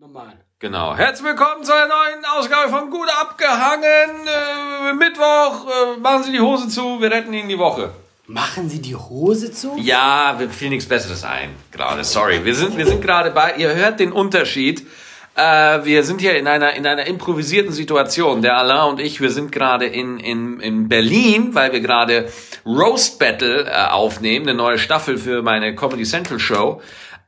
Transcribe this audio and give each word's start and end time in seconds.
Normal. 0.00 0.32
Genau. 0.60 0.96
Herzlich 0.96 1.28
willkommen 1.28 1.62
zu 1.62 1.74
einer 1.74 1.88
neuen 1.88 2.24
Ausgabe 2.24 2.70
von 2.70 2.88
Gut 2.88 3.08
abgehangen. 3.20 4.26
Äh, 4.26 4.94
Mittwoch. 4.94 5.66
Äh, 5.66 6.00
machen 6.00 6.24
Sie 6.24 6.32
die 6.32 6.40
Hose 6.40 6.68
zu. 6.68 7.02
Wir 7.02 7.10
retten 7.10 7.34
Ihnen 7.34 7.50
die 7.50 7.58
Woche. 7.58 7.90
Machen 8.26 8.70
Sie 8.70 8.80
die 8.80 8.96
Hose 8.96 9.52
zu? 9.52 9.76
Ja, 9.78 10.36
mir 10.38 10.48
fiel 10.48 10.70
nichts 10.70 10.88
Besseres 10.88 11.22
ein. 11.22 11.50
Gerade, 11.70 12.02
sorry. 12.02 12.46
Wir 12.46 12.54
sind, 12.54 12.78
wir 12.78 12.86
sind 12.86 13.02
gerade 13.02 13.30
bei, 13.30 13.56
ihr 13.56 13.74
hört 13.74 14.00
den 14.00 14.10
Unterschied. 14.10 14.86
Äh, 15.34 15.84
wir 15.84 16.02
sind 16.02 16.22
hier 16.22 16.34
in 16.38 16.46
einer, 16.46 16.72
in 16.72 16.86
einer 16.86 17.06
improvisierten 17.06 17.72
Situation. 17.72 18.40
Der 18.40 18.56
Alain 18.56 18.92
und 18.92 19.00
ich, 19.00 19.20
wir 19.20 19.30
sind 19.30 19.52
gerade 19.52 19.84
in, 19.84 20.18
in, 20.18 20.60
in 20.60 20.88
Berlin, 20.88 21.54
weil 21.54 21.72
wir 21.72 21.80
gerade 21.80 22.30
Roast 22.64 23.18
Battle 23.18 23.66
äh, 23.66 23.90
aufnehmen, 23.90 24.48
eine 24.48 24.56
neue 24.56 24.78
Staffel 24.78 25.18
für 25.18 25.42
meine 25.42 25.74
Comedy 25.74 26.04
Central 26.04 26.38
Show. 26.38 26.80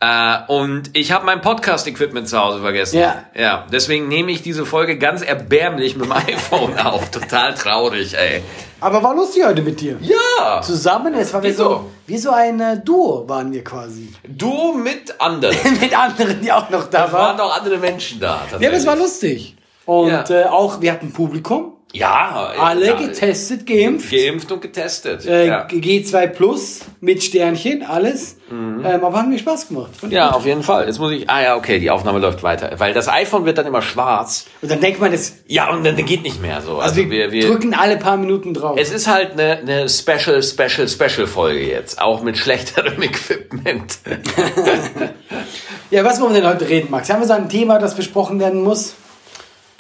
Äh, 0.05 0.39
und 0.49 0.91
ich 0.97 1.13
habe 1.13 1.25
mein 1.25 1.41
Podcast-Equipment 1.41 2.29
zu 2.29 2.37
Hause 2.37 2.61
vergessen. 2.61 2.99
Ja. 2.99 3.23
Ja, 3.39 3.67
deswegen 3.73 4.09
nehme 4.09 4.33
ich 4.33 4.43
diese 4.43 4.67
Folge 4.67 4.99
ganz 4.99 5.23
erbärmlich 5.23 5.95
mit 5.95 6.07
dem 6.07 6.13
iPhone 6.29 6.77
auf. 6.77 7.09
Total 7.13 7.55
traurig, 7.55 8.19
ey. 8.19 8.43
Aber 8.81 9.01
war 9.05 9.15
lustig 9.15 9.45
heute 9.47 9.63
mit 9.63 9.81
dir. 9.81 9.97
Ja. 10.01 10.61
Zusammen, 10.61 11.15
es 11.15 11.33
war 11.33 11.41
wie 11.45 11.53
so, 11.53 11.89
wie 12.09 12.19
so 12.19 12.33
ein 12.33 12.59
äh, 12.61 12.81
Duo 12.85 13.29
waren 13.29 13.53
wir 13.53 13.63
quasi. 13.63 14.13
Du 14.27 14.73
mit 14.73 15.21
anderen. 15.21 15.57
mit 15.81 15.97
anderen, 15.97 16.41
die 16.41 16.51
auch 16.51 16.69
noch 16.69 16.89
da 16.91 17.07
Es 17.07 17.13
waren 17.13 17.23
waren. 17.23 17.37
doch 17.39 17.57
andere 17.57 17.79
Menschen 17.79 18.19
da. 18.19 18.41
Ja, 18.59 18.69
aber 18.69 18.77
es 18.77 18.87
war 18.87 18.97
lustig. 18.97 19.55
Und 19.87 20.09
Ja. 20.11 20.25
äh, 20.31 20.45
auch, 20.47 20.81
wir 20.81 20.91
hatten 20.93 21.13
Publikum. 21.13 21.75
Ja. 21.93 22.53
Alle 22.59 22.87
ja, 22.87 22.95
getestet, 22.97 23.67
geimpft. 23.67 24.11
Geimpft 24.11 24.51
und 24.51 24.63
getestet. 24.63 25.27
Äh, 25.27 25.47
ja. 25.47 25.67
G2 25.67 26.27
Plus 26.29 26.81
mit 27.01 27.23
Sternchen, 27.23 27.83
alles. 27.83 28.37
Ähm, 28.51 28.85
aber 28.85 29.19
hat 29.19 29.29
mir 29.29 29.39
Spaß 29.39 29.69
gemacht. 29.69 29.91
Fand 29.97 30.13
ja, 30.13 30.31
auf 30.31 30.45
jeden 30.45 30.63
Fall. 30.63 30.87
Jetzt 30.87 30.99
muss 30.99 31.13
ich. 31.13 31.29
Ah 31.29 31.43
ja, 31.43 31.57
okay, 31.57 31.79
die 31.79 31.91
Aufnahme 31.91 32.19
läuft 32.19 32.43
weiter. 32.43 32.71
Weil 32.79 32.93
das 32.93 33.09
iPhone 33.09 33.45
wird 33.45 33.59
dann 33.59 33.67
immer 33.67 33.83
schwarz. 33.83 34.47
Und 34.61 34.71
dann 34.71 34.81
denkt 34.81 35.01
man, 35.01 35.13
das, 35.13 35.35
Ja, 35.47 35.71
und 35.71 35.85
dann 35.85 35.97
geht 35.97 36.23
nicht 36.23 36.41
mehr 36.41 36.61
so. 36.61 36.79
also 36.79 36.97
wir, 36.97 37.29
drücken 37.29 37.75
alle 37.75 37.97
paar 37.97 38.17
Minuten 38.17 38.53
drauf. 38.55 38.77
Es 38.79 38.91
ist 38.91 39.07
halt 39.07 39.33
eine, 39.33 39.59
eine 39.59 39.89
Special, 39.89 40.43
Special, 40.43 40.89
Special 40.89 41.27
Folge 41.27 41.67
jetzt. 41.67 42.01
Auch 42.01 42.23
mit 42.23 42.37
schlechterem 42.37 43.01
Equipment. 43.03 43.99
ja, 45.91 46.05
was 46.05 46.21
wollen 46.21 46.35
wir 46.35 46.41
denn 46.41 46.51
heute 46.51 46.69
reden, 46.69 46.91
Max? 46.91 47.11
Haben 47.11 47.21
wir 47.21 47.27
so 47.27 47.35
ein 47.35 47.49
Thema, 47.49 47.79
das 47.79 47.95
besprochen 47.95 48.39
werden 48.39 48.63
muss? 48.63 48.95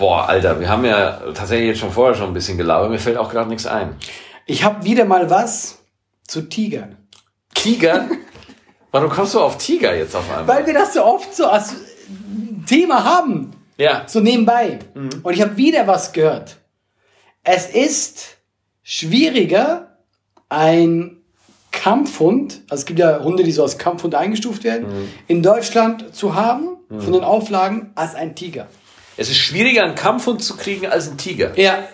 Boah, 0.02 0.28
Alter, 0.28 0.58
wir 0.58 0.68
haben 0.68 0.84
ja 0.84 1.20
tatsächlich 1.32 1.68
jetzt 1.68 1.78
schon 1.78 1.92
vorher 1.92 2.16
schon 2.16 2.26
ein 2.26 2.34
bisschen 2.34 2.58
gelabert. 2.58 2.90
Mir 2.90 2.98
fällt 2.98 3.16
auch 3.16 3.30
gerade 3.30 3.48
nichts 3.48 3.66
ein. 3.66 3.94
Ich 4.46 4.64
habe 4.64 4.84
wieder 4.84 5.04
mal 5.04 5.30
was 5.30 5.78
zu 6.26 6.42
Tigern. 6.42 6.96
Tiger? 7.54 8.08
Warum 8.90 9.08
kommst 9.10 9.34
du 9.34 9.40
auf 9.40 9.58
Tiger 9.58 9.94
jetzt 9.94 10.16
auf 10.16 10.28
einmal? 10.28 10.56
Weil 10.56 10.66
wir 10.66 10.74
das 10.74 10.94
so 10.94 11.04
oft 11.04 11.32
so 11.32 11.46
als 11.46 11.76
Thema 12.66 13.04
haben. 13.04 13.52
ja. 13.78 14.02
So 14.08 14.18
nebenbei. 14.18 14.80
Und 15.22 15.34
ich 15.34 15.40
habe 15.40 15.56
wieder 15.56 15.86
was 15.86 16.12
gehört. 16.12 16.56
Es 17.44 17.66
ist 17.68 18.38
schwieriger, 18.82 19.98
ein 20.48 21.18
Kampfhund, 21.70 22.62
also 22.68 22.80
es 22.80 22.86
gibt 22.86 22.98
ja 22.98 23.22
Hunde, 23.22 23.44
die 23.44 23.52
so 23.52 23.62
als 23.62 23.78
Kampfhund 23.78 24.16
eingestuft 24.16 24.64
werden, 24.64 25.12
in 25.28 25.44
Deutschland 25.44 26.12
zu 26.12 26.34
haben, 26.34 26.70
von 26.88 27.12
den 27.12 27.22
Auflagen, 27.22 27.92
als 27.94 28.16
ein 28.16 28.34
Tiger. 28.34 28.66
Es 29.16 29.28
ist 29.28 29.38
schwieriger, 29.38 29.84
einen 29.84 29.94
Kampfhund 29.94 30.42
zu 30.42 30.56
kriegen 30.56 30.86
als 30.86 31.08
einen 31.08 31.18
Tiger. 31.18 31.52
Ja. 31.56 31.84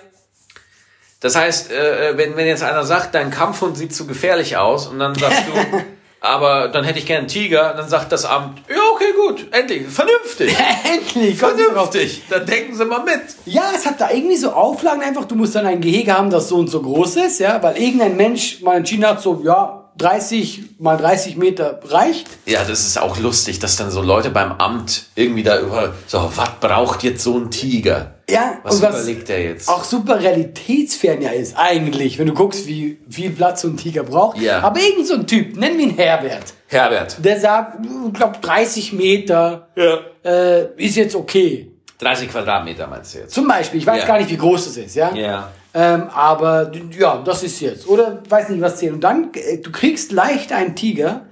Das 1.21 1.35
heißt, 1.35 1.73
äh, 1.73 2.17
wenn, 2.17 2.37
wenn 2.37 2.47
jetzt 2.47 2.63
einer 2.63 2.85
sagt, 2.85 3.15
dein 3.15 3.31
Kampfhund 3.31 3.77
sieht 3.77 3.95
zu 3.95 4.07
gefährlich 4.07 4.57
aus 4.57 4.87
und 4.87 5.01
dann 5.01 5.17
sagst 5.17 5.43
du, 5.49 5.79
aber 6.21 6.69
dann 6.69 6.85
hätte 6.85 7.01
ich 7.01 7.07
gern 7.07 7.21
einen 7.21 7.29
Tiger, 7.29 7.75
dann 7.77 7.89
sagt 7.89 8.13
das 8.13 8.25
Amt, 8.25 8.63
ja, 8.69 8.77
okay, 8.93 9.13
gut, 9.17 9.49
endlich, 9.51 9.89
vernünftig. 9.89 10.55
Endlich! 10.85 11.37
Vernünftig, 11.37 12.23
dann 12.31 12.47
denken 12.47 12.77
sie 12.77 12.85
mal 12.85 13.03
mit. 13.03 13.21
Ja, 13.47 13.73
es 13.75 13.85
hat 13.85 14.01
da 14.01 14.11
irgendwie 14.11 14.37
so 14.37 14.53
Auflagen 14.53 15.03
einfach, 15.03 15.25
du 15.25 15.35
musst 15.35 15.57
dann 15.57 15.67
ein 15.67 15.81
Gehege 15.81 16.17
haben, 16.17 16.31
das 16.31 16.49
so 16.49 16.57
und 16.57 16.69
so 16.69 16.83
groß 16.83 17.17
ist, 17.17 17.41
ja, 17.41 17.61
weil 17.63 17.77
irgendein 17.77 18.17
Mensch 18.17 18.61
mal 18.61 18.77
entschieden 18.77 19.07
hat, 19.07 19.21
so, 19.21 19.41
ja, 19.45 19.78
30 19.99 20.63
mal 20.79 20.97
30 20.97 21.37
Meter 21.37 21.81
reicht. 21.85 22.27
Ja, 22.47 22.65
das 22.65 22.87
ist 22.87 22.99
auch 23.01 23.19
lustig, 23.19 23.59
dass 23.59 23.77
dann 23.77 23.91
so 23.91 24.01
Leute 24.03 24.31
beim 24.31 24.53
Amt 24.53 25.07
irgendwie 25.15 25.43
da 25.43 25.61
über, 25.61 25.93
so, 26.07 26.31
was 26.35 26.51
braucht 26.61 27.03
jetzt 27.03 27.23
so 27.25 27.37
ein 27.39 27.51
Tiger? 27.51 28.15
Ja, 28.31 28.59
Was 28.63 28.77
und 28.77 28.83
was 28.83 28.95
überlegt 28.97 29.29
der 29.31 29.43
jetzt? 29.43 29.69
auch 29.71 29.85
super 29.85 30.21
realitätsfern 30.21 31.23
ja 31.23 31.31
ist, 31.31 31.57
eigentlich, 31.57 32.19
wenn 32.19 32.27
du 32.27 32.35
guckst, 32.35 32.67
wie 32.67 32.99
viel 33.09 33.31
Platz 33.31 33.63
so 33.63 33.69
ein 33.69 33.77
Tiger 33.77 34.03
braucht. 34.03 34.39
Ja. 34.39 34.61
Aber 34.61 34.81
irgend 34.81 35.07
so 35.07 35.15
ein 35.15 35.27
Typ, 35.27 35.57
nennen 35.57 35.79
wir 35.79 35.87
ihn 35.87 35.97
Herbert, 35.97 36.53
Herbert. 36.67 37.17
der 37.25 37.41
sagt, 37.41 37.79
ich 38.07 38.13
glaube 38.13 38.37
30 38.41 38.93
Meter 38.93 39.69
Ja. 39.77 39.99
äh, 40.31 40.67
ist 40.77 40.97
jetzt 40.97 41.15
okay. 41.15 41.71
30 42.01 42.31
Quadratmeter 42.31 42.87
meinst 42.87 43.15
du 43.15 43.19
jetzt? 43.21 43.35
Zum 43.35 43.49
Beispiel, 43.49 43.81
ich 43.81 43.87
weiß 43.87 44.01
Ja. 44.03 44.07
gar 44.07 44.19
nicht, 44.19 44.31
wie 44.31 44.37
groß 44.37 44.67
das 44.67 44.77
ist, 44.77 44.95
ja. 44.95 45.13
Ja. 45.15 45.51
Ähm, 45.75 46.09
aber 46.15 46.73
ja, 46.99 47.23
das 47.25 47.43
ist 47.43 47.61
jetzt. 47.61 47.87
Oder 47.87 48.23
weiß 48.29 48.49
nicht, 48.49 48.61
was 48.61 48.77
zählt. 48.77 48.95
Und 48.95 49.01
dann, 49.03 49.31
äh, 49.35 49.59
du 49.59 49.71
kriegst 49.71 50.13
leicht 50.13 50.53
einen 50.53 50.75
Tiger 50.75 51.27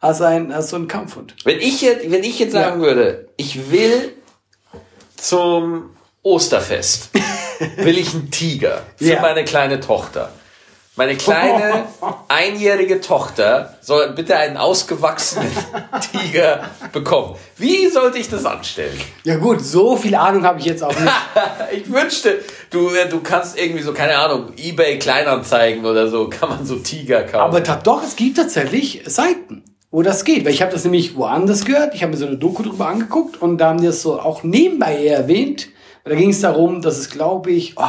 als, 0.00 0.20
ein, 0.22 0.50
als 0.50 0.70
so 0.70 0.76
ein 0.76 0.88
Kampfhund. 0.88 1.34
Wenn 1.44 1.58
ich 1.60 1.82
jetzt, 1.82 2.10
wenn 2.10 2.24
ich 2.24 2.38
jetzt 2.38 2.52
sagen 2.52 2.80
würde, 2.80 3.28
ich 3.36 3.70
will 3.70 4.12
zum 5.16 5.90
Osterfest, 6.22 7.10
will 7.76 7.98
ich 7.98 8.14
einen 8.14 8.30
Tiger 8.30 8.82
für 8.96 9.04
Ja. 9.04 9.20
meine 9.20 9.44
kleine 9.44 9.80
Tochter. 9.80 10.32
Meine 10.94 11.16
kleine 11.16 11.86
einjährige 12.28 13.00
Tochter 13.00 13.78
soll 13.80 14.10
bitte 14.10 14.36
einen 14.36 14.58
ausgewachsenen 14.58 15.50
Tiger 16.12 16.64
bekommen. 16.92 17.36
Wie 17.56 17.88
sollte 17.88 18.18
ich 18.18 18.28
das 18.28 18.44
anstellen? 18.44 19.00
Ja 19.24 19.36
gut, 19.36 19.62
so 19.62 19.96
viel 19.96 20.14
Ahnung 20.14 20.44
habe 20.44 20.60
ich 20.60 20.66
jetzt 20.66 20.82
auch 20.82 20.98
nicht. 20.98 21.12
Ich 21.74 21.90
wünschte, 21.90 22.40
du, 22.68 22.90
äh, 22.90 23.08
du 23.08 23.20
kannst 23.20 23.58
irgendwie 23.58 23.82
so, 23.82 23.94
keine 23.94 24.18
Ahnung, 24.18 24.52
Ebay 24.58 24.98
Kleinanzeigen 24.98 25.86
oder 25.86 26.08
so, 26.08 26.28
kann 26.28 26.50
man 26.50 26.66
so 26.66 26.76
Tiger 26.76 27.22
kaufen. 27.22 27.56
Aber 27.56 27.60
doch, 27.60 28.02
es 28.02 28.14
gibt 28.14 28.36
tatsächlich 28.36 29.02
Seiten, 29.06 29.64
wo 29.90 30.02
das 30.02 30.24
geht. 30.24 30.44
Weil 30.44 30.52
ich 30.52 30.60
habe 30.60 30.72
das 30.72 30.84
nämlich 30.84 31.16
woanders 31.16 31.64
gehört. 31.64 31.94
Ich 31.94 32.02
habe 32.02 32.12
mir 32.12 32.18
so 32.18 32.26
eine 32.26 32.36
Doku 32.36 32.62
drüber 32.62 32.88
angeguckt 32.88 33.40
und 33.40 33.56
da 33.56 33.70
haben 33.70 33.80
die 33.80 33.86
das 33.86 34.02
so 34.02 34.20
auch 34.20 34.42
nebenbei 34.42 35.06
erwähnt. 35.06 35.68
Da 36.04 36.14
ging 36.14 36.30
es 36.30 36.42
darum, 36.42 36.82
dass 36.82 36.98
es, 36.98 37.08
glaube 37.08 37.52
ich, 37.52 37.78
oh, 37.78 37.84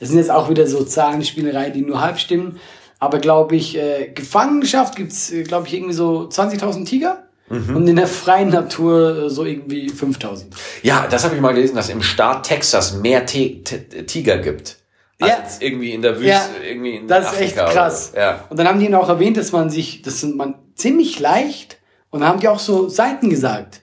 das 0.00 0.08
sind 0.10 0.18
jetzt 0.18 0.30
auch 0.30 0.48
wieder 0.50 0.66
so 0.66 0.84
Zahlenspielereien, 0.84 1.72
die 1.72 1.82
nur 1.82 2.00
halb 2.00 2.18
stimmen. 2.18 2.58
Aber 3.00 3.18
glaube 3.18 3.56
ich, 3.56 3.76
äh, 3.76 4.08
Gefangenschaft 4.14 4.96
gibt's, 4.96 5.30
äh, 5.32 5.42
glaube 5.44 5.66
ich, 5.68 5.74
irgendwie 5.74 5.94
so 5.94 6.28
20.000 6.28 6.84
Tiger. 6.86 7.24
Und 7.50 7.88
in 7.88 7.96
der 7.96 8.06
freien 8.06 8.50
Natur 8.50 9.24
äh, 9.24 9.30
so 9.30 9.46
irgendwie 9.46 9.88
5.000. 9.90 10.48
Ja, 10.82 11.06
das 11.10 11.24
habe 11.24 11.34
ich 11.34 11.40
mal 11.40 11.54
gelesen, 11.54 11.76
dass 11.76 11.88
im 11.88 12.02
Staat 12.02 12.42
Texas 12.46 12.96
mehr 12.96 13.24
Ti- 13.24 13.62
Ti- 13.64 14.04
Tiger 14.04 14.36
gibt. 14.36 14.76
Als 15.18 15.30
Ja. 15.30 15.66
irgendwie 15.66 15.92
in 15.94 16.02
der 16.02 16.16
Wüste, 16.16 16.26
Ja, 16.28 16.44
irgendwie 16.62 16.96
in 16.96 17.08
Das 17.08 17.24
ist 17.24 17.30
Afrika 17.30 17.44
echt 17.44 17.54
oder 17.56 17.72
krass. 17.72 18.10
so. 18.12 18.18
Ja. 18.18 18.44
Und 18.50 18.58
dann 18.58 18.68
haben 18.68 18.78
die 18.78 18.84
ihnen 18.84 18.94
auch 18.96 19.08
erwähnt, 19.08 19.38
dass 19.38 19.50
man 19.52 19.70
sich, 19.70 20.02
das 20.02 20.20
sind 20.20 20.36
man 20.36 20.56
ziemlich 20.74 21.20
leicht, 21.20 21.78
und 22.10 22.20
dann 22.20 22.28
haben 22.28 22.40
die 22.40 22.48
auch 22.48 22.58
so 22.58 22.90
Seiten 22.90 23.30
gesagt, 23.30 23.80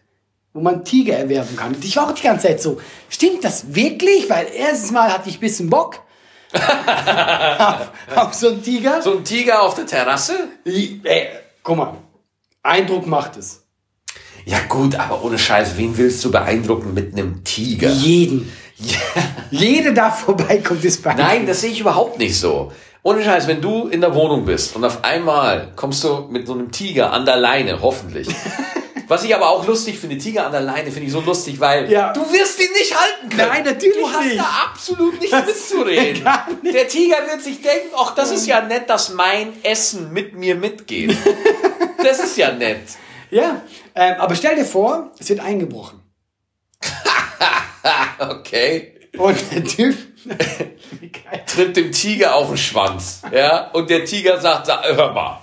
wo 0.53 0.61
man 0.61 0.85
Tiger 0.85 1.15
erwerben 1.17 1.55
kann. 1.55 1.73
Und 1.73 1.83
ich 1.83 1.97
war 1.97 2.07
auch 2.07 2.13
die 2.13 2.21
ganze 2.23 2.45
Zeit 2.47 2.61
so, 2.61 2.77
stimmt 3.09 3.43
das 3.43 3.73
wirklich? 3.73 4.29
Weil 4.29 4.45
erstens 4.55 4.91
mal 4.91 5.11
hatte 5.11 5.27
ich 5.29 5.37
ein 5.37 5.41
bisschen 5.41 5.71
Bock 5.71 6.01
auf, 6.55 7.91
auf 8.15 8.33
so 8.33 8.49
einen 8.49 8.63
Tiger. 8.63 9.01
So 9.01 9.17
ein 9.17 9.23
Tiger 9.23 9.61
auf 9.61 9.75
der 9.75 9.85
Terrasse? 9.85 10.33
Ich- 10.63 10.99
Ey, 11.03 11.27
guck 11.63 11.77
mal, 11.77 11.93
Eindruck 12.63 13.05
macht 13.07 13.37
es. 13.37 13.63
Ja 14.45 14.59
gut, 14.69 14.95
aber 14.95 15.23
ohne 15.23 15.39
Scheiß, 15.39 15.77
wen 15.77 15.97
willst 15.97 16.23
du 16.23 16.31
beeindrucken 16.31 16.93
mit 16.93 17.13
einem 17.13 17.43
Tiger? 17.43 17.89
Jeden. 17.89 18.51
Jede 19.51 19.93
da 19.93 20.11
vorbeikommt, 20.11 20.83
ist 20.85 21.01
bei 21.03 21.13
Nein, 21.13 21.47
das 21.47 21.61
sehe 21.61 21.71
ich 21.71 21.79
überhaupt 21.79 22.19
nicht 22.19 22.37
so. 22.37 22.71
Ohne 23.03 23.23
Scheiß, 23.23 23.47
wenn 23.47 23.61
du 23.61 23.87
in 23.87 24.01
der 24.01 24.13
Wohnung 24.15 24.45
bist 24.45 24.75
und 24.75 24.83
auf 24.83 25.03
einmal 25.03 25.71
kommst 25.75 26.03
du 26.03 26.27
mit 26.29 26.45
so 26.47 26.53
einem 26.53 26.71
Tiger 26.71 27.11
an 27.13 27.25
der 27.25 27.37
Leine, 27.37 27.81
hoffentlich. 27.81 28.27
Was 29.07 29.23
ich 29.23 29.35
aber 29.35 29.49
auch 29.49 29.65
lustig 29.67 29.99
finde, 29.99 30.17
Tiger 30.17 30.45
an 30.45 30.51
der 30.51 30.61
Leine 30.61 30.91
finde 30.91 31.07
ich 31.07 31.11
so 31.11 31.19
lustig, 31.21 31.59
weil 31.59 31.91
Ja. 31.91 32.11
du 32.13 32.21
wirst 32.31 32.59
ihn 32.59 32.71
nicht 32.73 32.95
halten 32.99 33.29
können. 33.29 33.49
Nein, 33.49 33.63
natürlich 33.63 33.97
Du 33.97 34.09
hast 34.11 34.25
nicht. 34.25 34.39
da 34.39 34.67
absolut 34.71 35.19
nichts 35.19 35.35
mitzureden. 35.45 36.23
gar 36.23 36.47
nicht. 36.61 36.73
Der 36.75 36.87
Tiger 36.87 37.17
wird 37.29 37.41
sich 37.41 37.61
denken, 37.61 37.89
ach, 37.97 38.15
das 38.15 38.31
ist 38.31 38.47
ja 38.47 38.61
nett, 38.61 38.89
dass 38.89 39.09
mein 39.09 39.53
Essen 39.63 40.11
mit 40.11 40.33
mir 40.35 40.55
mitgeht. 40.55 41.15
Das 42.03 42.19
ist 42.19 42.37
ja 42.37 42.51
nett. 42.51 42.81
Ja, 43.31 43.61
ähm, 43.95 44.15
aber 44.19 44.35
stell 44.35 44.55
dir 44.55 44.63
vor, 44.65 45.11
es 45.19 45.27
wird 45.29 45.39
eingebrochen. 45.41 45.99
Okay. 48.19 48.93
Und 49.17 49.37
der 49.51 49.63
Typ. 49.63 49.95
Tritt 51.47 51.75
dem 51.77 51.91
Tiger 51.91 52.35
auf 52.35 52.47
den 52.47 52.57
Schwanz. 52.57 53.21
Ja. 53.31 53.69
Und 53.71 53.89
der 53.89 54.05
Tiger 54.05 54.39
sagt, 54.39 54.65
"Sag, 54.67 54.83
hör 54.85 55.11
mal. 55.13 55.41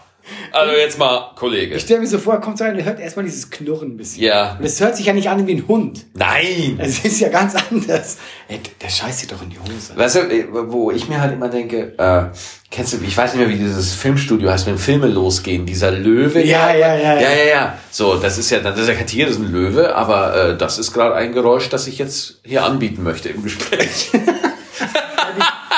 Also 0.52 0.72
jetzt 0.76 0.98
mal, 0.98 1.32
Kollege. 1.34 1.76
Ich 1.76 1.82
stelle 1.82 2.00
mir 2.00 2.06
so 2.06 2.18
vor, 2.18 2.40
kommt 2.40 2.58
so 2.58 2.64
rein 2.64 2.76
und 2.76 2.84
hört 2.84 3.00
erstmal 3.00 3.24
dieses 3.24 3.50
Knurren 3.50 3.92
ein 3.92 3.96
bisschen. 3.96 4.22
Ja. 4.22 4.56
Und 4.58 4.64
es 4.64 4.80
hört 4.80 4.96
sich 4.96 5.06
ja 5.06 5.12
nicht 5.12 5.28
an 5.28 5.46
wie 5.46 5.54
ein 5.54 5.66
Hund. 5.66 6.04
Nein! 6.14 6.78
Es 6.78 7.04
ist 7.04 7.20
ja 7.20 7.28
ganz 7.30 7.54
anders. 7.70 8.18
Ey, 8.48 8.60
der 8.80 8.88
scheißt 8.88 9.22
dir 9.22 9.34
doch 9.34 9.42
in 9.42 9.50
die 9.50 9.58
Hose. 9.58 9.96
Weißt 9.96 10.16
du, 10.16 10.70
wo 10.70 10.90
ich 10.90 11.08
mir 11.08 11.20
halt 11.20 11.32
immer 11.32 11.48
denke, 11.48 11.94
äh, 11.98 12.24
kennst 12.70 12.92
du, 12.92 12.98
ich 13.04 13.16
weiß 13.16 13.32
nicht 13.34 13.40
mehr, 13.40 13.48
wie 13.48 13.58
dieses 13.58 13.94
Filmstudio 13.94 14.50
heißt, 14.50 14.66
wenn 14.66 14.78
Filme 14.78 15.06
losgehen, 15.06 15.64
dieser 15.64 15.90
Löwe. 15.90 16.44
Ja, 16.44 16.74
ja, 16.74 16.96
ja, 16.96 17.14
Ja, 17.14 17.20
ja. 17.20 17.30
ja, 17.30 17.44
ja. 17.44 17.78
So, 17.90 18.16
das 18.16 18.36
ist 18.38 18.50
ja, 18.50 18.58
das 18.60 18.78
ist 18.78 18.88
ja 18.88 18.94
kein 18.94 19.06
Tier, 19.06 19.26
das 19.26 19.36
ist 19.36 19.42
ein 19.42 19.52
Löwe, 19.52 19.94
aber 19.94 20.36
äh, 20.50 20.56
das 20.56 20.78
ist 20.78 20.92
gerade 20.92 21.14
ein 21.14 21.32
Geräusch, 21.32 21.68
das 21.68 21.86
ich 21.86 21.98
jetzt 21.98 22.40
hier 22.44 22.64
anbieten 22.64 23.02
möchte 23.02 23.28
im 23.30 23.42
Gespräch. 23.42 24.10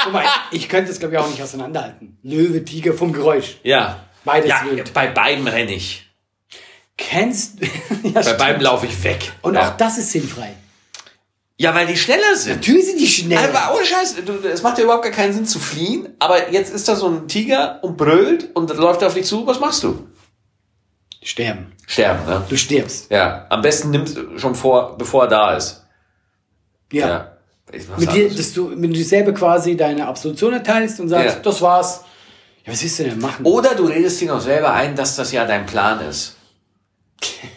Guck 0.05 0.13
mal, 0.13 0.25
ich 0.51 0.69
könnte 0.69 0.91
es, 0.91 0.99
glaube 0.99 1.15
ich, 1.15 1.21
auch 1.21 1.29
nicht 1.31 1.43
auseinanderhalten. 1.43 2.19
Löwe, 2.23 2.65
Tiger 2.65 2.93
vom 2.93 3.13
Geräusch. 3.13 3.57
ja. 3.63 4.04
Beides 4.25 4.49
ja, 4.49 4.63
wild. 4.71 4.93
bei 4.95 5.07
beiden 5.09 5.47
renne 5.47 5.73
ich. 5.75 6.09
Kennst 6.97 7.61
ja, 8.03 8.11
Bei 8.13 8.23
stimmt. 8.23 8.39
beiden 8.39 8.63
laufe 8.63 8.87
ich 8.87 9.03
weg. 9.05 9.33
Und 9.43 9.55
ja. 9.55 9.69
auch 9.71 9.77
das 9.77 9.99
ist 9.99 10.13
sinnfrei. 10.13 10.55
ja, 11.57 11.75
weil 11.75 11.87
die 11.87 11.97
schneller 11.97 12.35
sind. 12.37 12.57
Natürlich 12.57 12.87
sind 12.87 13.01
die 13.01 13.07
schnell. 13.09 13.39
Aber 13.55 13.75
ohne 13.77 13.85
Scheiß, 13.85 14.17
du, 14.25 14.33
es 14.49 14.63
macht 14.63 14.79
ja 14.79 14.85
überhaupt 14.85 15.03
gar 15.05 15.13
keinen 15.13 15.33
Sinn 15.33 15.45
zu 15.47 15.59
fliehen, 15.59 16.09
aber 16.21 16.51
jetzt 16.53 16.73
ist 16.73 16.89
da 16.89 16.95
so 16.97 17.09
ein 17.09 17.27
Tiger 17.29 17.81
und 17.83 17.97
brüllt 17.97 18.55
und 18.55 18.75
läuft 18.77 19.03
auf 19.03 19.15
dich 19.15 19.27
zu, 19.27 19.47
was 19.47 19.59
machst 19.61 19.83
du? 19.83 20.07
Sterben. 21.23 21.73
Sterben, 21.87 22.25
ne? 22.27 22.45
Du 22.49 22.57
stirbst. 22.57 23.11
Ja, 23.11 23.47
am 23.51 23.61
besten 23.63 23.91
nimmst 23.91 24.17
du 24.17 24.39
schon 24.39 24.55
vor, 24.55 24.97
bevor 24.99 25.25
er 25.25 25.29
da 25.29 25.57
ist. 25.57 25.85
Ja. 26.93 27.33
Mach's 27.89 27.99
Mit 27.99 28.13
dir, 28.13 28.29
dass 28.33 28.53
du 28.53 28.69
mit 28.69 28.95
dir 28.95 29.05
selber 29.05 29.33
quasi 29.33 29.77
deine 29.77 30.07
Absolution 30.07 30.53
erteilst 30.53 31.01
und 31.01 31.09
sagst, 31.09 31.37
Ja. 31.37 31.41
das 31.43 31.61
war's. 31.61 32.04
Ja, 32.65 32.73
was 32.73 32.83
willst 32.83 32.99
du 32.99 33.05
denn 33.05 33.19
machen? 33.19 33.45
Oder 33.45 33.75
du 33.75 33.85
redest 33.85 34.21
dir 34.21 34.29
noch 34.29 34.41
selber 34.41 34.73
ein, 34.73 34.97
dass 34.97 35.17
das 35.17 35.33
ja 35.33 35.45
dein 35.45 35.67
Plan 35.67 36.01
ist. 36.09 36.37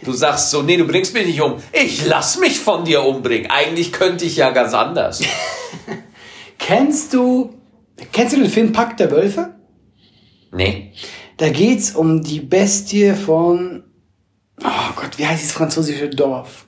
Du 0.03 0.13
sagst 0.13 0.51
so, 0.51 0.61
nee, 0.61 0.77
du 0.77 0.85
bringst 0.85 1.13
mich 1.13 1.25
nicht 1.25 1.41
um. 1.41 1.61
Ich 1.71 2.05
lass 2.05 2.37
mich 2.39 2.59
von 2.59 2.85
dir 2.85 3.03
umbringen. 3.03 3.49
Eigentlich 3.49 3.91
könnte 3.91 4.25
ich 4.25 4.35
ja 4.35 4.51
ganz 4.51 4.73
anders. 4.73 5.21
Kennst 6.59 7.13
du, 7.13 7.53
kennst 8.11 8.35
du 8.35 8.41
den 8.41 8.49
Film 8.49 8.73
Pakt 8.73 8.99
der 8.99 9.11
Wölfe? 9.11 9.55
Nee. 10.51 10.91
Da 11.37 11.49
geht's 11.49 11.91
um 11.91 12.23
die 12.23 12.39
Bestie 12.39 13.13
von, 13.13 13.83
oh 14.61 14.93
Gott, 14.95 15.17
wie 15.17 15.25
heißt 15.27 15.41
dieses 15.41 15.53
französische 15.53 16.09
Dorf? 16.09 16.65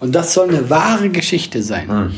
Und 0.00 0.12
das 0.14 0.32
soll 0.32 0.48
eine 0.48 0.70
wahre 0.70 1.10
Geschichte 1.10 1.62
sein. 1.62 1.88
Hm. 1.88 2.14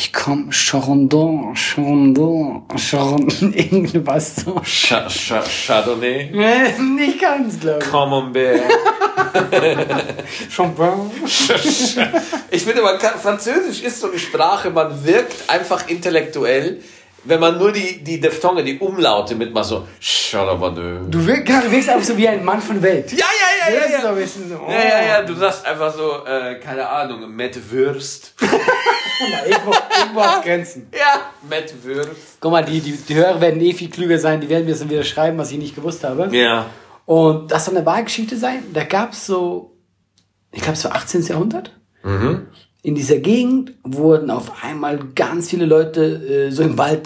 Ich 0.00 0.12
komm, 0.12 0.50
Chorondon, 0.50 1.56
Chorondon, 1.56 2.62
Chorondon, 2.68 3.52
irgendwas 3.52 4.36
so. 4.36 4.60
Cha 4.62 5.08
Cha 5.08 5.42
Chardonnay. 5.42 6.30
Nicht 6.96 7.20
ganz, 7.20 7.58
glaube 7.58 7.80
ich. 7.82 7.90
Camembert. 7.90 8.60
Champagne. 10.50 11.10
Ich 12.52 12.62
finde, 12.62 12.82
man 12.82 12.96
kann, 12.98 13.18
Französisch 13.18 13.82
ist 13.82 13.98
so 13.98 14.08
eine 14.08 14.20
Sprache, 14.20 14.70
man 14.70 15.04
wirkt 15.04 15.50
einfach 15.50 15.88
intellektuell, 15.88 16.80
wenn 17.28 17.40
man 17.40 17.58
nur 17.58 17.72
die, 17.72 18.02
die 18.02 18.18
Diphthonge, 18.20 18.64
die 18.64 18.78
Umlaute 18.78 19.34
mitmacht, 19.34 19.66
so 19.66 19.86
Chalabanö. 20.00 21.00
Du 21.08 21.26
wirkst, 21.26 21.88
einfach 21.88 22.02
so 22.02 22.16
wie 22.16 22.26
ein 22.26 22.44
Mann 22.44 22.60
von 22.60 22.82
Welt. 22.82 23.12
Ja, 23.12 23.18
ja, 23.18 23.70
ja, 23.70 23.80
ja, 23.80 23.90
ja. 23.90 24.26
so, 24.26 24.54
oh. 24.54 24.70
Ja, 24.70 24.78
ja, 24.78 25.02
ja, 25.04 25.22
du 25.22 25.34
sagst 25.34 25.66
einfach 25.66 25.92
so, 25.94 26.24
äh, 26.24 26.56
keine 26.56 26.88
Ahnung, 26.88 27.34
Matt 27.34 27.58
Würst. 27.70 28.34
Na, 28.40 29.46
irgendwo, 29.46 29.72
irgendwo 30.00 30.22
hat's 30.22 30.44
Grenzen. 30.44 30.88
Ja, 30.92 31.32
Matt 31.48 31.74
Würst. 31.82 32.40
Guck 32.40 32.50
mal, 32.50 32.64
die, 32.64 32.80
die, 32.80 32.92
die 32.92 33.14
Hörer 33.14 33.40
werden 33.40 33.60
eh 33.60 33.74
viel 33.74 33.90
klüger 33.90 34.18
sein, 34.18 34.40
die 34.40 34.48
werden 34.48 34.64
mir 34.64 34.70
das 34.70 34.80
dann 34.80 34.90
wieder 34.90 35.04
schreiben, 35.04 35.36
was 35.38 35.52
ich 35.52 35.58
nicht 35.58 35.74
gewusst 35.74 36.04
habe. 36.04 36.34
Ja. 36.34 36.66
Und 37.04 37.50
das 37.50 37.66
soll 37.66 37.76
eine 37.76 37.84
wahre 37.84 38.04
Geschichte 38.04 38.36
sein. 38.36 38.62
Da 38.72 38.84
gab's 38.84 39.26
so, 39.26 39.76
ich 40.52 40.62
glaube, 40.62 40.78
so 40.78 40.88
18. 40.88 41.22
Jahrhundert. 41.22 41.72
In 42.88 42.94
dieser 42.94 43.18
Gegend 43.18 43.74
wurden 43.84 44.30
auf 44.30 44.64
einmal 44.64 44.98
ganz 45.14 45.50
viele 45.50 45.66
Leute 45.66 46.46
äh, 46.46 46.50
so 46.50 46.62
im 46.62 46.78
Wald 46.78 47.02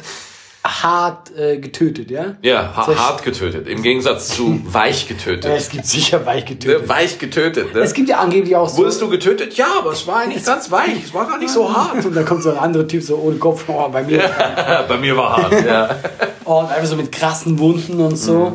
hart 0.64 1.36
äh, 1.36 1.58
getötet, 1.58 2.08
ja? 2.08 2.36
Ja, 2.40 2.72
ha 2.76 2.86
hart 2.96 3.24
getötet. 3.24 3.66
Im 3.66 3.82
Gegensatz 3.82 4.28
zu 4.28 4.60
weich 4.72 5.08
Ja, 5.10 5.16
getötet. 5.16 5.50
Es 5.50 5.70
gibt 5.70 5.86
sicher 5.86 6.24
weich 6.24 6.44
getötet. 6.44 6.82
Ne, 6.82 6.88
Weich 6.88 7.18
getötet, 7.18 7.74
ne? 7.74 7.80
Es 7.80 7.94
gibt 7.94 8.08
ja 8.08 8.18
angeblich 8.18 8.54
auch 8.54 8.68
so. 8.68 8.76
Wurdest 8.76 9.02
du 9.02 9.08
getötet? 9.08 9.54
Ja, 9.54 9.66
aber 9.80 9.90
es 9.90 10.06
war 10.06 10.18
eigentlich 10.18 10.44
ganz 10.44 10.70
weich. 10.70 11.02
Es 11.04 11.12
war 11.12 11.26
gar 11.26 11.38
nicht 11.38 11.50
so 11.50 11.68
hart. 11.68 12.06
Und 12.06 12.14
dann 12.14 12.26
kommt 12.26 12.44
so 12.44 12.52
ein 12.52 12.58
anderer 12.58 12.86
Typ 12.86 13.02
so 13.02 13.16
ohne 13.16 13.38
Kopf, 13.38 13.64
oh, 13.66 13.88
bei 13.88 14.04
mir. 14.04 14.20
Bei 14.88 14.96
mir 14.98 15.16
war 15.16 15.36
hart, 15.36 15.66
ja. 15.66 15.96
Und 16.44 16.70
einfach 16.70 16.86
so 16.86 16.94
mit 16.94 17.10
krassen 17.10 17.58
Wunden 17.58 18.00
und 18.00 18.14
so. 18.16 18.54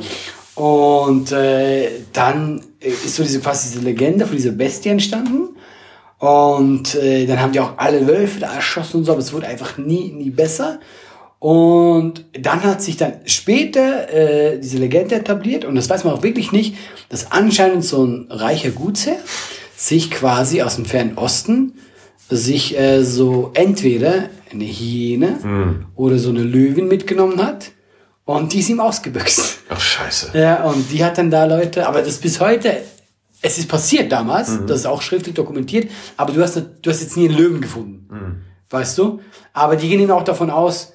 Und 0.55 1.33
äh, 1.33 1.89
dann 2.13 2.63
äh, 2.79 2.87
ist 2.87 3.17
so 3.17 3.23
diese 3.23 3.41
quasi 3.41 3.73
diese 3.73 3.83
Legende 3.83 4.25
von 4.25 4.37
dieser 4.37 4.51
Bestie 4.51 4.87
entstanden. 4.87 5.56
Und 6.19 6.95
äh, 6.95 7.25
dann 7.25 7.39
haben 7.39 7.51
die 7.51 7.59
auch 7.59 7.77
alle 7.77 8.07
Wölfe 8.07 8.39
da 8.39 8.53
erschossen 8.53 8.97
und 8.97 9.03
so, 9.05 9.11
aber 9.11 9.21
es 9.21 9.33
wurde 9.33 9.47
einfach 9.47 9.77
nie, 9.77 10.11
nie 10.11 10.31
besser. 10.31 10.79
Und 11.39 12.25
dann 12.33 12.63
hat 12.63 12.81
sich 12.81 12.97
dann 12.97 13.13
später 13.25 14.11
äh, 14.11 14.59
diese 14.59 14.77
Legende 14.79 15.15
etabliert, 15.15 15.65
und 15.65 15.75
das 15.75 15.89
weiß 15.89 16.03
man 16.03 16.13
auch 16.13 16.23
wirklich 16.23 16.51
nicht, 16.51 16.75
dass 17.09 17.31
anscheinend 17.31 17.85
so 17.85 18.03
ein 18.03 18.27
reicher 18.31 18.71
Gutsherr 18.71 19.17
sich 19.75 20.09
quasi 20.09 20.63
aus 20.63 20.77
dem 20.77 20.85
fernen 20.85 21.17
Osten 21.17 21.73
sich 22.29 22.77
äh, 22.77 23.03
so 23.03 23.51
entweder 23.53 24.29
eine 24.51 24.65
Hyäne 24.65 25.85
oder 25.95 26.17
so 26.17 26.29
eine 26.29 26.41
Löwin 26.41 26.87
mitgenommen 26.87 27.43
hat 27.45 27.71
und 28.25 28.53
die 28.53 28.59
ist 28.59 28.69
ihm 28.69 28.79
ausgebüxt. 28.79 29.59
Ach, 29.69 29.79
scheiße. 29.79 30.31
Ja, 30.33 30.63
und 30.63 30.91
die 30.91 31.03
hat 31.03 31.17
dann 31.17 31.29
da 31.29 31.45
Leute, 31.45 31.87
aber 31.87 32.01
das 32.01 32.17
bis 32.17 32.39
heute, 32.39 32.77
es 33.41 33.57
ist 33.57 33.67
passiert 33.67 34.11
damals, 34.11 34.59
das 34.65 34.79
ist 34.81 34.85
auch 34.85 35.01
schriftlich 35.01 35.35
dokumentiert, 35.35 35.89
aber 36.17 36.33
du 36.33 36.41
hast, 36.41 36.55
du 36.57 36.89
hast 36.89 37.01
jetzt 37.01 37.15
nie 37.17 37.27
einen 37.29 37.37
Löwen 37.37 37.61
gefunden. 37.61 38.43
Weißt 38.69 38.97
du? 38.97 39.19
Aber 39.53 39.75
die 39.75 39.87
gehen 39.87 39.99
eben 40.01 40.11
auch 40.11 40.23
davon 40.23 40.49
aus, 40.49 40.93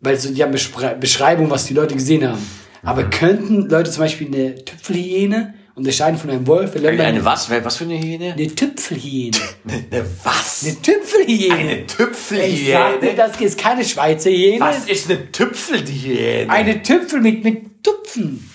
weil 0.00 0.16
so, 0.18 0.30
die 0.32 0.42
haben 0.42 0.52
Beschrei 0.52 0.94
Beschreibung, 0.94 1.50
was 1.50 1.66
die 1.66 1.74
Leute 1.74 1.94
gesehen 1.94 2.26
haben. 2.26 2.40
Aber 2.82 3.04
könnten 3.04 3.68
Leute 3.68 3.90
zum 3.90 4.00
Beispiel 4.02 4.26
eine 4.28 4.64
Tüpfelhyäne 4.64 5.54
unterscheiden 5.74 6.18
von 6.18 6.30
einem 6.30 6.46
Wolf? 6.46 6.74
Man- 6.74 7.00
Eine 7.00 7.24
was? 7.24 7.48
Was 7.50 7.76
für 7.76 7.84
eine 7.84 7.98
Hyäne? 7.98 8.32
Eine 8.32 8.46
Tüpfelhyäne. 8.48 9.36
Eine 9.90 10.04
was? 10.24 10.64
Eine 10.66 10.82
Tüpfelhyäne. 10.82 11.54
Eine 11.54 11.86
Tüpfelhyäne? 11.86 13.14
das 13.16 13.40
ist 13.40 13.58
keine 13.58 13.84
Schweizer 13.84 14.30
Hyäne. 14.30 14.60
Was 14.60 14.86
ist 14.88 15.10
eine 15.10 15.30
Tüpfelhyäne? 15.30 16.50
Eine 16.50 16.82
Tüpfel 16.82 17.20
mit, 17.20 17.44
mit 17.44 17.82
Tupfen. 17.84 18.48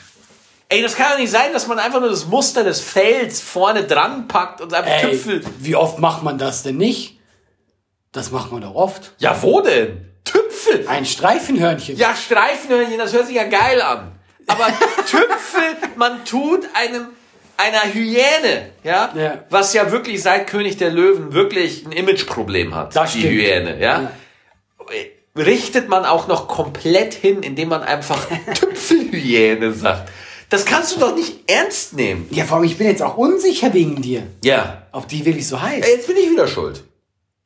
Ey, 0.69 0.81
das 0.81 0.95
kann 0.95 1.11
doch 1.13 1.17
nicht 1.19 1.31
sein, 1.31 1.53
dass 1.53 1.67
man 1.67 1.79
einfach 1.79 2.01
nur 2.01 2.09
das 2.09 2.25
Muster 2.25 2.63
des 2.63 2.81
Fells 2.81 3.39
vorne 3.41 3.83
dran 3.85 4.27
packt 4.27 4.59
und 4.61 4.73
einfach 4.73 4.91
Ey, 4.91 5.11
Tüpfel. 5.11 5.41
wie 5.59 5.75
oft 5.75 5.99
macht 5.99 6.23
man 6.23 6.37
das 6.37 6.63
denn 6.63 6.77
nicht? 6.77 7.19
Das 8.11 8.31
macht 8.31 8.51
man 8.51 8.61
doch 8.61 8.75
oft. 8.75 9.13
Ja, 9.19 9.41
wo 9.41 9.61
denn? 9.61 10.09
Tüpfel. 10.25 10.85
Ein 10.87 11.05
Streifenhörnchen. 11.05 11.95
Ja, 11.97 12.13
Streifenhörnchen, 12.15 12.97
das 12.97 13.13
hört 13.13 13.27
sich 13.27 13.35
ja 13.37 13.45
geil 13.45 13.81
an. 13.81 14.11
Aber 14.47 14.65
Tüpfel, 15.09 15.77
man 15.95 16.25
tut 16.25 16.65
einem 16.73 17.07
einer 17.59 17.91
Hyäne, 17.93 18.69
ja, 18.83 19.11
Ja. 19.15 19.43
was 19.49 19.73
ja 19.73 19.89
wirklich 19.91 20.21
seit 20.21 20.47
König 20.47 20.77
der 20.77 20.91
Löwen 20.91 21.33
wirklich 21.33 21.85
ein 21.85 21.91
Imageproblem 21.91 22.75
hat, 22.75 22.95
Das 22.95 23.13
die 23.13 23.19
stimmt. 23.19 23.33
Hyäne, 23.33 23.79
ja? 23.79 24.11
richtet 25.35 25.87
man 25.89 26.05
auch 26.05 26.27
noch 26.27 26.47
komplett 26.47 27.13
hin, 27.13 27.43
indem 27.43 27.69
man 27.69 27.83
einfach 27.83 28.25
Tüpfelhyäne 28.59 29.71
sagt. 29.73 30.09
Das 30.49 30.63
kannst 30.65 30.95
du 30.95 30.99
doch 30.99 31.13
nicht 31.15 31.49
ernst 31.51 31.93
nehmen. 31.93 32.27
Ja, 32.31 32.45
vor 32.45 32.57
allem, 32.57 32.65
ich 32.65 32.77
bin 32.77 32.87
jetzt 32.87 33.01
auch 33.01 33.17
unsicher 33.17 33.73
wegen 33.73 34.01
dir, 34.01 34.23
Ja. 34.43 34.83
ob 34.93 35.07
die 35.07 35.25
wirklich 35.25 35.47
so 35.47 35.61
heißt. 35.61 35.85
Ey, 35.85 35.95
jetzt 35.95 36.07
bin 36.07 36.15
ich 36.17 36.29
wieder 36.29 36.47
schuld. 36.47 36.83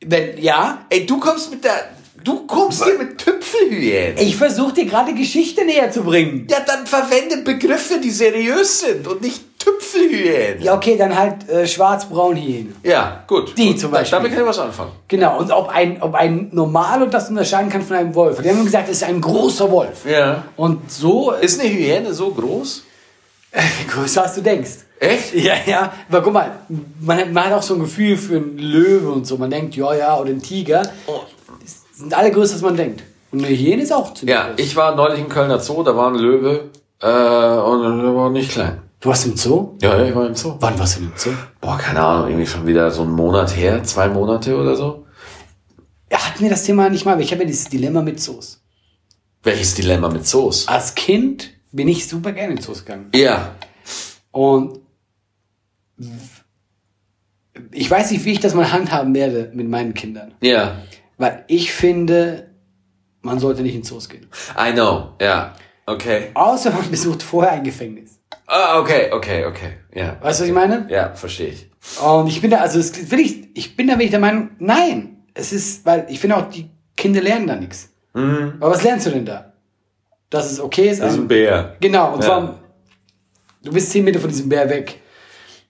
Wenn, 0.06 0.38
ja, 0.42 0.86
Ey, 0.90 1.06
du 1.06 1.20
kommst 1.20 1.50
mit 1.52 1.64
der, 1.64 1.90
du 2.24 2.46
kommst 2.46 2.84
hier 2.84 2.98
mit 3.00 3.18
Tüpfelhyäne. 3.18 4.22
ich 4.22 4.36
versuche 4.36 4.74
dir 4.74 4.86
gerade 4.86 5.14
Geschichte 5.16 5.66
näher 5.66 5.92
zu 5.92 6.04
bringen. 6.04 6.48
Ja, 6.50 6.60
dann 6.66 6.86
verwende 6.86 7.38
Begriffe, 7.38 8.00
die 8.00 8.12
seriös 8.12 8.82
sind 8.82 9.08
und 9.08 9.22
nicht 9.22 9.42
Tüpfelhyäne. 9.60 10.62
Ja, 10.64 10.76
okay, 10.76 10.96
dann 10.98 11.16
halt 11.18 11.48
äh, 11.50 11.68
schwarz-braun-Hyäne. 11.68 12.70
Ja, 12.84 13.24
gut. 13.28 13.56
Die 13.58 13.68
Gut, 13.68 13.80
zum 13.80 13.92
Beispiel. 13.92 14.18
Damit 14.18 14.32
kann 14.34 14.42
ich 14.42 14.48
was 14.48 14.60
anfangen. 14.60 14.92
Genau, 15.08 15.38
und 15.40 15.52
ob 15.52 15.70
ein, 15.70 16.02
ob 16.02 16.16
ein 16.16 16.50
Normalo 16.52 17.06
das 17.08 17.30
unterscheiden 17.30 17.70
kann 17.70 17.82
von 17.84 17.96
einem 17.96 18.14
Wolf. 18.16 18.42
Die 18.42 18.50
haben 18.50 18.64
gesagt, 18.66 18.90
es 18.90 18.98
ist 18.98 19.04
ein 19.04 19.22
großer 19.22 19.70
Wolf. 19.72 20.06
Ja. 20.10 20.46
Und 20.56 20.92
so, 20.92 21.32
Ist 21.34 21.60
eine 21.60 21.70
Hyäne 21.70 22.14
so 22.14 22.32
groß? 22.32 22.84
größer 23.88 24.24
als 24.24 24.36
du 24.36 24.42
denkst. 24.42 24.72
Echt? 25.00 25.34
Ja, 25.34 25.54
ja, 25.66 25.94
aber 26.10 26.22
guck 26.22 26.34
mal, 26.34 26.52
man, 27.00 27.18
hat- 27.18 27.32
man 27.32 27.46
hat 27.46 27.54
auch 27.54 27.62
so 27.64 27.74
ein 27.74 27.80
Gefühl 27.80 28.16
für 28.18 28.38
einen 28.38 28.58
Löwe 28.58 29.12
und 29.12 29.26
so. 29.26 29.38
Man 29.38 29.50
denkt, 29.50 29.76
ja, 29.76 29.94
ja, 29.96 30.18
oder 30.18 30.30
einen 30.30 30.42
Tiger. 30.42 30.84
Oh. 31.08 31.22
Sind 31.94 32.14
alle 32.14 32.32
größer, 32.32 32.54
als 32.54 32.62
man 32.62 32.76
denkt. 32.78 33.04
Und 33.32 33.44
eine 33.44 33.56
Hyäne 33.56 33.82
ist 33.84 33.92
auch 33.94 34.14
ziemlich 34.14 34.36
Ja, 34.36 34.48
groß. 34.50 34.60
ich 34.60 34.76
war 34.76 34.96
neulich 34.96 35.20
im 35.20 35.30
Kölner 35.30 35.60
Zoo, 35.60 35.84
da 35.84 35.96
war 35.96 36.10
ein 36.10 36.16
Löwe 36.16 36.70
äh, 37.00 37.06
und 37.08 38.02
der 38.04 38.16
war 38.16 38.30
nicht 38.30 38.52
klein. 38.52 38.82
Du 39.00 39.10
warst 39.10 39.26
im 39.26 39.36
Zoo? 39.36 39.78
Ja, 39.82 39.98
ja, 39.98 40.06
ich 40.06 40.14
war 40.16 40.28
im 40.28 40.36
Zoo. 40.36 40.56
Wann 40.60 40.78
warst 40.78 40.98
du 40.98 41.02
im 41.04 41.12
Zoo? 41.16 41.32
Boah, 41.60 41.78
keine 41.78 42.02
Ahnung, 42.02 42.28
irgendwie 42.30 42.46
schon 42.46 42.68
wieder 42.68 42.92
so 42.92 43.02
einen 43.02 43.14
Monat 43.14 43.56
her, 43.56 43.84
zwei 43.84 44.08
Monate 44.08 44.56
oder 44.56 44.76
so. 44.76 45.06
Ja, 46.12 46.20
hatten 46.28 46.42
wir 46.44 46.50
das 46.50 46.64
Thema 46.66 46.90
nicht 46.90 47.06
mal, 47.06 47.14
aber 47.14 47.22
ich 47.22 47.32
habe 47.32 47.42
ja 47.44 47.48
dieses 47.48 47.66
Dilemma 47.70 48.02
mit 48.02 48.20
Zoos. 48.20 48.62
Welches 49.44 49.74
Dilemma 49.74 50.10
mit 50.10 50.28
Zoos? 50.28 50.68
Als 50.68 50.94
Kind 50.94 51.50
bin 51.72 51.88
ich 51.88 52.08
super 52.08 52.32
gerne 52.32 52.54
in 52.54 52.62
Zoos 52.62 52.86
gegangen. 52.86 53.10
Ja. 53.16 53.56
Und 54.32 54.80
ich 57.72 57.90
weiß 57.90 58.12
nicht, 58.12 58.26
wie 58.26 58.32
ich 58.32 58.40
das 58.40 58.54
mal 58.54 58.72
handhaben 58.72 59.14
werde 59.14 59.52
mit 59.54 59.68
meinen 59.68 59.94
Kindern. 59.94 60.34
Ja. 60.42 60.78
Weil 61.18 61.46
ich 61.48 61.72
finde, 61.72 62.52
man 63.22 63.40
sollte 63.40 63.62
nicht 63.62 63.76
in 63.76 63.84
Zoos 63.84 64.10
gehen. 64.10 64.28
I 64.58 64.72
know. 64.74 65.14
Ja. 65.22 65.54
Okay. 65.86 66.32
Außer 66.34 66.72
man 66.72 66.88
besucht 66.92 67.24
vorher 67.24 67.54
ein 67.54 67.64
Gefängnis. 67.64 68.20
Ah, 68.48 68.80
okay, 68.80 69.12
okay, 69.12 69.46
okay. 69.46 69.74
Ja. 69.94 70.18
Weißt 70.22 70.40
du, 70.40 70.44
was 70.44 70.50
ich 70.50 70.54
meine? 70.54 70.88
Ja, 70.90 71.14
verstehe 71.14 71.50
ich. 71.50 71.70
Und 72.02 72.28
ich 72.28 72.42
bin 72.42 72.52
da, 72.52 72.58
also 72.58 72.80
will 73.12 73.20
ich, 73.20 73.56
ich 73.56 73.76
bin 73.76 73.88
da 73.88 73.94
wirklich 73.94 74.12
der 74.12 74.20
Meinung, 74.20 74.52
nein. 74.60 75.24
Es 75.34 75.54
ist, 75.54 75.86
weil 75.86 76.06
ich 76.10 76.20
finde 76.20 76.38
auch, 76.38 76.50
die 76.50 76.70
Kinder 76.98 77.22
lernen 77.22 77.48
da 77.48 77.56
nichts. 77.56 77.90
Aber 78.14 78.72
was 78.72 78.84
lernst 78.84 79.08
du 79.08 79.12
denn 79.12 79.26
da? 79.26 79.51
Dass 80.32 80.52
es 80.52 80.60
okay 80.60 80.90
ist. 80.90 80.98
Mhm. 81.00 81.04
Das 81.04 81.14
ist 81.14 81.20
ein 81.20 81.28
Bär. 81.28 81.76
Genau, 81.80 82.14
und 82.14 82.22
Ja. 82.22 82.26
zwar, 82.26 82.56
du 83.64 83.72
bist 83.72 83.92
zehn 83.92 84.04
Meter 84.04 84.20
von 84.20 84.30
diesem 84.30 84.50
Bär 84.50 84.68
weg. 84.70 85.00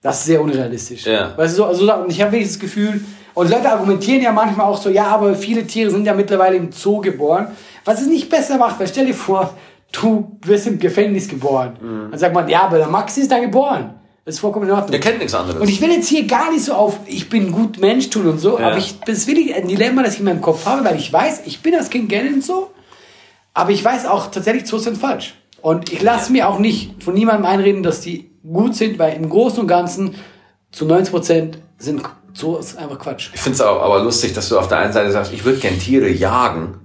Das 0.00 0.20
ist 0.20 0.24
sehr 0.26 0.40
unrealistisch. 0.40 1.04
Ja. 1.06 1.36
Weißt 1.36 1.52
du, 1.52 1.56
so, 1.58 1.64
also, 1.66 1.92
und 1.94 2.10
ich 2.10 2.20
habe 2.22 2.32
wirklich 2.32 2.48
das 2.48 2.58
Gefühl, 2.58 3.04
und 3.34 3.50
Leute 3.50 3.70
argumentieren 3.70 4.22
ja 4.22 4.32
manchmal 4.32 4.66
auch 4.66 4.80
so, 4.80 4.88
ja, 4.90 5.06
aber 5.06 5.34
viele 5.34 5.66
Tiere 5.66 5.90
sind 5.90 6.04
ja 6.06 6.12
mittlerweile 6.14 6.56
im 6.56 6.70
Zoo 6.72 7.00
geboren. 7.00 7.48
Was 7.84 8.00
es 8.00 8.06
nicht 8.08 8.28
besser 8.30 8.58
macht, 8.58 8.78
weil 8.80 8.86
stell 8.88 9.06
dir 9.06 9.14
vor, 9.14 9.54
du 9.92 10.36
wirst 10.44 10.66
im 10.66 10.78
Gefängnis 10.78 11.28
geboren. 11.28 12.08
Dann 12.10 12.18
sagt 12.18 12.34
man, 12.34 12.48
ja, 12.48 12.62
aber 12.64 12.78
der 12.78 12.88
Max 12.88 13.16
ist 13.18 13.30
da 13.30 13.38
geboren. 13.38 13.94
Das 14.24 14.34
ist 14.34 14.40
vollkommen 14.40 14.66
in 14.66 14.72
Ordnung. 14.72 14.90
Der 14.92 15.00
kennt 15.00 15.18
nichts 15.18 15.34
anderes. 15.34 15.60
Und 15.60 15.68
ich 15.68 15.80
will 15.80 15.90
jetzt 15.90 16.08
hier 16.08 16.26
gar 16.26 16.52
nicht 16.52 16.64
so 16.64 16.74
auf, 16.74 16.98
ich 17.06 17.28
bin 17.28 17.50
gut 17.50 17.78
Mensch 17.80 18.08
tun 18.10 18.26
und 18.26 18.38
so, 18.38 18.58
Ja. 18.58 18.68
aber 18.68 18.76
ich, 18.76 19.00
das 19.00 19.26
will 19.26 19.38
ich 19.38 19.54
ein 19.54 19.66
Dilemma, 19.66 20.02
das 20.04 20.14
ich 20.14 20.20
in 20.20 20.26
meinem 20.26 20.40
Kopf 20.42 20.64
habe, 20.66 20.84
weil 20.84 20.96
ich 20.96 21.12
weiß, 21.12 21.42
ich 21.46 21.60
bin 21.62 21.74
als 21.74 21.90
Kind 21.90 22.08
gerne 22.08 22.28
in 22.28 22.40
so, 22.42 22.70
aber 23.54 23.70
ich 23.70 23.84
weiß 23.84 24.06
auch 24.06 24.30
tatsächlich, 24.30 24.66
Zoos 24.66 24.84
sind 24.84 24.98
falsch. 24.98 25.34
Und 25.60 25.92
ich 25.92 26.02
lasse 26.02 26.32
mir 26.32 26.48
auch 26.48 26.58
nicht 26.58 27.02
von 27.02 27.14
niemandem 27.14 27.46
einreden, 27.46 27.82
dass 27.82 28.00
die 28.00 28.30
gut 28.42 28.74
sind, 28.74 28.98
weil 28.98 29.14
im 29.14 29.28
Großen 29.28 29.60
und 29.60 29.68
Ganzen 29.68 30.14
zu 30.72 30.84
90 30.86 31.12
Prozent 31.12 31.58
sind 31.78 32.02
Zoos 32.34 32.76
einfach 32.76 32.98
Quatsch. 32.98 33.30
Ich 33.34 33.40
finde 33.40 33.54
es 33.54 33.60
aber 33.60 34.02
lustig, 34.02 34.32
dass 34.32 34.48
du 34.48 34.58
auf 34.58 34.68
der 34.68 34.78
einen 34.78 34.92
Seite 34.92 35.12
sagst, 35.12 35.32
ich 35.32 35.44
würde 35.44 35.58
gern 35.58 35.78
Tiere 35.78 36.08
jagen, 36.08 36.80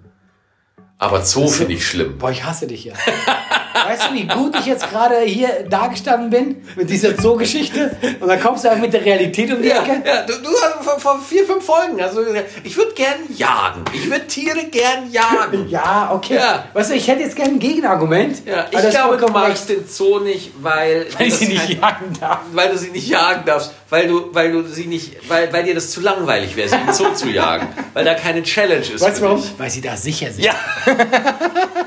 aber 0.99 1.23
Zoo 1.23 1.47
finde 1.47 1.73
ich 1.73 1.87
schlimm. 1.87 2.17
Boah, 2.17 2.31
ich 2.31 2.43
hasse 2.43 2.67
dich 2.67 2.85
ja. 2.85 2.93
weißt 3.85 4.09
du, 4.09 4.13
wie 4.13 4.27
gut 4.27 4.55
ich 4.59 4.65
jetzt 4.65 4.89
gerade 4.89 5.19
hier 5.21 5.49
dagestanden 5.69 6.29
bin 6.29 6.63
mit 6.75 6.89
dieser 6.89 7.19
Zoo-Geschichte? 7.19 7.95
Und 8.19 8.27
dann 8.27 8.39
kommst 8.39 8.63
du 8.63 8.69
einfach 8.69 8.81
mit 8.81 8.93
der 8.93 9.03
Realität 9.05 9.51
um 9.53 9.61
die 9.61 9.67
Ja, 9.69 9.83
Ecke. 9.83 10.01
ja 10.05 10.21
du, 10.23 10.33
du 10.33 10.49
hast 10.49 10.83
vor, 10.83 10.99
vor 10.99 11.19
vier, 11.21 11.45
fünf 11.45 11.63
Folgen, 11.65 12.01
also 12.01 12.21
ich 12.63 12.77
würde 12.77 12.93
gern 12.93 13.15
jagen. 13.35 13.83
Ich 13.93 14.09
würde 14.09 14.25
Tiere 14.27 14.63
gern 14.65 15.11
jagen. 15.11 15.67
Ja, 15.69 16.11
okay. 16.13 16.35
Ja. 16.35 16.65
Weißt 16.73 16.91
du, 16.91 16.95
ich 16.95 17.07
hätte 17.07 17.21
jetzt 17.23 17.35
gerne 17.35 17.51
ein 17.53 17.59
Gegenargument. 17.59 18.45
Ja, 18.45 18.65
ich 18.71 18.89
glaube, 18.89 19.17
du 19.17 19.27
magst 19.27 19.67
den 19.69 19.87
Zoo 19.87 20.19
nicht, 20.19 20.51
weil, 20.61 21.07
Weil 21.17 21.27
ich 21.27 21.33
das 21.33 21.39
sie 21.39 21.47
nicht 21.49 21.67
kein- 21.67 21.79
jagen 21.81 22.13
darf. 22.19 22.39
weil 22.53 22.69
du 22.69 22.77
sie 22.77 22.89
nicht 22.89 23.07
jagen 23.07 23.43
darfst, 23.45 23.71
weil 23.89 24.07
du, 24.07 24.33
weil 24.33 24.51
du 24.51 24.63
sie 24.63 24.85
nicht, 24.85 25.29
weil, 25.29 25.51
weil 25.51 25.63
dir 25.63 25.75
das 25.75 25.91
zu 25.91 26.01
langweilig 26.01 26.55
wäre, 26.55 26.69
sie 26.69 26.75
im 26.75 26.93
Zoo 26.93 27.11
zu 27.13 27.27
jagen, 27.29 27.67
weil 27.93 28.05
da 28.05 28.13
keine 28.13 28.43
Challenge 28.43 28.79
ist. 28.85 29.01
Weißt 29.01 29.19
du 29.19 29.23
warum? 29.25 29.41
dich. 29.41 29.53
Weil 29.57 29.69
sie 29.69 29.81
da 29.81 29.97
sicher 29.97 30.31
sind. 30.31 30.43
Ja. 30.45 30.53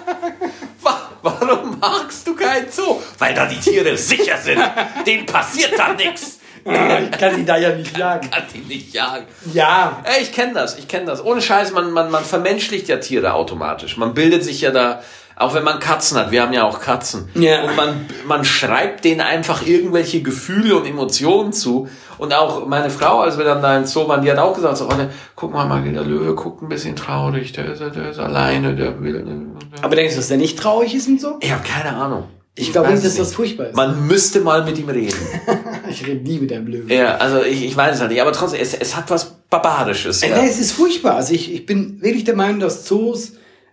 Magst 1.80 2.26
du 2.26 2.34
keinen 2.34 2.70
Zoo? 2.70 3.00
Weil 3.18 3.34
da 3.34 3.46
die 3.46 3.58
Tiere 3.58 3.96
sicher 3.96 4.36
sind. 4.38 4.60
Denen 5.06 5.26
passiert 5.26 5.78
da 5.78 5.92
nichts. 5.92 6.38
Ich 6.62 7.18
kann 7.18 7.36
sie 7.36 7.44
da 7.46 7.56
ja 7.56 7.70
nicht 7.74 7.96
jagen. 7.96 8.30
Kann 8.30 8.42
die 8.52 8.58
nicht 8.58 8.92
jagen. 8.92 9.24
Ja. 9.54 10.02
Ey, 10.04 10.22
ich 10.22 10.32
kenne 10.32 10.52
das, 10.52 10.78
ich 10.78 10.88
kenne 10.88 11.06
das. 11.06 11.24
Ohne 11.24 11.40
Scheiß, 11.40 11.72
man, 11.72 11.90
man, 11.90 12.10
man 12.10 12.22
vermenschlicht 12.22 12.88
ja 12.88 12.98
Tiere 12.98 13.32
automatisch. 13.32 13.96
Man 13.96 14.12
bildet 14.12 14.44
sich 14.44 14.60
ja 14.60 14.70
da, 14.70 15.02
auch 15.40 15.54
wenn 15.54 15.64
man 15.64 15.80
Katzen 15.80 16.18
hat, 16.18 16.30
wir 16.30 16.42
haben 16.42 16.52
ja 16.52 16.64
auch 16.64 16.80
Katzen. 16.80 17.28
Ja. 17.34 17.64
Und 17.64 17.76
man, 17.76 18.06
man 18.26 18.44
schreibt 18.44 19.04
denen 19.04 19.20
einfach 19.22 19.66
irgendwelche 19.66 20.22
Gefühle 20.22 20.76
und 20.76 20.86
Emotionen 20.86 21.52
zu. 21.52 21.88
Und 22.18 22.34
auch 22.34 22.66
meine 22.66 22.90
Frau, 22.90 23.20
als 23.20 23.38
wir 23.38 23.44
dann 23.46 23.62
da 23.62 23.76
in 23.78 23.86
Zoo 23.86 24.06
waren, 24.06 24.22
die 24.22 24.30
hat 24.30 24.38
auch 24.38 24.54
gesagt, 24.54 24.76
so, 24.76 24.88
guck 25.36 25.52
mal, 25.52 25.66
Maggie, 25.66 25.92
der 25.92 26.04
Löwe 26.04 26.34
guckt 26.34 26.62
ein 26.62 26.68
bisschen 26.68 26.94
traurig, 26.94 27.52
der 27.52 27.72
ist, 27.72 27.80
der 27.80 28.10
ist 28.10 28.18
alleine, 28.18 28.76
der 28.76 29.00
will... 29.02 29.24
Der, 29.24 29.84
Aber 29.84 29.96
denkst 29.96 30.14
du, 30.14 30.20
dass 30.20 30.28
der 30.28 30.36
nicht 30.36 30.58
traurig 30.58 30.94
ist 30.94 31.08
und 31.08 31.20
so? 31.20 31.38
ich 31.40 31.50
habe 31.50 31.62
keine 31.64 31.96
Ahnung. 31.96 32.24
Ich 32.56 32.72
glaube 32.72 32.88
weiß 32.88 32.96
nicht, 32.96 33.06
dass 33.06 33.16
das 33.16 33.32
furchtbar 33.34 33.68
ist. 33.68 33.76
Man 33.76 34.06
müsste 34.06 34.40
mal 34.40 34.64
mit 34.64 34.78
ihm 34.78 34.88
reden. 34.88 35.16
Ich 35.88 36.06
rede 36.06 36.22
nie 36.22 36.38
mit 36.38 36.52
einem 36.52 36.68
Löwen. 36.68 36.88
ja, 36.88 37.16
also 37.16 37.42
ich, 37.42 37.64
ich 37.64 37.76
weiß 37.76 37.96
es 37.96 38.00
halt 38.00 38.12
nicht, 38.12 38.20
aber 38.22 38.30
trotzdem, 38.30 38.60
es, 38.60 38.74
es 38.74 38.94
hat 38.94 39.10
was 39.10 39.38
Barbarisches. 39.50 40.22
Äh, 40.22 40.28
Ja. 40.30 40.40
nee, 40.42 40.48
es 40.48 40.60
ist 40.60 40.70
furchtbar. 40.72 41.16
Also 41.16 41.34
ich, 41.34 41.52
ich 41.52 41.66
bin 41.66 42.00
wirklich 42.00 42.22
der 42.22 42.36
Meinung, 42.36 42.60
dass 42.60 42.84
Zoos, 42.84 43.32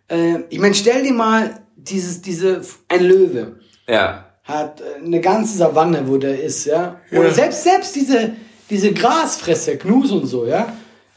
äh, 0.09 0.39
ich 0.49 0.59
meine, 0.59 0.73
stell 0.73 1.03
dir 1.03 1.13
mal 1.13 1.59
dieses, 1.75 2.21
diese, 2.21 2.61
ein 2.87 3.03
Löwe 3.03 3.59
ja. 3.87 4.25
hat 4.43 4.81
äh, 4.81 5.05
eine 5.05 5.21
ganze 5.21 5.57
Savanne, 5.57 6.03
wo 6.07 6.17
der 6.17 6.41
ist, 6.41 6.65
ja. 6.65 6.99
Oder 7.11 7.27
Ja. 7.27 7.33
selbst, 7.33 7.63
selbst 7.63 7.95
diese, 7.95 8.31
diese 8.69 8.91
Grasfresser, 8.93 9.75
Gnus 9.75 10.11
und 10.11 10.25
so, 10.27 10.45
ja. 10.45 10.67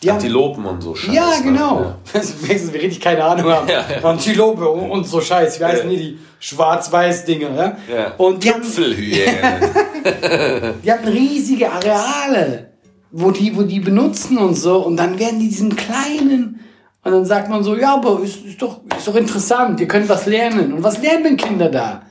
Die 0.03 0.09
haben, 0.09 0.17
Antilopen 0.17 0.65
und 0.65 0.83
so 0.83 0.95
Scheiß. 0.95 1.15
ja, 1.15 1.29
ne? 1.39 1.43
genau. 1.45 1.81
Ja. 1.81 1.99
Das 2.15 2.41
merkst 2.41 2.69
du, 2.69 2.73
wir 2.73 2.81
richtig 2.83 3.01
keine 3.03 3.23
Ahnung 3.23 3.51
haben. 3.53 3.69
Ja, 3.69 3.85
ja. 4.01 4.03
Antilope 4.09 4.67
und, 4.67 5.07
so 5.07 5.21
Scheiß. 5.21 5.61
Wie 5.61 5.65
heißen 5.65 5.91
Ja. 5.91 5.99
die? 5.99 6.19
Schwarz-Weiß-Dinger, 6.43 7.55
ja. 7.55 7.77
Ja. 7.95 8.15
Und 8.17 8.43
die 8.43 8.51
haben, 8.51 8.63
Tüpfelhyäne. 8.63 9.61
die 10.83 10.91
haben 10.91 11.07
riesige 11.07 11.71
Areale, 11.71 12.71
wo 13.11 13.31
die, 13.31 13.55
wo 13.55 13.63
die 13.63 13.81
benutzen 13.81 14.39
und 14.39 14.55
so. 14.55 14.79
Und 14.79 14.97
dann 14.97 15.19
werden 15.19 15.39
die 15.39 15.49
diesen 15.49 15.77
kleinen. 15.77 16.61
Und 17.03 17.13
dann 17.13 17.25
sagt 17.25 17.49
man 17.49 17.65
so, 17.65 17.77
ja, 17.77 17.95
aber 17.95 18.21
ist, 18.23 18.45
ist, 18.45 18.61
doch, 18.61 18.81
ist 18.97 19.09
doch 19.09 19.17
interessant, 19.17 19.81
ihr 19.81 19.89
könnt 19.89 20.09
was 20.09 20.27
lernen. 20.27 20.73
Und 20.73 20.83
was 20.83 21.01
lernen 21.03 21.25
denn 21.25 21.37
Kinder 21.37 21.71
da? 21.71 22.03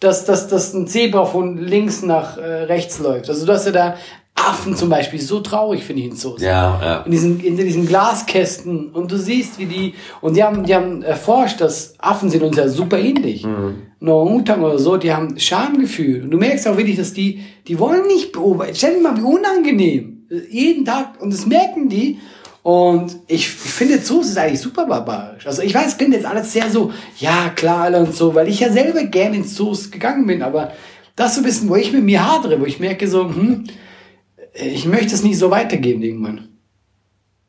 Dass, 0.00 0.26
dass, 0.26 0.46
dass 0.48 0.74
ein 0.74 0.86
Zebra 0.86 1.24
von 1.24 1.56
links 1.56 2.02
nach 2.02 2.36
äh, 2.36 2.64
rechts 2.64 2.98
läuft. 2.98 3.30
Also 3.30 3.46
du 3.46 3.52
hast 3.52 3.64
ja 3.64 3.72
da 3.72 3.96
Affen 4.34 4.76
zum 4.76 4.90
Beispiel, 4.90 5.18
so 5.18 5.40
traurig 5.40 5.82
finde 5.84 6.02
ich 6.02 6.08
in 6.08 6.16
Zoos. 6.16 6.42
ja, 6.42 6.78
ja. 6.82 6.96
In 7.00 7.10
diesen, 7.10 7.40
in 7.40 7.56
diesen 7.56 7.86
Glaskästen 7.86 8.90
und 8.90 9.10
du 9.10 9.16
siehst, 9.16 9.58
wie 9.58 9.64
die, 9.64 9.94
und 10.20 10.36
die 10.36 10.44
haben, 10.44 10.64
die 10.64 10.74
haben 10.74 11.02
erforscht, 11.02 11.62
dass 11.62 11.94
Affen 11.98 12.28
sind 12.28 12.42
uns 12.42 12.56
ja 12.56 12.68
super 12.68 12.98
ähnlich. 12.98 13.44
Mhm. 13.44 13.86
Orang-Utan 14.06 14.62
oder 14.62 14.78
so, 14.78 14.98
die 14.98 15.12
haben 15.12 15.38
Schamgefühl. 15.38 16.22
Und 16.22 16.30
du 16.30 16.36
merkst 16.36 16.68
auch 16.68 16.76
wirklich, 16.76 16.96
dass 16.96 17.14
die, 17.14 17.40
die 17.66 17.78
wollen 17.78 18.06
nicht 18.06 18.32
beobachten. 18.32 18.74
Stell 18.74 18.96
dir 18.96 19.00
mal, 19.00 19.16
wie 19.16 19.22
unangenehm. 19.22 20.26
Jeden 20.50 20.84
Tag, 20.84 21.20
und 21.20 21.32
das 21.32 21.46
merken 21.46 21.88
die. 21.88 22.18
Und 22.66 23.20
ich, 23.28 23.42
ich 23.42 23.48
finde, 23.48 24.02
Zoos 24.02 24.26
ist 24.30 24.38
eigentlich 24.38 24.60
super 24.60 24.86
barbarisch. 24.86 25.46
Also 25.46 25.62
ich 25.62 25.72
weiß, 25.72 25.86
es 25.86 25.96
klingt 25.98 26.14
jetzt 26.14 26.26
alles 26.26 26.52
sehr 26.52 26.68
so, 26.68 26.92
ja, 27.20 27.50
klar, 27.50 27.82
alle 27.82 28.00
und 28.00 28.12
so, 28.12 28.34
weil 28.34 28.48
ich 28.48 28.58
ja 28.58 28.72
selber 28.72 29.04
gerne 29.04 29.36
ins 29.36 29.54
Zoos 29.54 29.92
gegangen 29.92 30.26
bin, 30.26 30.42
aber 30.42 30.72
das 31.14 31.36
so 31.36 31.42
ein 31.42 31.44
bisschen, 31.44 31.68
wo 31.68 31.76
ich 31.76 31.92
mit 31.92 32.02
mir 32.02 32.26
hadere, 32.26 32.60
wo 32.60 32.64
ich 32.64 32.80
merke 32.80 33.06
so, 33.06 33.28
hm, 33.28 33.68
ich 34.52 34.84
möchte 34.84 35.14
es 35.14 35.22
nicht 35.22 35.38
so 35.38 35.52
weitergeben 35.52 36.02
irgendwann. 36.02 36.48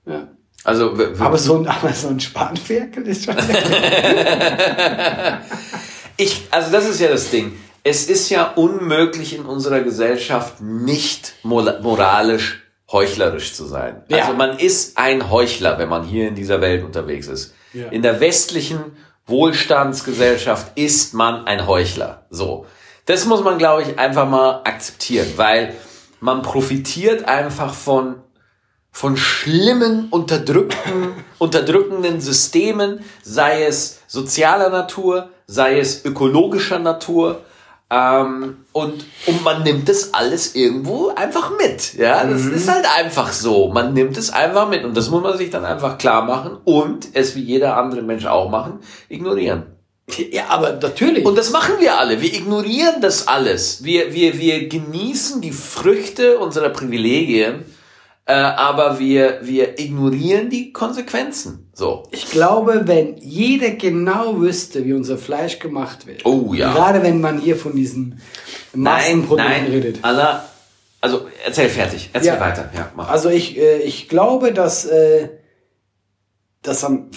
Ja. 0.05 0.27
Also, 0.63 0.93
Aber 1.17 1.39
so 1.39 1.57
ein, 1.57 1.67
aber 1.67 1.91
so 1.93 2.09
ein 2.09 2.19
Spanferkel 2.19 3.07
ist 3.07 3.25
schon. 3.25 3.37
ich, 6.17 6.43
also 6.51 6.71
das 6.71 6.87
ist 6.87 7.01
ja 7.01 7.07
das 7.07 7.31
Ding. 7.31 7.53
Es 7.83 8.07
ist 8.07 8.29
ja 8.29 8.51
unmöglich 8.51 9.35
in 9.35 9.45
unserer 9.45 9.79
Gesellschaft 9.79 10.61
nicht 10.61 11.33
mor- 11.41 11.79
moralisch 11.81 12.66
heuchlerisch 12.91 13.53
zu 13.53 13.65
sein. 13.65 14.03
Ja. 14.07 14.19
Also 14.19 14.33
man 14.33 14.57
ist 14.59 14.97
ein 14.97 15.29
Heuchler, 15.29 15.77
wenn 15.77 15.89
man 15.89 16.03
hier 16.03 16.27
in 16.27 16.35
dieser 16.35 16.61
Welt 16.61 16.83
unterwegs 16.83 17.27
ist. 17.27 17.53
Ja. 17.73 17.87
In 17.87 18.01
der 18.01 18.19
westlichen 18.19 18.79
Wohlstandsgesellschaft 19.25 20.77
ist 20.77 21.13
man 21.13 21.45
ein 21.45 21.67
Heuchler. 21.67 22.25
So. 22.29 22.65
Das 23.05 23.25
muss 23.25 23.43
man, 23.43 23.57
glaube 23.57 23.83
ich, 23.83 23.99
einfach 23.99 24.27
mal 24.27 24.61
akzeptieren, 24.63 25.27
weil 25.35 25.73
man 26.19 26.41
profitiert 26.41 27.27
einfach 27.27 27.73
von 27.73 28.21
von 28.97 29.15
schlimmen, 29.15 30.07
unterdrückten, 30.09 31.13
unterdrückenden 31.37 32.19
Systemen, 32.19 33.01
sei 33.21 33.65
es 33.65 33.99
sozialer 34.07 34.71
Natur, 34.71 35.29
sei 35.45 35.77
es 35.79 36.03
ökologischer 36.03 36.79
Natur. 36.79 37.41
Ähm, 37.89 38.57
und, 38.73 39.05
und 39.27 39.43
man 39.43 39.63
nimmt 39.63 39.87
das 39.87 40.13
alles 40.13 40.55
irgendwo 40.55 41.09
einfach 41.15 41.51
mit. 41.57 41.93
Ja, 41.93 42.25
das 42.25 42.45
ist 42.45 42.69
halt 42.69 42.85
einfach 42.97 43.31
so. 43.31 43.69
Man 43.69 43.93
nimmt 43.93 44.17
es 44.17 44.29
einfach 44.29 44.67
mit. 44.67 44.83
Und 44.83 44.97
das 44.97 45.09
muss 45.09 45.23
man 45.23 45.37
sich 45.37 45.49
dann 45.49 45.63
einfach 45.63 45.97
klar 45.97 46.25
machen 46.25 46.57
und 46.65 47.07
es 47.13 47.35
wie 47.35 47.41
jeder 47.41 47.77
andere 47.77 48.01
Mensch 48.01 48.25
auch 48.25 48.49
machen, 48.49 48.79
ignorieren. 49.07 49.63
ja, 50.31 50.47
aber 50.49 50.73
natürlich. 50.73 51.25
Und 51.25 51.37
das 51.37 51.51
machen 51.51 51.75
wir 51.79 51.97
alle. 51.97 52.21
Wir 52.21 52.33
ignorieren 52.33 52.99
das 52.99 53.27
alles. 53.29 53.83
Wir, 53.85 54.13
wir, 54.13 54.37
wir 54.37 54.67
genießen 54.67 55.39
die 55.39 55.53
Früchte 55.53 56.39
unserer 56.39 56.69
Privilegien, 56.69 57.63
äh, 58.27 58.33
aber 58.33 58.99
wir, 58.99 59.39
wir 59.41 59.79
ignorieren 59.79 60.49
die 60.49 60.73
Konsequenzen. 60.73 61.69
So. 61.73 62.03
ich 62.11 62.29
glaube, 62.29 62.81
wenn 62.85 63.17
jeder 63.17 63.69
genau 63.71 64.41
wüsste, 64.41 64.83
wie 64.85 64.93
unser 64.93 65.17
Fleisch 65.17 65.59
gemacht 65.59 66.07
wird. 66.07 66.25
Oh, 66.25 66.53
ja. 66.53 66.73
Gerade 66.73 67.03
wenn 67.03 67.21
man 67.21 67.39
hier 67.39 67.55
von 67.55 67.75
diesen 67.75 68.19
Nein, 68.73 68.83
Massenprodukten 68.83 69.45
nein, 69.51 69.65
redet. 69.67 69.99
Allah, 70.03 70.43
also 70.99 71.27
erzähl 71.45 71.69
fertig, 71.69 72.09
erzähl 72.11 72.33
Ja. 72.33 72.39
weiter. 72.39 72.69
Ja, 72.75 72.91
mach. 72.95 73.09
Also 73.09 73.29
ich, 73.29 73.57
äh, 73.57 73.77
ich 73.83 74.09
glaube, 74.09 74.51
dass, 74.51 74.85
äh, 74.85 75.29
dass 76.63 76.83
am, 76.83 77.09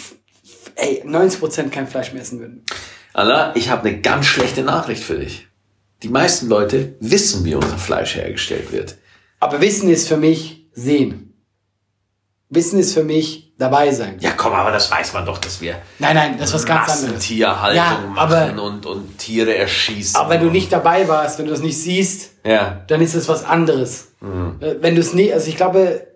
ey, 0.76 1.02
90% 1.05 1.71
kein 1.71 1.88
Fleisch 1.88 2.12
mehr 2.12 2.23
essen 2.23 2.38
würden. 2.38 2.64
Anna, 3.14 3.57
ich 3.57 3.69
habe 3.71 3.88
eine 3.88 4.00
ganz 4.00 4.26
schlechte 4.26 4.62
Nachricht 4.62 5.02
für 5.02 5.17
dich. 5.17 5.49
Die 6.05 6.09
meisten 6.09 6.49
Leute 6.49 6.95
wissen, 7.00 7.45
wie 7.45 7.57
unser 7.57 7.79
Fleisch 7.79 8.14
hergestellt 8.14 8.71
wird. 8.71 8.97
Aber 9.40 9.61
Wissen 9.61 9.90
ist 9.90 10.07
für 10.07 10.17
mich 10.17 10.60
sehen. 10.80 11.26
Wissen 12.49 12.80
ist 12.80 12.94
für 12.94 13.04
mich 13.04 13.52
dabei 13.58 13.92
sein. 13.92 14.16
Ja, 14.20 14.32
komm, 14.37 14.54
aber 14.54 14.72
das 14.72 14.90
weiß 14.90 15.12
man 15.12 15.25
doch, 15.25 15.38
dass 15.38 15.60
wir 15.60 15.76
Nein, 16.00 16.16
nein, 16.16 16.37
das 16.38 16.49
ist 16.49 16.54
was 16.54 16.66
ganz 16.66 16.90
anderes. 16.90 17.02
Massentierhaltung 17.02 17.76
Ja, 17.76 18.12
aber- 18.16 18.46
machen 18.46 18.58
und, 18.58 18.87
und 18.87 19.18
Tiere 19.18 19.54
erschießen. 19.54 20.16
Aber 20.16 20.30
wenn 20.30 20.40
du 20.40 20.50
nicht 20.50 20.72
dabei 20.72 21.06
warst, 21.06 21.38
wenn 21.38 21.44
du 21.46 21.52
das 21.52 21.60
nicht 21.60 21.78
siehst, 21.80 22.32
Ja. 22.44 22.82
dann 22.88 23.00
ist 23.02 23.14
es 23.14 23.28
was 23.28 23.44
anderes. 23.44 24.08
Äh, 24.60 24.75
Wenn 24.80 24.94
du 24.96 25.00
es 25.00 25.12
nie, 25.14 25.32
also 25.32 25.49
ich 25.49 25.56
glaube, 25.56 26.06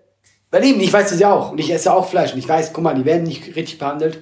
weil 0.51 0.65
eben, 0.65 0.79
ich 0.81 0.91
weiß 0.91 1.09
das 1.11 1.19
ja 1.19 1.31
auch 1.31 1.51
und 1.51 1.59
ich 1.59 1.71
esse 1.71 1.93
auch 1.93 2.09
Fleisch 2.09 2.33
und 2.33 2.39
ich 2.39 2.47
weiß, 2.49 2.73
guck 2.73 2.83
mal, 2.83 2.95
die 2.95 3.05
werden 3.05 3.23
nicht 3.23 3.55
richtig 3.55 3.77
behandelt, 3.79 4.19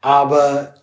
aber 0.00 0.74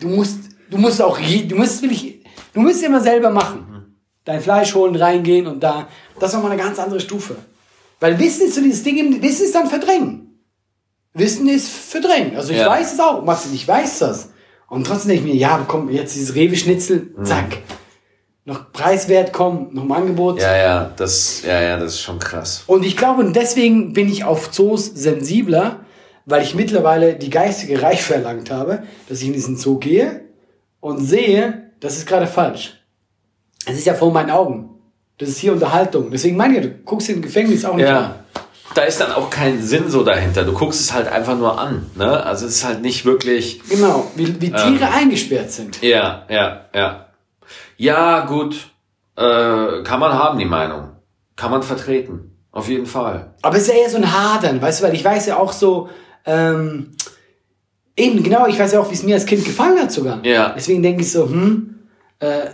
du 0.00 0.08
musst, 0.08 0.38
du 0.70 0.76
musst 0.78 1.00
auch, 1.00 1.18
du 1.20 1.54
musst 1.56 1.82
wirklich, 1.82 2.24
du 2.52 2.60
musst 2.62 2.82
immer 2.82 3.00
selber 3.00 3.30
machen. 3.30 3.96
Dein 4.24 4.40
Fleisch 4.40 4.74
holen, 4.74 4.96
reingehen 4.96 5.46
und 5.46 5.60
da, 5.62 5.86
das 6.18 6.30
ist 6.30 6.34
nochmal 6.34 6.50
eine 6.52 6.60
ganz 6.60 6.78
andere 6.80 6.98
Stufe. 7.00 7.36
Weil 8.00 8.18
Wissen 8.18 8.46
ist 8.46 8.54
so 8.54 8.60
dieses 8.60 8.82
Ding, 8.82 8.98
im- 8.98 9.22
Wissen 9.22 9.44
ist 9.44 9.54
dann 9.54 9.68
verdrängen. 9.68 10.40
Wissen 11.14 11.48
ist 11.48 11.68
verdrängen. 11.70 12.36
Also 12.36 12.52
ich 12.52 12.58
Ja. 12.58 12.68
weiß 12.68 12.92
es 12.94 13.00
auch, 13.00 13.24
Maxi, 13.24 13.48
ich 13.54 13.66
weiß 13.66 14.00
das. 14.00 14.30
Und 14.68 14.86
trotzdem 14.86 15.10
denke 15.10 15.26
ich 15.28 15.32
mir, 15.34 15.38
ja, 15.40 15.64
komm, 15.66 15.88
jetzt 15.90 16.14
dieses 16.14 16.34
Rewe-Schnitzel, 16.34 17.14
zack. 17.22 17.58
Noch 18.44 18.70
preiswert, 18.72 19.32
komm, 19.32 19.70
noch 19.72 19.84
ein 19.84 19.92
Angebot. 19.92 20.40
Ja, 20.40 20.56
ja, 20.56 20.92
das, 20.96 21.42
ja, 21.42 21.60
ja, 21.60 21.78
das 21.78 21.94
ist 21.94 22.02
schon 22.02 22.18
krass. 22.18 22.62
Und 22.66 22.84
ich 22.84 22.96
glaube, 22.96 23.22
und 23.24 23.34
deswegen 23.34 23.92
bin 23.92 24.08
ich 24.08 24.24
auf 24.24 24.50
Zoos 24.52 24.86
sensibler, 24.86 25.80
weil 26.26 26.42
ich 26.42 26.54
mittlerweile 26.54 27.14
die 27.14 27.30
geistige 27.30 27.80
Reife 27.82 28.14
erlangt 28.14 28.50
habe, 28.50 28.82
dass 29.08 29.20
ich 29.20 29.26
in 29.28 29.32
diesen 29.32 29.56
Zoo 29.56 29.78
gehe 29.78 30.20
und 30.80 30.98
sehe, 31.04 31.70
das 31.80 31.96
ist 31.96 32.06
gerade 32.06 32.26
falsch. 32.26 32.74
Es 33.64 33.78
ist 33.78 33.86
ja 33.86 33.94
vor 33.94 34.12
meinen 34.12 34.30
Augen. 34.30 34.70
Das 35.18 35.28
ist 35.28 35.38
hier 35.38 35.52
Unterhaltung. 35.52 36.10
Deswegen 36.10 36.36
meine 36.36 36.58
ich, 36.58 36.62
du 36.62 36.70
guckst 36.84 37.08
im 37.08 37.22
Gefängnis 37.22 37.64
auch 37.64 37.74
nicht 37.74 37.86
an. 37.86 37.94
Ja. 37.94 38.14
Da 38.74 38.82
ist 38.82 39.00
dann 39.00 39.12
auch 39.12 39.30
kein 39.30 39.62
Sinn 39.62 39.88
so 39.88 40.02
dahinter. 40.02 40.44
Du 40.44 40.52
guckst 40.52 40.80
es 40.80 40.92
halt 40.92 41.08
einfach 41.08 41.36
nur 41.38 41.58
an. 41.58 41.86
Ne? 41.94 42.22
Also 42.24 42.44
es 42.44 42.56
ist 42.56 42.64
halt 42.64 42.82
nicht 42.82 43.06
wirklich. 43.06 43.62
Genau, 43.70 44.10
wie, 44.16 44.38
wie 44.40 44.50
Tiere 44.50 44.90
eingesperrt 44.92 45.50
sind. 45.50 45.80
Ja, 45.82 46.26
ja, 46.28 46.66
ja. 46.74 47.06
Ja, 47.78 48.26
gut. 48.26 48.70
Äh, 49.16 49.82
kann 49.82 50.00
man 50.00 50.12
haben, 50.12 50.38
die 50.38 50.44
Meinung. 50.44 50.90
Kann 51.36 51.50
man 51.50 51.62
vertreten. 51.62 52.36
Auf 52.52 52.68
jeden 52.68 52.86
Fall. 52.86 53.34
Aber 53.42 53.56
es 53.56 53.62
ist 53.62 53.68
ja 53.68 53.74
eher 53.74 53.90
so 53.90 53.96
ein 53.98 54.12
Hadern, 54.12 54.60
weißt 54.60 54.80
du, 54.80 54.84
weil 54.84 54.94
ich 54.94 55.04
weiß 55.04 55.26
ja 55.26 55.36
auch 55.36 55.52
so, 55.52 55.90
ähm, 56.24 56.96
eben, 57.96 58.22
genau, 58.22 58.46
ich 58.46 58.58
weiß 58.58 58.72
ja 58.72 58.80
auch, 58.80 58.90
wie 58.90 58.94
es 58.94 59.02
mir 59.02 59.14
als 59.14 59.26
Kind 59.26 59.44
gefallen 59.44 59.78
hat 59.78 59.92
sogar. 59.92 60.24
Ja. 60.24 60.54
Deswegen 60.56 60.82
denke 60.82 61.02
ich 61.02 61.12
so, 61.12 61.28
hm, 61.28 61.80
äh, 62.18 62.46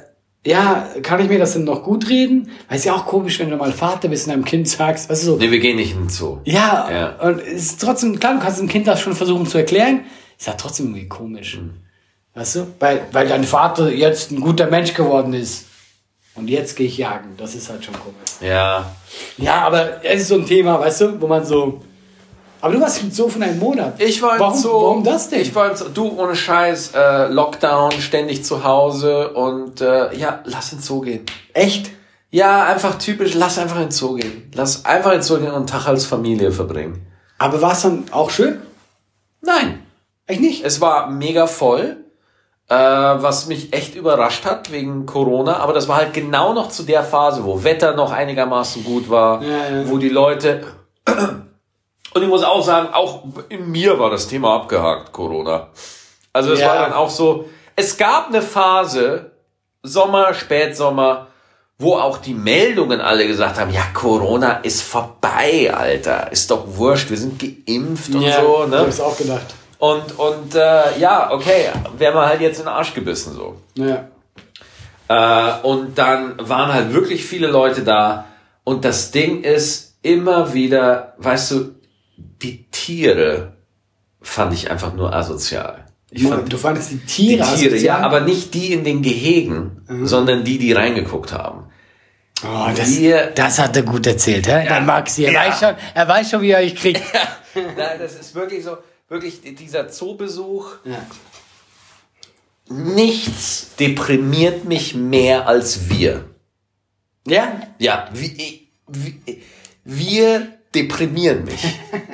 ja, 0.47 0.89
kann 1.03 1.21
ich 1.21 1.29
mir 1.29 1.39
das 1.39 1.53
denn 1.53 1.65
noch 1.65 1.83
gut 1.85 2.09
reden? 2.09 2.51
Weil 2.69 2.79
es 2.79 2.85
ja 2.85 2.95
auch 2.95 3.07
komisch, 3.07 3.39
wenn 3.39 3.51
du 3.51 3.57
mal 3.57 3.73
Vater 3.73 4.09
bist 4.09 4.27
und 4.27 4.33
einem 4.33 4.45
Kind 4.45 4.69
sagst, 4.69 5.09
weißt 5.09 5.23
du 5.23 5.27
so, 5.27 5.37
Nee, 5.37 5.51
wir 5.51 5.61
gehen 5.61 5.77
nicht 5.77 5.93
in 5.93 5.99
den 6.05 6.09
Zoo. 6.09 6.39
ja, 6.45 6.89
Ja. 6.91 7.09
und 7.29 7.41
es 7.41 7.63
ist 7.67 7.81
trotzdem, 7.81 8.19
klar, 8.19 8.35
du 8.35 8.41
kannst 8.41 8.59
dem 8.59 8.69
Kind 8.69 8.87
das 8.87 9.01
schon 9.01 9.15
versuchen 9.15 9.47
zu 9.47 9.59
erklären, 9.59 10.01
ist 10.39 10.47
ja 10.49 10.55
trotzdem 10.55 10.87
irgendwie 10.87 11.09
komisch. 11.09 11.59
Mhm. 11.59 11.71
Weißt 12.35 12.57
du? 12.57 12.67
Weil, 12.81 13.03
weil 13.13 13.29
dein 13.29 13.45
Vater 13.45 13.91
jetzt 13.93 14.31
ein 14.33 14.41
guter 14.41 14.67
Mensch 14.69 14.95
geworden 14.95 15.35
ist. 15.35 15.67
Und 16.35 16.49
jetzt 16.49 16.77
gehe 16.77 16.87
ich 16.87 16.97
jagen. 16.97 17.35
Das 17.37 17.55
ist 17.55 17.69
halt 17.69 17.85
schon 17.85 17.93
komisch. 17.95 18.17
Ja. 18.41 18.91
Ja, 19.37 19.61
aber 19.67 20.03
es 20.03 20.23
ist 20.23 20.29
so 20.29 20.37
ein 20.37 20.47
Thema, 20.47 20.81
weißt 20.81 21.01
du, 21.03 21.21
wo 21.21 21.27
man 21.27 21.45
so. 21.45 21.83
Aber 22.63 22.75
du 22.75 22.81
warst 22.81 23.03
im 23.03 23.11
Zoo 23.11 23.29
von 23.29 23.43
einem 23.43 23.59
Monat. 23.59 24.01
Ich 24.01 24.23
war 24.23 24.35
im 24.35 24.41
warum, 24.41 24.55
Zoo. 24.57 24.73
Warum 24.73 25.03
das 25.05 25.29
denn? 25.29 25.41
Ich 25.41 25.53
war 25.53 25.69
im 25.71 25.77
Zoo. 25.77 25.89
Du, 25.93 26.17
ohne 26.17 26.37
Scheiß, 26.37 26.93
äh, 26.95 27.27
Lockdown, 27.27 27.91
ständig 28.01 28.45
zu 28.45 28.63
Hause 28.63 29.31
und 29.31 29.81
äh, 29.81 30.15
ja, 30.17 30.41
lass 30.45 30.71
in 30.73 30.79
den 30.79 30.83
Zoo 30.85 31.01
gehen. 31.01 31.27
Echt? 31.55 31.91
Ja, 32.31 32.65
einfach 32.65 32.95
typisch, 32.99 33.35
lass 33.35 33.59
einfach 33.59 33.77
in 33.77 33.83
den 33.87 33.91
Zoo 33.91 34.15
gehen. 34.15 34.49
Lass 34.55 34.85
einfach 34.85 35.11
in 35.11 35.19
den 35.19 35.23
Zoo 35.25 35.39
gehen 35.39 35.49
und 35.49 35.55
einen 35.57 35.67
Tag 35.67 35.89
als 35.89 36.07
Familie 36.07 36.53
verbringen. 36.53 37.05
Aber 37.39 37.61
war 37.61 37.73
es 37.73 37.83
dann 37.83 38.05
auch 38.13 38.31
schön? 38.31 38.63
Nein, 39.41 39.83
Echt 40.29 40.41
nicht? 40.41 40.65
es 40.65 40.81
war 40.81 41.11
mega 41.11 41.49
voll, 41.49 41.97
äh, 42.69 42.75
was 42.77 43.49
mich 43.49 43.73
echt 43.73 43.97
überrascht 43.97 44.45
hat 44.45 44.71
wegen 44.71 45.05
Corona. 45.05 45.57
Aber 45.57 45.73
das 45.73 45.89
war 45.89 45.97
halt 45.97 46.15
genau 46.15 46.53
noch 46.55 46.69
zu 46.69 46.85
der 46.85 47.03
Phase, 47.03 47.45
wo 47.45 47.65
Wetter 47.65 47.97
noch 47.97 48.13
einigermaßen 48.13 48.85
gut 48.85 49.11
war, 49.11 49.43
Ja, 49.43 49.49
ja. 49.69 49.89
wo 49.91 49.99
die 49.99 50.09
Leute... 50.11 50.63
Und 52.15 52.23
ich 52.23 52.29
muss 52.29 52.43
auch 52.43 52.63
sagen, 52.63 52.89
auch 52.93 53.23
in 53.49 53.71
mir 53.71 53.99
war 53.99 54.11
das 54.11 54.29
Thema 54.29 54.55
abgehakt, 54.57 55.13
Corona. 55.13 55.69
Also 56.33 56.53
es 56.53 56.61
Ja. 56.61 56.69
war 56.69 56.77
dann 56.77 56.93
auch 56.93 57.11
so, 57.11 57.49
es 57.77 57.97
gab 57.97 58.29
eine 58.29 58.43
Phase, 58.43 59.33
Sommer, 59.83 60.35
Spätsommer, 60.35 61.29
wo 61.79 61.97
auch 61.97 62.19
die 62.19 62.35
Meldungen 62.35 63.01
alle 63.01 63.27
gesagt 63.27 63.59
haben, 63.59 63.73
ja, 63.73 63.83
Corona 63.93 64.59
ist 64.63 64.83
vorbei, 64.83 65.73
Alter. 65.75 66.31
Ist 66.31 66.51
doch 66.51 66.65
wurscht, 66.67 67.11
wir 67.11 67.17
sind 67.17 67.41
geimpft 67.41 68.15
und 68.15 68.21
so, 68.21 68.27
ich 68.27 68.35
hab 68.35 68.69
ne? 68.69 68.77
es 68.89 69.01
auch 69.01 69.17
gedacht. 69.17 69.47
Und, 69.79 70.17
und 70.17 70.55
äh, 70.55 70.99
ja, 71.01 71.33
okay, 71.33 71.71
wäre 71.99 72.15
man 72.15 72.29
halt 72.29 72.41
jetzt 72.41 72.59
in 72.59 72.67
den 72.67 72.73
Arsch 72.73 72.95
gebissen 72.95 73.35
so. 73.35 73.57
Ja. 73.75 74.07
Äh, 75.09 75.67
und 75.67 75.99
dann 75.99 76.37
waren 76.39 76.73
halt 76.73 76.93
wirklich 76.93 77.25
viele 77.25 77.49
Leute 77.49 77.83
da. 77.83 78.27
Und 78.63 78.85
das 78.85 79.11
Ding 79.11 79.43
ist 79.43 79.97
immer 80.03 80.55
wieder, 80.55 81.15
weißt 81.19 81.51
du, 81.51 81.75
die 82.43 82.65
Tiere 82.71 83.57
fand 84.21 84.53
ich 84.55 84.71
einfach 84.71 84.95
nur 84.95 85.13
asozial. 85.15 85.87
Ich 86.11 86.25
fand 86.27 86.53
du 86.53 86.59
fandest 86.59 86.91
die 86.93 86.97
die 86.97 87.07
Tiere 87.07 87.57
Tiere, 87.57 87.77
ja, 87.79 87.99
aber 87.99 88.21
nicht 88.21 88.53
die 88.55 88.73
in 88.73 88.85
den 88.85 89.01
Gehegen, 89.03 89.83
sondern 90.05 90.45
die, 90.45 90.59
die 90.59 90.73
reingeguckt 90.73 91.33
haben. 91.33 91.65
Oh, 92.45 92.69
das, 92.77 92.99
Wir- 92.99 93.27
das 93.35 93.59
hat 93.59 93.77
er 93.77 93.83
gut 93.83 94.07
erzählt, 94.07 94.47
hä? 94.49 94.67
Dann 94.69 94.85
Maxi, 94.85 95.25
er, 95.25 95.33
Ja. 95.33 95.47
weiß 95.49 95.59
schon, 95.61 95.75
er 95.95 96.09
weiß 96.09 96.31
schon, 96.31 96.43
wie 96.43 96.51
er 96.51 96.59
euch 96.59 96.75
kriegt. 96.75 97.01
Nein, 97.55 97.99
das 97.99 98.15
ist 98.17 98.35
wirklich 98.35 98.65
so, 98.65 98.77
wirklich 99.09 99.41
dieser 99.43 99.89
Zoobesuch. 99.89 100.67
Ja. 100.85 100.99
Nichts 102.69 103.75
deprimiert 103.79 104.65
mich 104.65 104.95
mehr 104.95 105.47
als 105.49 105.89
wir. 105.91 106.25
ja? 107.27 107.61
Ja, 107.79 108.09
wie, 108.13 108.69
wie, 108.89 109.43
wir 109.85 110.52
deprimieren 110.75 111.45
mich. 111.45 111.65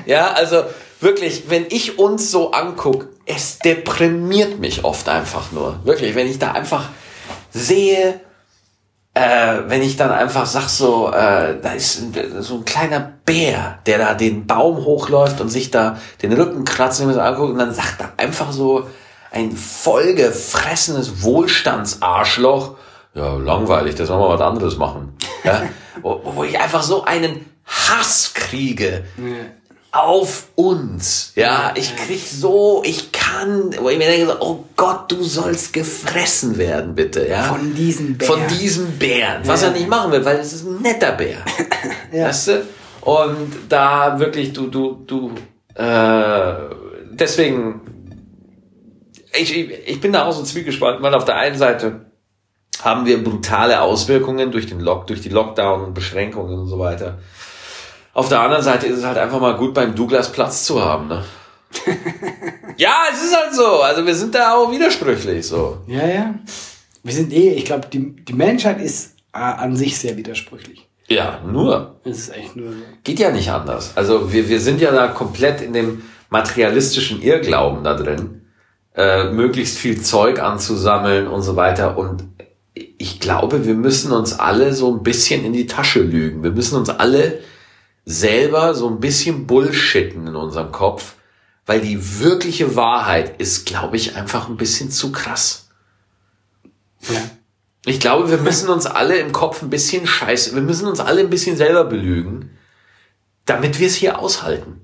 ja, 0.07 0.33
also 0.33 0.65
wirklich, 1.01 1.45
wenn 1.49 1.67
ich 1.69 1.99
uns 1.99 2.31
so 2.31 2.53
angucke, 2.53 3.09
es 3.27 3.59
deprimiert 3.59 4.59
mich 4.59 4.85
oft 4.85 5.09
einfach 5.09 5.53
nur. 5.53 5.81
Wirklich, 5.85 6.15
wenn 6.15 6.27
ich 6.27 6.39
da 6.39 6.53
einfach 6.53 6.89
sehe, 7.51 8.21
äh, 9.15 9.63
wenn 9.67 9.83
ich 9.83 9.97
dann 9.97 10.11
einfach 10.11 10.47
sag 10.47 10.69
so, 10.69 11.09
äh, 11.09 11.61
da 11.61 11.73
ist 11.75 12.03
so 12.41 12.57
ein 12.57 12.65
kleiner 12.65 13.13
Bär, 13.25 13.81
der 13.87 13.99
da 13.99 14.15
den 14.15 14.47
Baum 14.47 14.85
hochläuft 14.85 15.41
und 15.41 15.49
sich 15.49 15.71
da 15.71 15.99
den 16.23 16.33
Rücken 16.33 16.65
kratzt 16.65 17.01
und 17.01 17.19
anguckt 17.19 17.53
und 17.53 17.59
dann 17.59 17.75
sagt 17.75 18.01
er 18.01 18.13
einfach 18.17 18.53
so 18.53 18.87
ein 19.31 19.53
vollgefressenes 19.53 21.23
Wohlstandsarschloch, 21.23 22.77
ja, 23.15 23.35
langweilig, 23.35 23.97
das 23.97 24.09
wollen 24.09 24.21
wir 24.21 24.29
was 24.29 24.41
anderes 24.41 24.79
machen. 24.79 25.17
Ja? 25.45 25.63
wo, 26.03 26.21
wo 26.25 26.45
ich 26.45 26.59
einfach 26.59 26.83
so 26.83 27.05
einen 27.05 27.45
Hass 27.69 28.33
kriege 28.35 29.05
auf 29.91 30.49
uns. 30.55 31.33
Ja, 31.35 31.73
ich 31.75 31.97
krieg 31.97 32.21
so, 32.21 32.83
ich 32.85 33.11
kann, 33.13 33.75
wo 33.81 33.89
ich 33.89 33.99
mir 33.99 34.07
denke, 34.07 34.37
oh 34.41 34.65
Gott, 34.77 35.11
du 35.11 35.23
sollst 35.23 35.73
gefressen 35.73 36.59
werden, 36.59 36.95
bitte, 36.95 37.27
ja. 37.27 37.45
Von 37.45 37.75
diesem 37.75 38.19
Bär. 38.19 38.27
Von 38.27 38.41
diesem 38.59 38.99
Bären. 38.99 39.47
Was 39.47 39.63
er 39.63 39.71
nicht 39.71 39.89
machen 39.89 40.13
will, 40.13 40.25
weil 40.25 40.37
es 40.39 40.53
ist 40.53 40.67
ein 40.67 40.83
netter 40.83 41.13
Bär. 41.13 41.39
Weißt 42.13 42.49
du? 42.49 42.67
Und 43.01 43.53
da 43.69 44.19
wirklich, 44.19 44.53
du, 44.53 44.67
du, 44.67 45.03
du, 45.07 45.33
äh, 45.75 46.55
deswegen, 47.13 47.81
ich, 49.33 49.57
ich, 49.57 49.89
ich 49.89 50.01
bin 50.01 50.13
da 50.13 50.27
auch 50.27 50.33
so 50.33 50.43
zwiegespalten, 50.43 51.03
weil 51.03 51.15
auf 51.15 51.25
der 51.25 51.37
einen 51.37 51.57
Seite 51.57 52.07
haben 52.83 53.07
wir 53.07 53.23
brutale 53.25 53.81
Auswirkungen 53.81 54.53
durch 54.53 54.67
den 54.67 54.81
Lock, 54.81 55.07
durch 55.07 55.21
die 55.23 55.29
Lockdown 55.31 55.83
und 55.83 55.95
Beschränkungen 55.95 56.59
und 56.59 56.67
so 56.67 56.79
weiter. 56.79 57.19
Auf 58.19 58.29
der 58.29 58.41
anderen 58.41 58.65
Seite 58.65 58.89
ist 58.89 58.99
es 58.99 59.05
halt 59.05 59.17
einfach 59.17 59.39
mal 59.39 59.57
gut, 59.57 59.73
beim 59.75 59.95
Douglas 59.95 60.33
Platz 60.33 60.65
zu 60.65 60.85
haben, 60.85 61.07
ne? 61.07 61.23
ja, 62.77 63.05
es 63.13 63.23
ist 63.23 63.37
halt 63.37 63.55
so. 63.55 63.81
Also 63.81 64.05
wir 64.05 64.15
sind 64.17 64.35
da 64.35 64.55
auch 64.55 64.73
widersprüchlich 64.73 65.47
so. 65.47 65.79
Ja, 65.87 66.05
ja. 66.05 66.35
Wir 67.05 67.15
sind 67.15 67.33
eh, 67.33 67.53
ich 67.53 67.65
glaube, 67.65 67.87
die, 67.87 68.17
die 68.17 68.33
Menschheit 68.33 68.81
ist 68.81 69.15
äh, 69.33 69.39
an 69.39 69.77
sich 69.77 69.97
sehr 69.97 70.17
widersprüchlich. 70.17 70.89
Ja, 71.07 71.41
nur. 71.47 72.01
Es 72.03 72.19
ist 72.19 72.35
echt 72.35 72.57
nur 72.57 72.73
so. 72.73 72.79
Geht 73.05 73.21
ja 73.21 73.31
nicht 73.31 73.53
anders. 73.53 73.93
Also 73.95 74.33
wir, 74.33 74.49
wir 74.49 74.59
sind 74.59 74.81
ja 74.81 74.91
da 74.91 75.07
komplett 75.07 75.61
in 75.61 75.73
dem 75.73 76.03
materialistischen 76.29 77.23
Irrglauben 77.23 77.85
da 77.85 77.95
drin, 77.95 78.49
äh, 78.97 79.31
möglichst 79.31 79.79
viel 79.79 80.03
Zeug 80.03 80.43
anzusammeln 80.43 81.29
und 81.29 81.43
so 81.43 81.55
weiter. 81.55 81.97
Und 81.97 82.25
ich 82.75 83.21
glaube, 83.21 83.65
wir 83.65 83.75
müssen 83.75 84.11
uns 84.11 84.41
alle 84.41 84.75
so 84.75 84.93
ein 84.93 85.05
bisschen 85.05 85.45
in 85.45 85.53
die 85.53 85.69
Tasche 85.69 86.01
lügen. 86.01 86.43
Wir 86.43 86.51
müssen 86.51 86.77
uns 86.77 86.91
alle 86.91 87.39
selber 88.09 88.75
so 88.75 88.89
ein 88.89 89.01
bisschen 89.01 89.47
bullshitten 89.47 90.27
in 90.27 90.35
unserem 90.35 90.73
Kopf, 90.73 91.17
weil 91.67 91.83
die 91.83 92.21
wirkliche 92.21 92.75
Wahrheit 92.75 93.39
ist, 93.39 93.67
glaube 93.67 93.99
ich, 93.99 94.17
einfach 94.17 94.49
ein 94.49 94.57
bisschen 94.57 94.91
zu 94.91 95.13
krass. 95.13 95.69
Ja. 97.03 97.21
Ich 97.85 98.01
glaube, 98.01 98.31
wir 98.31 98.39
müssen 98.39 98.71
uns 98.71 98.87
alle 98.87 99.19
im 99.19 99.33
Kopf 99.33 99.63
ein 99.63 99.69
bisschen 99.69 100.07
scheiße, 100.07 100.55
wir 100.55 100.63
müssen 100.63 100.89
uns 100.89 101.01
alle 101.01 101.21
ein 101.21 101.29
bisschen 101.29 101.59
selber 101.59 101.85
belügen, 101.85 102.57
damit 103.45 103.79
wir 103.79 103.87
es 103.87 103.95
hier 103.95 104.19
aushalten. 104.19 104.81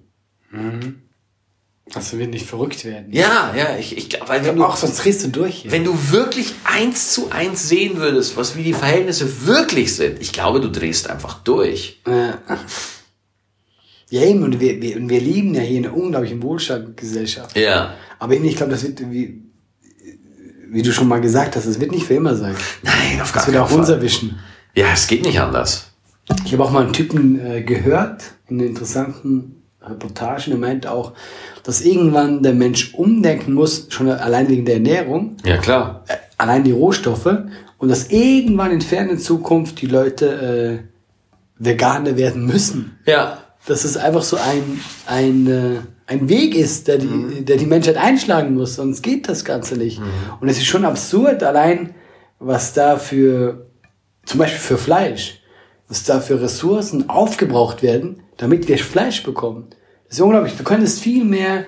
Dass 1.91 2.17
wir 2.17 2.27
nicht 2.27 2.47
verrückt 2.47 2.85
werden. 2.85 3.11
Ja, 3.11 3.55
ja, 3.57 3.77
ich, 3.79 3.97
ich 3.97 4.11
glaube, 4.11 4.29
weil 4.29 4.45
wenn 4.45 4.57
du, 4.57 4.65
Auch 4.65 4.77
sonst 4.77 5.03
drehst 5.03 5.25
du 5.25 5.29
durch 5.29 5.63
hier. 5.63 5.73
wenn 5.73 5.85
du 5.85 6.11
wirklich 6.11 6.55
eins 6.65 7.13
zu 7.13 7.31
eins 7.31 7.69
sehen 7.69 7.97
würdest, 7.97 8.37
was 8.37 8.55
wie 8.55 8.63
die 8.63 8.75
Verhältnisse 8.75 9.47
wirklich 9.47 9.97
sind, 9.97 10.21
ich 10.21 10.33
glaube, 10.33 10.61
du 10.61 10.71
drehst 10.71 11.09
einfach 11.09 11.43
durch. 11.43 12.03
Ja. 12.07 12.39
Ja, 14.15 14.23
eben, 14.23 14.45
und 14.45 14.61
wir, 14.61 14.81
wir, 14.81 14.97
und 14.97 15.09
wir 15.09 15.21
lieben 15.21 15.55
ja 15.55 15.61
hier 15.63 15.79
eine 15.79 15.91
unglaubliche 15.93 16.41
Wohlstandsgesellschaft. 16.41 17.57
Ja. 17.57 17.95
Aber 18.21 18.35
ich 18.35 18.57
glaube, 18.57 18.71
das 18.71 18.85
wird, 18.85 19.01
wie, 19.11 19.43
wie 20.71 20.83
du 20.83 20.93
schon 20.93 21.09
mal 21.09 21.21
gesagt 21.21 21.57
hast, 21.57 21.67
das 21.67 21.81
wird 21.81 21.91
nicht 21.91 22.07
für 22.07 22.15
immer 22.15 22.37
sein. 22.37 22.55
Nein, 22.83 23.21
auf 23.21 23.33
gar 23.33 23.41
Das 23.43 23.47
wird 23.49 23.57
keinen 23.57 23.65
auch 23.65 23.69
Fall. 23.71 23.79
uns 23.81 23.89
erwischen. 23.89 24.39
Ja, 24.77 24.87
es 24.93 25.09
geht 25.09 25.25
nicht 25.25 25.41
anders. 25.41 25.91
Ich 26.45 26.53
habe 26.53 26.63
auch 26.63 26.71
mal 26.71 26.85
einen 26.85 26.93
Typen 26.93 27.45
äh, 27.45 27.63
gehört 27.63 28.23
in 28.49 28.61
einer 28.61 28.69
interessanten 28.69 29.63
Reportage, 29.83 30.51
der 30.51 30.59
meint 30.59 30.87
auch, 30.87 31.13
dass 31.65 31.81
irgendwann 31.81 32.43
der 32.45 32.55
Mensch 32.55 32.95
umdenken 32.95 33.53
muss, 33.53 33.87
schon 33.91 34.09
allein 34.09 34.49
wegen 34.49 34.65
der 34.65 34.75
Ernährung, 34.77 35.37
Ja, 35.45 35.57
klar. 35.59 36.05
äh, 36.07 36.15
allein 36.39 36.63
die 36.63 36.71
Rohstoffe, 36.73 37.27
und 37.79 37.89
dass 37.89 38.11
irgendwann 38.11 38.71
in 38.71 38.81
ferner 38.81 39.19
Zukunft 39.19 39.81
die 39.83 39.87
Leute 39.87 40.81
äh, 40.81 40.89
Veganer 41.59 42.17
werden 42.17 42.47
müssen. 42.47 42.97
Ja. 43.07 43.39
Dass 43.67 43.85
es 43.85 43.97
einfach 43.97 44.23
so 44.23 44.37
ein, 44.37 44.81
ein, 45.07 45.47
äh, 45.47 45.81
ein 46.07 46.29
Weg 46.29 46.55
ist, 46.55 46.89
der 46.89 46.99
die, 46.99 47.45
der 47.45 47.57
die 47.57 47.67
Menschheit 47.67 47.97
einschlagen 47.97 48.55
muss, 48.55 48.75
sonst 48.75 49.03
geht 49.03 49.29
das 49.29 49.45
Ganze 49.45 49.77
nicht. 49.77 50.01
Und 50.41 50.49
es 50.49 50.59
ist 50.59 50.67
schon 50.67 50.85
absurd, 50.85 51.43
allein 51.43 51.95
was 52.39 52.75
da 52.75 52.97
für, 52.97 53.67
zum 54.27 54.39
Beispiel 54.39 54.61
für 54.61 54.79
Fleisch, 54.79 55.41
was 55.89 56.05
da 56.05 56.21
für 56.21 56.43
Ressourcen 56.43 57.09
aufgebraucht 57.09 57.83
werden, 57.83 58.23
damit 58.37 58.69
wir 58.69 58.79
Fleisch 58.79 59.23
bekommen. 59.23 59.69
Das 60.09 60.19
ist 60.19 60.21
unglaublich. 60.21 60.57
Du 60.57 60.65
könntest 60.65 61.01
viel 61.01 61.25
mehr 61.25 61.67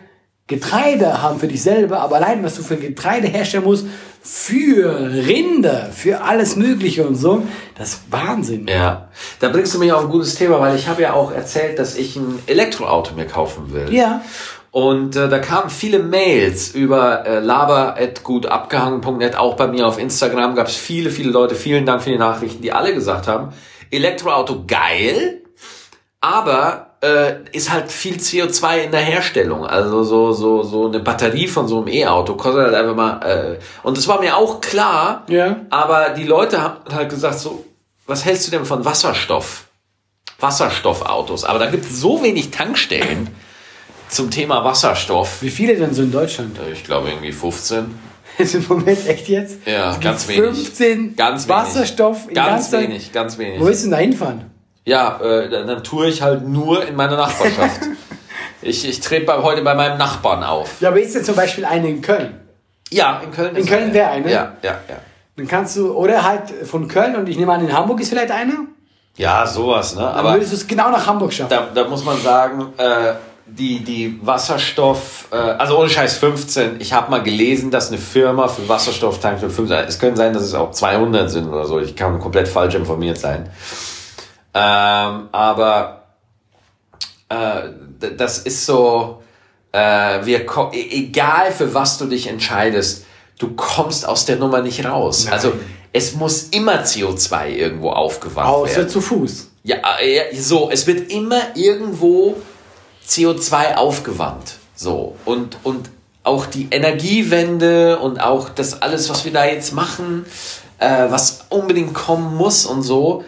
Getreide 0.49 1.23
haben 1.23 1.41
für 1.41 1.49
dich 1.49 1.63
selber, 1.63 2.01
aber 2.01 2.17
allein, 2.17 2.45
was 2.45 2.55
du 2.55 2.63
für 2.63 2.77
Getreide 2.77 3.27
herstellen 3.27 3.65
musst, 3.65 3.87
für 4.27 4.99
Rinder, 4.99 5.91
für 5.93 6.23
alles 6.23 6.57
Mögliche 6.57 7.07
und 7.07 7.15
so, 7.15 7.45
das 7.79 7.91
ist 7.91 8.03
Wahnsinn. 8.11 8.67
Ja. 8.67 9.09
Da 9.39 9.51
bringst 9.51 9.73
du 9.73 9.79
mich 9.79 9.93
auf 9.93 10.03
ein 10.03 10.11
gutes 10.11 10.35
Thema, 10.35 10.61
weil 10.61 10.75
ich 10.75 10.89
habe 10.89 11.03
ja 11.03 11.13
auch 11.13 11.31
erzählt, 11.31 11.79
dass 11.79 11.97
ich 11.97 12.17
ein 12.17 12.41
Elektroauto 12.47 13.15
mir 13.15 13.27
kaufen 13.27 13.73
will. 13.73 13.95
Ja. 13.95 14.23
Und 14.73 15.15
äh, 15.15 15.29
da 15.29 15.39
kamen 15.39 15.71
viele 15.71 16.01
Mails 16.01 16.75
über 16.75 17.25
äh, 17.25 17.39
laber.gutabgehangen.net, 17.39 19.37
auch 19.37 19.55
bei 19.55 19.69
mir 19.69 19.87
auf 19.87 19.99
Instagram 19.99 20.57
gab 20.57 20.67
es 20.67 20.77
viele, 20.77 21.11
viele 21.11 21.31
Leute, 21.31 21.55
vielen 21.55 21.87
Dank 21.87 22.03
für 22.03 22.11
die 22.11 22.19
Nachrichten, 22.19 22.63
die 22.63 22.73
alle 22.73 22.93
gesagt 22.93 23.29
haben, 23.29 23.55
Elektroauto 23.93 24.65
geil, 24.67 25.45
aber 26.21 26.86
äh, 27.03 27.35
ist 27.53 27.71
halt 27.73 27.91
viel 27.93 28.17
CO2 28.17 28.79
in 28.85 28.91
der 28.91 29.01
Herstellung. 29.01 29.67
Also 29.67 30.03
so, 30.03 30.33
so, 30.33 30.63
so 30.63 30.87
eine 30.89 31.01
Batterie 31.01 31.47
von 31.47 31.69
so 31.69 31.79
einem 31.79 31.89
E-Auto 31.89 32.35
kostet 32.35 32.65
halt 32.65 32.75
einfach 32.75 32.95
mal. 32.95 33.21
Äh, 33.23 33.59
und 33.83 33.97
das 33.97 34.09
war 34.09 34.21
mir 34.21 34.37
auch 34.37 34.61
klar, 34.61 35.25
Ja. 35.29 35.57
aber 35.71 36.11
die 36.11 36.25
Leute 36.25 36.63
haben 36.63 36.77
halt 36.95 37.11
gesagt, 37.11 37.39
so, 37.39 37.65
was 38.07 38.25
hältst 38.25 38.47
du 38.47 38.51
denn 38.53 38.65
von 38.65 38.85
Wasserstoff? 38.85 39.65
Wasserstoffautos. 40.39 41.45
Aber 41.45 41.59
da 41.59 41.67
gibt 41.67 41.85
es 41.85 42.01
so 42.01 42.23
wenig 42.23 42.51
Tankstellen 42.51 43.29
zum 44.09 44.31
Thema 44.31 44.65
Wasserstoff. 44.65 45.43
Wie 45.43 45.51
viele 45.51 45.77
denn 45.77 45.95
so 45.95 46.03
in 46.03 46.13
Deutschland? 46.13 46.59
Ich 46.73 46.85
glaube 46.85 47.09
irgendwie 47.11 47.33
15. 47.33 47.95
Ist 48.39 48.55
im 48.55 48.67
Moment 48.69 49.07
echt 49.09 49.29
jetzt? 49.29 49.59
Ja, 49.67 49.93
Es 49.93 50.01
ganz 50.01 50.29
wenig. 50.29 50.45
15 50.59 51.17
Ganz 51.17 51.49
wenig. 51.49 51.57
Wasserstoff 51.59 52.27
Ganz 52.29 52.71
ganz 52.71 52.73
wenig, 52.73 53.13
ganz 53.13 53.39
wenig. 53.39 53.61
Wo 53.61 53.65
willst 53.67 53.83
du 53.83 53.87
denn 53.87 53.93
da 53.93 53.97
hinfahren? 53.99 54.51
Ja, 54.87 55.21
äh, 55.21 55.51
dann, 55.51 55.83
tue 55.83 56.07
ich 56.07 56.23
halt 56.23 56.47
nur 56.47 56.87
in 56.87 56.95
meiner 56.95 57.17
Nachbarschaft. 57.17 57.81
ich 58.63 58.89
ich 58.89 59.01
trete 59.01 59.27
bei, 59.27 59.43
heute 59.43 59.63
bei 59.63 59.75
meinem 59.75 59.99
Nachbarn 59.99 60.45
auf. 60.45 60.81
Ja, 60.81 60.91
aber 60.91 61.01
ist 61.01 61.15
denn 61.15 61.25
zum 61.25 61.35
Beispiel 61.35 61.65
eine 61.65 61.89
in 61.89 62.01
Köln? 62.01 62.41
Ja, 62.91 63.21
in 63.23 63.33
Köln. 63.33 63.57
In 63.57 63.67
Köln 63.67 63.93
wäre 63.93 64.11
eine? 64.11 64.31
Ja, 64.31 64.53
ja, 64.63 64.79
ja. 64.89 64.97
Dann 65.37 65.49
kannst 65.49 65.77
du, 65.77 65.93
oder 65.93 66.23
halt 66.23 66.51
von 66.65 66.87
Köln 66.87 67.17
und 67.17 67.29
ich 67.29 67.37
nehme 67.37 67.53
an, 67.53 67.67
in 67.67 67.73
Hamburg 67.73 68.01
ist 68.01 68.11
vielleicht 68.11 68.31
eine. 68.31 68.53
Ja, 69.17 69.45
sowas, 69.45 69.97
ne? 69.97 70.03
Dann 70.03 70.15
Aber 70.15 70.35
würdest 70.35 70.53
du 70.53 70.57
es 70.57 70.67
genau 70.69 70.91
nach 70.91 71.05
Hamburg 71.05 71.33
schaffen. 71.33 71.51
da, 71.51 71.67
da 71.75 71.89
muss 71.89 72.05
man 72.05 72.21
sagen, 72.21 72.73
äh, 72.77 73.15
die, 73.45 73.81
die 73.83 74.21
Wasserstoff, 74.23 75.27
äh, 75.33 75.37
also 75.37 75.79
ohne 75.79 75.89
Scheiß 75.89 76.17
15, 76.19 76.77
ich 76.79 76.93
habe 76.93 77.11
mal 77.11 77.23
gelesen, 77.23 77.73
dass 77.73 77.89
eine 77.89 77.99
Firma 77.99 78.47
für 78.47 78.69
Wasserstofftanks 78.69 79.41
für 79.41 79.51
15, 79.51 79.79
es 79.89 79.99
könnte 79.99 80.19
sein, 80.19 80.33
dass 80.33 80.43
es 80.45 80.55
auch 80.55 80.71
200 80.71 81.29
sind 81.29 81.49
oder 81.49 81.65
so, 81.65 81.81
ich 81.81 81.97
kann 81.97 82.21
komplett 82.21 82.47
falsch 82.47 82.77
informiert 82.77 83.19
sein. 83.19 83.51
Ähm, 84.59 85.29
aber 85.33 86.03
äh, 87.29 87.69
das 88.17 88.39
ist 88.39 88.65
so, 88.65 89.23
äh, 89.73 90.25
wir 90.25 90.47
e- 90.73 90.89
egal 90.91 91.53
für 91.53 91.75
was 91.75 91.99
du 91.99 92.07
dich 92.07 92.27
entscheidest, 92.29 93.05
du 93.39 93.55
kommst 93.55 94.09
aus 94.09 94.25
der 94.25 94.37
Nummer 94.37 94.63
nicht 94.63 94.83
raus. 94.87 95.25
Nein. 95.25 95.35
Also 95.35 95.53
es 95.93 96.15
muss 96.15 96.45
immer 96.45 96.85
CO2 96.85 97.49
irgendwo 97.49 97.91
aufgewandt 97.91 98.49
Außer 98.49 98.77
werden. 98.77 98.89
zu 98.89 99.01
Fuß. 99.03 99.51
Ja, 99.65 99.77
äh, 100.01 100.35
so, 100.35 100.71
es 100.71 100.87
wird 100.87 101.11
immer 101.11 101.41
irgendwo 101.55 102.37
CO2 103.07 103.75
aufgewandt. 103.75 104.55
So, 104.75 105.17
und, 105.27 105.59
und 105.65 105.91
auch 106.23 106.47
die 106.47 106.69
Energiewende 106.71 107.99
und 107.99 108.21
auch 108.21 108.49
das 108.49 108.81
alles, 108.81 109.11
was 109.11 109.25
wir 109.27 109.33
da 109.33 109.45
jetzt 109.45 109.73
machen, 109.75 110.25
äh, 110.79 111.07
was 111.11 111.45
unbedingt 111.51 111.93
kommen 111.95 112.35
muss 112.37 112.65
und 112.65 112.83
so. 112.83 113.23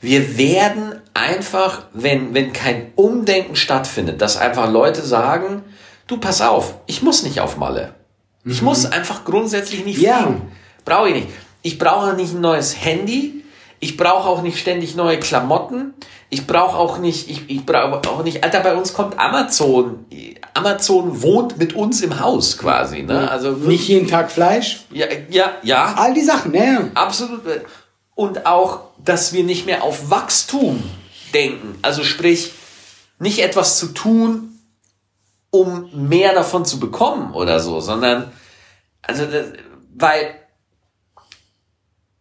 Wir 0.00 0.38
werden 0.38 0.94
einfach, 1.14 1.86
wenn, 1.92 2.34
wenn 2.34 2.52
kein 2.52 2.92
Umdenken 2.94 3.56
stattfindet, 3.56 4.20
dass 4.22 4.36
einfach 4.36 4.70
Leute 4.70 5.02
sagen, 5.02 5.64
du 6.06 6.18
pass 6.18 6.40
auf, 6.40 6.74
ich 6.86 7.02
muss 7.02 7.22
nicht 7.22 7.40
auf 7.40 7.56
Malle. 7.56 7.94
Ich 8.44 8.62
muss 8.62 8.86
einfach 8.86 9.24
grundsätzlich 9.24 9.84
nicht 9.84 9.98
Ja. 10.00 10.18
fliegen. 10.22 10.52
Brauche 10.84 11.08
ich 11.08 11.14
nicht. 11.16 11.28
Ich 11.62 11.78
brauche 11.78 12.14
nicht 12.14 12.32
ein 12.34 12.40
neues 12.40 12.82
Handy. 12.82 13.44
Ich 13.80 13.96
brauche 13.96 14.28
auch 14.28 14.42
nicht 14.42 14.58
ständig 14.58 14.96
neue 14.96 15.18
Klamotten. 15.18 15.92
Ich 16.30 16.46
brauche 16.46 16.76
auch 16.76 16.98
nicht, 16.98 17.28
ich, 17.30 17.48
ich 17.50 17.64
brauche 17.66 18.08
auch 18.08 18.22
nicht, 18.22 18.42
Alter, 18.44 18.60
bei 18.60 18.74
uns 18.74 18.92
kommt 18.94 19.18
Amazon. 19.18 20.06
Amazon 20.54 21.22
wohnt 21.22 21.58
mit 21.58 21.74
uns 21.74 22.00
im 22.02 22.20
Haus 22.20 22.58
quasi, 22.58 23.02
ne? 23.02 23.30
Also 23.30 23.52
Nicht 23.52 23.88
jeden 23.88 24.08
Tag 24.08 24.30
Fleisch. 24.30 24.84
ja, 24.92 25.06
ja, 25.30 25.52
ja, 25.62 25.94
All 25.96 26.14
die 26.14 26.22
Sachen, 26.24 26.54
ja. 26.54 26.88
absolut. 26.94 27.42
Und 28.18 28.46
auch, 28.46 28.80
dass 29.04 29.32
wir 29.32 29.44
nicht 29.44 29.64
mehr 29.64 29.84
auf 29.84 30.10
Wachstum 30.10 30.82
denken. 31.32 31.78
Also 31.82 32.02
sprich, 32.02 32.50
nicht 33.20 33.38
etwas 33.38 33.78
zu 33.78 33.94
tun, 33.94 34.58
um 35.50 36.08
mehr 36.08 36.34
davon 36.34 36.64
zu 36.64 36.80
bekommen 36.80 37.32
oder 37.32 37.60
so, 37.60 37.78
sondern, 37.78 38.32
also, 39.02 39.22
weil, 39.94 40.34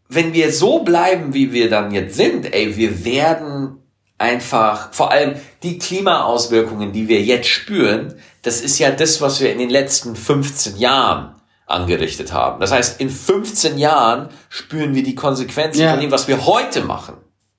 wenn 0.07 0.33
wir 0.33 0.53
so 0.53 0.83
bleiben, 0.83 1.33
wie 1.33 1.51
wir 1.51 1.67
dann 1.67 1.89
jetzt 1.89 2.15
sind, 2.15 2.53
ey, 2.53 2.77
wir 2.77 3.03
werden 3.03 3.79
einfach, 4.19 4.93
vor 4.93 5.10
allem 5.10 5.33
die 5.63 5.79
Klimaauswirkungen, 5.79 6.91
die 6.91 7.07
wir 7.07 7.23
jetzt 7.23 7.49
spüren, 7.49 8.21
das 8.43 8.62
ist 8.62 8.77
ja 8.77 8.91
das, 8.91 9.19
was 9.19 9.39
wir 9.39 9.51
in 9.51 9.57
den 9.57 9.71
letzten 9.71 10.15
15 10.15 10.77
Jahren 10.77 11.33
angerichtet 11.67 12.34
haben. 12.34 12.60
Das 12.60 12.71
heißt, 12.71 12.99
in 12.99 13.10
15 13.10 13.77
Jahren 13.77 14.30
spüren 14.49 14.95
wir 14.95 15.03
die 15.03 15.15
Konsequenzen 15.15 15.82
Ja. 15.82 15.91
von 15.91 15.99
dem, 15.99 16.12
was 16.12 16.27
wir 16.27 16.45
heute 16.45 16.82
machen. 16.82 17.17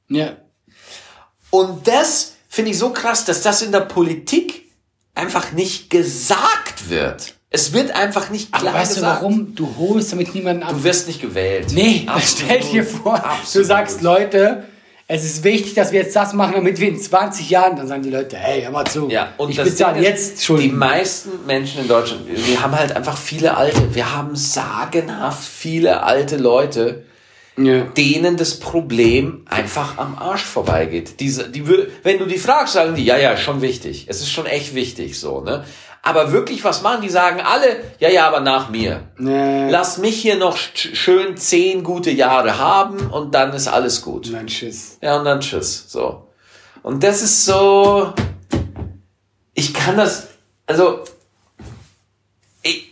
Ja. 0.08 0.32
Und 1.50 1.86
das 1.86 2.34
finde 2.48 2.70
ich 2.72 2.78
so 2.78 2.90
krass, 2.90 3.24
dass 3.24 3.42
das 3.42 3.62
in 3.62 3.70
der 3.72 3.80
Politik 3.80 4.64
einfach 5.14 5.52
nicht 5.52 5.90
gesagt 5.90 6.88
wird. 6.90 7.34
Es 7.50 7.72
wird 7.72 7.92
einfach 7.92 8.28
nicht 8.30 8.52
klar 8.52 8.70
Aber 8.72 8.78
weißt 8.80 8.96
gesagt. 8.96 9.20
du 9.20 9.24
warum? 9.26 9.54
Du 9.54 9.74
holst 9.78 10.12
damit 10.12 10.34
niemanden 10.34 10.62
ab. 10.62 10.70
Du 10.70 10.84
wirst 10.84 11.06
nicht 11.06 11.20
gewählt. 11.20 11.68
Nee, 11.72 12.04
Absolut. 12.06 12.48
stell 12.60 12.60
dir 12.72 12.84
vor, 12.84 13.18
du 13.18 13.24
Absolut. 13.24 13.66
sagst, 13.68 14.02
Leute, 14.02 14.64
es 15.10 15.24
ist 15.24 15.42
wichtig, 15.42 15.72
dass 15.74 15.90
wir 15.90 16.00
jetzt 16.02 16.14
das 16.14 16.34
machen, 16.34 16.52
damit 16.54 16.78
wir 16.78 16.88
in 16.88 17.00
20 17.00 17.48
Jahren, 17.48 17.76
dann 17.76 17.88
sagen 17.88 18.02
die 18.02 18.10
Leute, 18.10 18.36
hey, 18.36 18.60
hör 18.62 18.70
mal 18.70 18.84
zu, 18.84 19.08
Ja, 19.08 19.32
und 19.38 19.48
ich 19.50 19.56
das 19.56 19.70
bezahle 19.70 20.02
jetzt 20.02 20.38
Die 20.40 20.44
Schulden. 20.44 20.76
meisten 20.76 21.30
Menschen 21.46 21.80
in 21.80 21.88
Deutschland, 21.88 22.22
wir 22.28 22.62
haben 22.62 22.76
halt 22.78 22.94
einfach 22.94 23.16
viele 23.16 23.56
alte, 23.56 23.94
wir 23.94 24.14
haben 24.14 24.36
sagenhaft 24.36 25.42
viele 25.48 26.02
alte 26.02 26.36
Leute, 26.36 27.04
Ja. 27.56 27.84
denen 27.96 28.36
das 28.36 28.60
Problem 28.60 29.46
einfach 29.46 29.96
am 29.98 30.16
Arsch 30.18 30.44
vorbeigeht. 30.44 31.18
Diese, 31.20 31.48
die, 31.48 31.66
wenn 32.02 32.18
du 32.18 32.26
die 32.26 32.38
fragst, 32.38 32.74
sagen 32.74 32.94
die, 32.94 33.04
ja, 33.04 33.16
ja, 33.16 33.36
schon 33.38 33.62
wichtig. 33.62 34.04
Es 34.08 34.20
ist 34.20 34.30
schon 34.30 34.44
echt 34.46 34.74
wichtig, 34.74 35.18
so, 35.18 35.40
ne? 35.40 35.64
Aber 36.08 36.32
wirklich 36.32 36.64
was 36.64 36.80
machen, 36.82 37.02
die 37.02 37.08
sagen 37.10 37.40
alle, 37.40 37.80
ja, 37.98 38.08
ja, 38.08 38.26
aber 38.26 38.40
nach 38.40 38.70
mir. 38.70 39.02
Nee. 39.18 39.68
Lass 39.70 39.98
mich 39.98 40.20
hier 40.22 40.36
noch 40.36 40.56
sch- 40.56 40.94
schön 40.94 41.36
zehn 41.36 41.84
gute 41.84 42.10
Jahre 42.10 42.56
haben 42.58 43.10
und 43.10 43.34
dann 43.34 43.52
ist 43.52 43.68
alles 43.68 44.00
gut. 44.00 44.28
Nein, 44.32 44.48
Schiss. 44.48 44.96
Ja, 45.02 45.18
und 45.18 45.24
dann 45.26 45.40
tschüss. 45.40 45.84
So. 45.88 46.28
Und 46.82 47.02
das 47.04 47.20
ist 47.22 47.44
so. 47.44 48.12
Ich 49.54 49.74
kann 49.74 49.96
das. 49.98 50.28
Also. 50.66 51.04
Ich, 52.62 52.90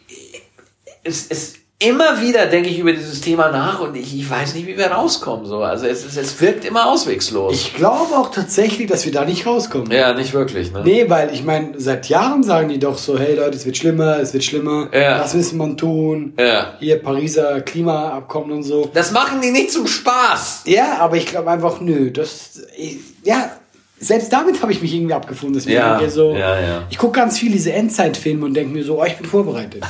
es, 1.02 1.26
es, 1.28 1.54
immer 1.78 2.22
wieder 2.22 2.46
denke 2.46 2.70
ich 2.70 2.78
über 2.78 2.92
dieses 2.92 3.20
Thema 3.20 3.50
nach 3.50 3.80
und 3.80 3.94
ich, 3.96 4.16
ich 4.18 4.28
weiß 4.30 4.54
nicht, 4.54 4.66
wie 4.66 4.78
wir 4.78 4.86
rauskommen. 4.86 5.44
So. 5.44 5.58
Also 5.58 5.86
es, 5.86 6.04
ist, 6.06 6.16
es 6.16 6.40
wirkt 6.40 6.64
immer 6.64 6.86
auswegslos. 6.86 7.52
Ich 7.54 7.74
glaube 7.74 8.16
auch 8.16 8.30
tatsächlich, 8.30 8.86
dass 8.88 9.04
wir 9.04 9.12
da 9.12 9.24
nicht 9.26 9.46
rauskommen. 9.46 9.90
ja, 9.90 10.14
nicht 10.14 10.32
wirklich. 10.32 10.72
Ne? 10.72 10.80
Nee, 10.84 11.04
weil 11.10 11.34
ich 11.34 11.44
meine, 11.44 11.74
seit 11.78 12.08
Jahren 12.08 12.42
sagen 12.42 12.70
die 12.70 12.78
doch 12.78 12.96
so, 12.96 13.18
hey 13.18 13.34
Leute, 13.34 13.56
es 13.56 13.66
wird 13.66 13.76
schlimmer, 13.76 14.18
es 14.20 14.32
wird 14.32 14.44
schlimmer, 14.44 14.88
Ja. 14.94 15.20
was 15.20 15.34
müssen 15.34 15.58
man 15.58 15.76
tun? 15.76 16.32
Ja. 16.38 16.74
Hier 16.78 17.02
Pariser 17.02 17.60
Klimaabkommen 17.60 18.52
und 18.52 18.62
so. 18.62 18.90
Das 18.94 19.12
machen 19.12 19.42
die 19.42 19.50
nicht 19.50 19.70
zum 19.70 19.86
Spaß. 19.86 20.62
Ja, 20.64 20.96
aber 21.00 21.16
ich 21.16 21.26
glaube 21.26 21.50
einfach, 21.50 21.80
nö, 21.80 22.10
das, 22.10 22.62
ich, 22.78 22.98
ja, 23.22 23.50
selbst 23.98 24.32
damit 24.32 24.60
habe 24.62 24.72
ich 24.72 24.82
mich 24.82 24.92
irgendwie 24.94 25.14
abgefunden. 25.14 25.54
Deswegen 25.54 25.76
Ja, 25.76 26.00
ich 26.00 26.10
so, 26.12 26.34
ja, 26.36 26.60
ja. 26.60 26.82
ich 26.90 26.98
gucke 26.98 27.18
ganz 27.18 27.38
viel 27.38 27.50
diese 27.50 27.72
Endzeitfilme 27.72 28.44
und 28.44 28.54
denke 28.54 28.72
mir 28.72 28.84
so, 28.84 29.00
oh, 29.00 29.04
ich 29.04 29.16
bin 29.16 29.26
vorbereitet. 29.26 29.82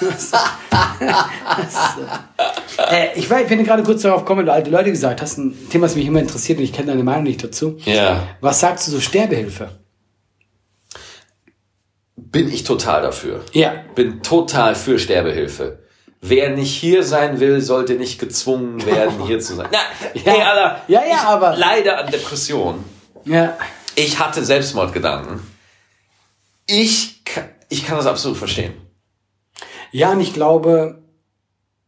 Das- 0.00 0.30
das, 0.70 1.96
äh, 2.90 3.18
ich, 3.18 3.28
war, 3.30 3.40
ich 3.40 3.46
bin 3.48 3.64
gerade 3.64 3.82
kurz 3.82 4.02
darauf 4.02 4.20
gekommen, 4.22 4.40
weil 4.40 4.46
du 4.46 4.52
alte 4.52 4.70
Leute 4.70 4.90
gesagt 4.90 5.22
hast, 5.22 5.38
ein 5.38 5.56
Thema, 5.70 5.86
das 5.86 5.96
mich 5.96 6.06
immer 6.06 6.20
interessiert 6.20 6.58
und 6.58 6.64
ich 6.64 6.72
kenne 6.72 6.88
deine 6.88 7.02
Meinung 7.04 7.24
nicht 7.24 7.42
dazu. 7.42 7.78
Ja. 7.84 8.28
Was 8.40 8.60
sagst 8.60 8.86
du 8.86 8.92
so 8.92 9.00
Sterbehilfe? 9.00 9.70
Bin 12.16 12.48
ich 12.52 12.64
total 12.64 13.02
dafür. 13.02 13.42
Ja. 13.52 13.72
Bin 13.94 14.22
total 14.22 14.74
für 14.74 14.98
Sterbehilfe. 14.98 15.78
Wer 16.20 16.50
nicht 16.50 16.74
hier 16.74 17.02
sein 17.02 17.38
will, 17.40 17.60
sollte 17.60 17.94
nicht 17.94 18.18
gezwungen 18.18 18.84
werden, 18.86 19.14
hier 19.26 19.40
zu 19.40 19.54
sein. 19.54 19.68
Na, 19.72 19.78
Ja. 20.14 20.32
hey, 20.32 20.42
Alter, 20.42 20.80
Ja, 20.88 21.02
ja, 21.08 21.22
aber- 21.28 21.56
leide 21.56 21.96
an 21.98 22.10
Depressionen. 22.10 22.84
Ja. 23.24 23.56
Ich 23.96 24.18
hatte 24.18 24.44
Selbstmordgedanken. 24.44 25.40
Ich, 26.66 27.22
ich 27.68 27.86
kann 27.86 27.96
das 27.96 28.06
absolut 28.06 28.38
verstehen. 28.38 28.74
Ja, 29.92 30.12
und 30.12 30.20
ich 30.20 30.32
glaube, 30.34 30.98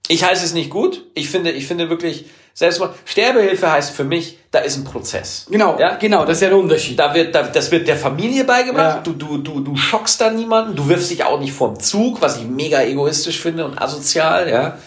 Ich 0.09 0.23
heiße 0.25 0.45
es 0.45 0.53
nicht 0.55 0.71
gut. 0.71 1.05
Ich 1.15 1.29
finde, 1.31 1.51
ich 1.51 1.67
finde 1.67 1.91
wirklich, 1.91 2.27
Selbstmord, 2.55 2.95
Sterbehilfe 3.05 3.71
heißt 3.71 3.91
für 3.95 4.05
mich, 4.05 4.39
da 4.53 4.61
ist 4.61 4.77
ein 4.77 4.85
Prozess. 4.85 5.47
genau, 5.51 5.77
Ja? 5.81 5.97
genau, 5.97 6.25
das 6.25 6.37
ist 6.39 6.43
ja 6.43 6.49
der 6.51 6.59
Unterschied. 6.59 6.97
Da 6.99 7.13
wird, 7.13 7.35
da, 7.35 7.43
das 7.43 7.71
wird 7.73 7.89
der 7.89 7.97
Familie 7.97 8.45
beigebracht. 8.45 8.97
Ja. 8.99 9.03
Du, 9.03 9.13
du, 9.15 9.39
du, 9.39 9.61
du 9.61 9.77
schockst 9.77 10.21
da 10.21 10.31
niemanden. 10.31 10.77
Du 10.77 10.89
wirfst 10.89 11.11
dich 11.11 11.25
auch 11.25 11.41
nicht 11.41 11.53
vom 11.53 11.81
Zug, 11.81 12.23
was 12.23 12.37
ich 12.39 12.45
mega 12.45 12.83
egoistisch 12.83 13.41
finde 13.41 13.65
und 13.65 13.77
asozial, 13.83 14.49
ja. 14.49 14.79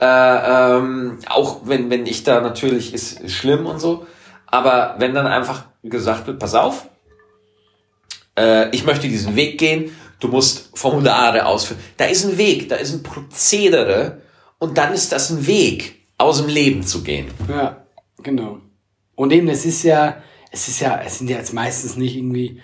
Äh, 0.00 0.76
ähm, 0.78 1.18
auch 1.28 1.60
wenn, 1.64 1.90
wenn 1.90 2.06
ich 2.06 2.24
da 2.24 2.40
natürlich 2.40 2.92
ist, 2.94 3.20
ist 3.20 3.34
schlimm 3.34 3.66
und 3.66 3.78
so. 3.78 4.06
Aber 4.52 4.96
wenn 4.98 5.14
dann 5.14 5.26
einfach 5.26 5.64
gesagt 5.82 6.26
wird, 6.26 6.38
pass 6.38 6.54
auf, 6.54 6.86
äh, 8.38 8.68
ich 8.70 8.84
möchte 8.84 9.08
diesen 9.08 9.34
Weg 9.34 9.56
gehen, 9.58 9.96
du 10.20 10.28
musst 10.28 10.70
Formulare 10.74 11.46
ausfüllen. 11.46 11.82
Da 11.96 12.04
ist 12.04 12.24
ein 12.26 12.36
Weg, 12.36 12.68
da 12.68 12.76
ist 12.76 12.92
ein 12.92 13.02
Prozedere 13.02 14.20
und 14.58 14.76
dann 14.76 14.92
ist 14.92 15.10
das 15.10 15.30
ein 15.30 15.46
Weg, 15.46 16.02
aus 16.18 16.36
dem 16.36 16.48
Leben 16.48 16.82
zu 16.82 17.02
gehen. 17.02 17.28
Ja, 17.48 17.84
genau. 18.22 18.58
Und 19.14 19.32
eben, 19.32 19.48
es 19.48 19.64
ist 19.64 19.84
ja, 19.84 20.22
es 20.50 20.68
ist 20.68 20.80
ja, 20.80 21.00
es 21.00 21.18
sind 21.18 21.30
ja 21.30 21.38
jetzt 21.38 21.54
meistens 21.54 21.96
nicht 21.96 22.14
irgendwie 22.14 22.60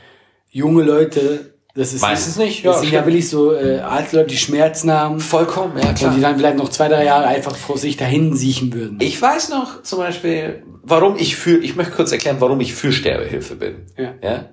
junge 0.51 0.83
Leute. 0.83 1.55
Das 1.74 1.92
ist 1.92 2.02
Meistens 2.02 2.37
nicht, 2.37 2.64
Das 2.64 2.76
ja, 2.76 2.81
sind 2.83 2.92
ja 2.92 3.07
wirklich 3.07 3.28
so 3.28 3.54
äh, 3.54 3.78
alte 3.78 4.16
Leute, 4.16 4.28
die 4.28 4.37
Schmerzen 4.37 4.90
haben. 4.90 5.20
Vollkommen, 5.20 5.78
ja 5.78 5.90
Und 5.90 6.16
die 6.16 6.20
dann 6.20 6.37
vielleicht 6.37 6.57
noch 6.57 6.70
zwei, 6.70 6.88
drei 6.88 7.04
Jahre 7.04 7.26
einfach 7.26 7.54
vor 7.54 7.78
sich 7.78 7.96
dahin 7.96 8.35
siechen 8.35 8.72
würden. 8.72 8.98
Ich 9.00 9.20
weiß 9.20 9.50
noch 9.50 9.83
zum 9.83 9.98
Beispiel, 10.00 10.62
warum 10.83 11.16
ich 11.16 11.37
für, 11.37 11.59
ich 11.59 11.76
möchte 11.76 11.92
kurz 11.92 12.11
erklären, 12.11 12.37
warum 12.40 12.61
ich 12.61 12.74
für 12.74 12.90
Sterbehilfe 12.90 13.54
bin. 13.54 13.87
Ja. 13.96 14.14
ja? 14.22 14.44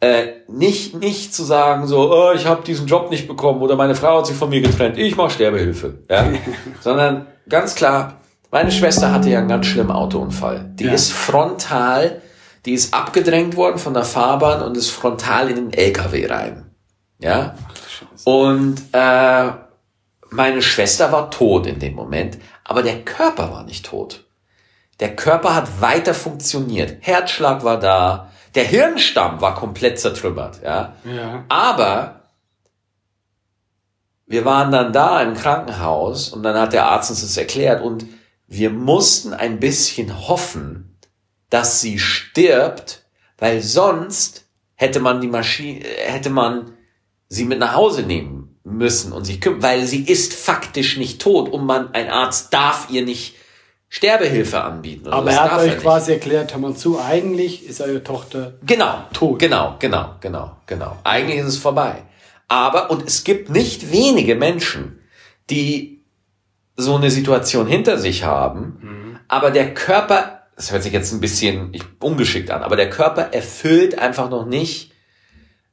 Äh, 0.00 0.32
nicht, 0.48 0.94
nicht 0.96 1.34
zu 1.34 1.44
sagen, 1.44 1.86
so, 1.86 2.12
oh, 2.12 2.32
ich 2.34 2.46
habe 2.46 2.62
diesen 2.64 2.86
Job 2.86 3.10
nicht 3.10 3.28
bekommen 3.28 3.62
oder 3.62 3.76
meine 3.76 3.94
Frau 3.94 4.18
hat 4.18 4.26
sich 4.26 4.36
von 4.36 4.50
mir 4.50 4.60
getrennt, 4.60 4.98
ich 4.98 5.16
mache 5.16 5.30
Sterbehilfe. 5.30 5.98
Ja? 6.10 6.26
Sondern 6.80 7.26
ganz 7.48 7.74
klar, 7.74 8.20
meine 8.50 8.70
Schwester 8.70 9.12
hatte 9.12 9.30
ja 9.30 9.38
einen 9.38 9.48
ganz 9.48 9.66
schlimmen 9.66 9.92
Autounfall. 9.92 10.70
Die 10.74 10.84
Ja. 10.84 10.92
ist 10.92 11.12
frontal, 11.12 12.20
die 12.64 12.74
ist 12.74 12.94
abgedrängt 12.94 13.56
worden 13.56 13.78
von 13.78 13.94
der 13.94 14.04
Fahrbahn 14.04 14.62
und 14.62 14.76
ist 14.76 14.90
frontal 14.90 15.50
in 15.50 15.56
den 15.56 15.72
LKW 15.72 16.26
rein. 16.26 16.70
Ja? 17.18 17.56
Und 18.24 18.82
äh, 18.92 19.50
meine 20.30 20.62
Schwester 20.62 21.12
war 21.12 21.30
tot 21.30 21.66
in 21.66 21.78
dem 21.78 21.94
Moment, 21.94 22.38
aber 22.64 22.82
der 22.82 23.04
Körper 23.04 23.50
war 23.50 23.64
nicht 23.64 23.86
tot. 23.86 24.24
Der 25.00 25.16
Körper 25.16 25.54
hat 25.54 25.80
weiter 25.80 26.14
funktioniert. 26.14 26.98
Herzschlag 27.00 27.64
war 27.64 27.78
da, 27.78 28.30
der 28.54 28.64
Hirnstamm 28.64 29.40
war 29.40 29.54
komplett 29.54 29.98
zertrümmert, 29.98 30.62
ja. 30.62 30.94
Ja. 31.04 31.44
Aber 31.48 32.22
wir 34.26 34.44
waren 34.44 34.70
dann 34.70 34.92
da 34.92 35.20
im 35.22 35.34
Krankenhaus 35.34 36.28
und 36.28 36.42
dann 36.42 36.56
hat 36.56 36.72
der 36.72 36.86
Arzt 36.86 37.10
uns 37.10 37.22
das 37.22 37.36
erklärt 37.36 37.82
und 37.82 38.06
wir 38.46 38.70
mussten 38.70 39.34
ein 39.34 39.60
bisschen 39.60 40.28
hoffen, 40.28 40.91
dass 41.52 41.82
sie 41.82 41.98
stirbt, 41.98 43.02
weil 43.36 43.60
sonst 43.60 44.46
hätte 44.74 45.00
man 45.00 45.20
die 45.20 45.26
Maschine, 45.28 45.84
hätte 46.06 46.30
man 46.30 46.72
sie 47.28 47.44
mit 47.44 47.58
nach 47.58 47.74
Hause 47.74 48.02
nehmen 48.02 48.58
müssen 48.64 49.12
und 49.12 49.24
sich 49.26 49.38
kümmern, 49.40 49.62
weil 49.62 49.84
sie 49.86 50.02
ist 50.02 50.32
faktisch 50.32 50.96
nicht 50.96 51.20
tot 51.20 51.50
und 51.50 51.66
man, 51.66 51.92
ein 51.92 52.08
Arzt 52.08 52.54
darf 52.54 52.88
ihr 52.90 53.04
nicht 53.04 53.34
Sterbehilfe 53.90 54.62
anbieten. 54.62 55.08
oder 55.08 55.16
Aber 55.16 55.30
er 55.30 55.42
hat 55.42 55.60
euch 55.60 55.72
nicht. 55.72 55.82
quasi 55.82 56.12
erklärt, 56.12 56.52
hör 56.54 56.60
mal 56.60 56.74
zu, 56.74 56.98
eigentlich 56.98 57.66
ist 57.66 57.82
eure 57.82 58.02
Tochter 58.02 58.54
Genau. 58.64 59.04
Tot. 59.12 59.38
Genau, 59.38 59.76
genau, 59.78 60.14
genau, 60.20 60.56
genau. 60.66 60.96
Eigentlich 61.04 61.40
ist 61.40 61.48
es 61.48 61.56
vorbei. 61.58 62.02
Aber, 62.48 62.90
und 62.90 63.06
es 63.06 63.24
gibt 63.24 63.50
nicht 63.50 63.92
wenige 63.92 64.36
Menschen, 64.36 65.00
die 65.50 66.02
so 66.76 66.96
eine 66.96 67.10
Situation 67.10 67.66
hinter 67.66 67.98
sich 67.98 68.24
haben, 68.24 69.18
aber 69.28 69.50
der 69.50 69.74
Körper, 69.74 70.41
das 70.56 70.70
hört 70.72 70.82
sich 70.82 70.92
jetzt 70.92 71.12
ein 71.12 71.20
bisschen 71.20 71.72
ungeschickt 72.00 72.50
an, 72.50 72.62
aber 72.62 72.76
der 72.76 72.90
Körper 72.90 73.32
erfüllt 73.32 73.98
einfach 73.98 74.28
noch 74.30 74.44
nicht 74.46 74.92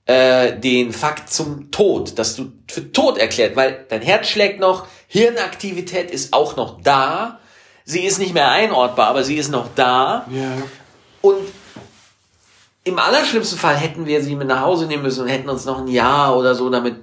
äh, 0.05 0.57
den 0.57 0.91
Fakt 0.93 1.31
zum 1.31 1.69
Tod, 1.71 2.17
dass 2.17 2.35
du 2.35 2.51
für 2.69 2.91
tot 2.91 3.17
erklärt, 3.17 3.55
weil 3.55 3.85
dein 3.89 4.01
Herz 4.01 4.27
schlägt 4.27 4.59
noch, 4.59 4.87
Hirnaktivität 5.07 6.09
ist 6.11 6.33
auch 6.33 6.55
noch 6.55 6.81
da, 6.81 7.39
sie 7.85 8.01
ist 8.05 8.19
nicht 8.19 8.33
mehr 8.33 8.49
einortbar, 8.49 9.07
aber 9.07 9.23
sie 9.23 9.35
ist 9.35 9.51
noch 9.51 9.67
da. 9.75 10.25
Ja. 10.31 10.51
Und 11.21 11.37
im 12.85 12.97
allerschlimmsten 12.97 13.57
Fall 13.59 13.75
hätten 13.75 14.05
wir 14.05 14.23
sie 14.23 14.35
mit 14.35 14.47
nach 14.47 14.61
Hause 14.61 14.87
nehmen 14.87 15.03
müssen 15.03 15.21
und 15.23 15.27
hätten 15.27 15.49
uns 15.49 15.65
noch 15.65 15.79
ein 15.79 15.87
Jahr 15.87 16.35
oder 16.37 16.55
so 16.55 16.69
damit. 16.69 16.95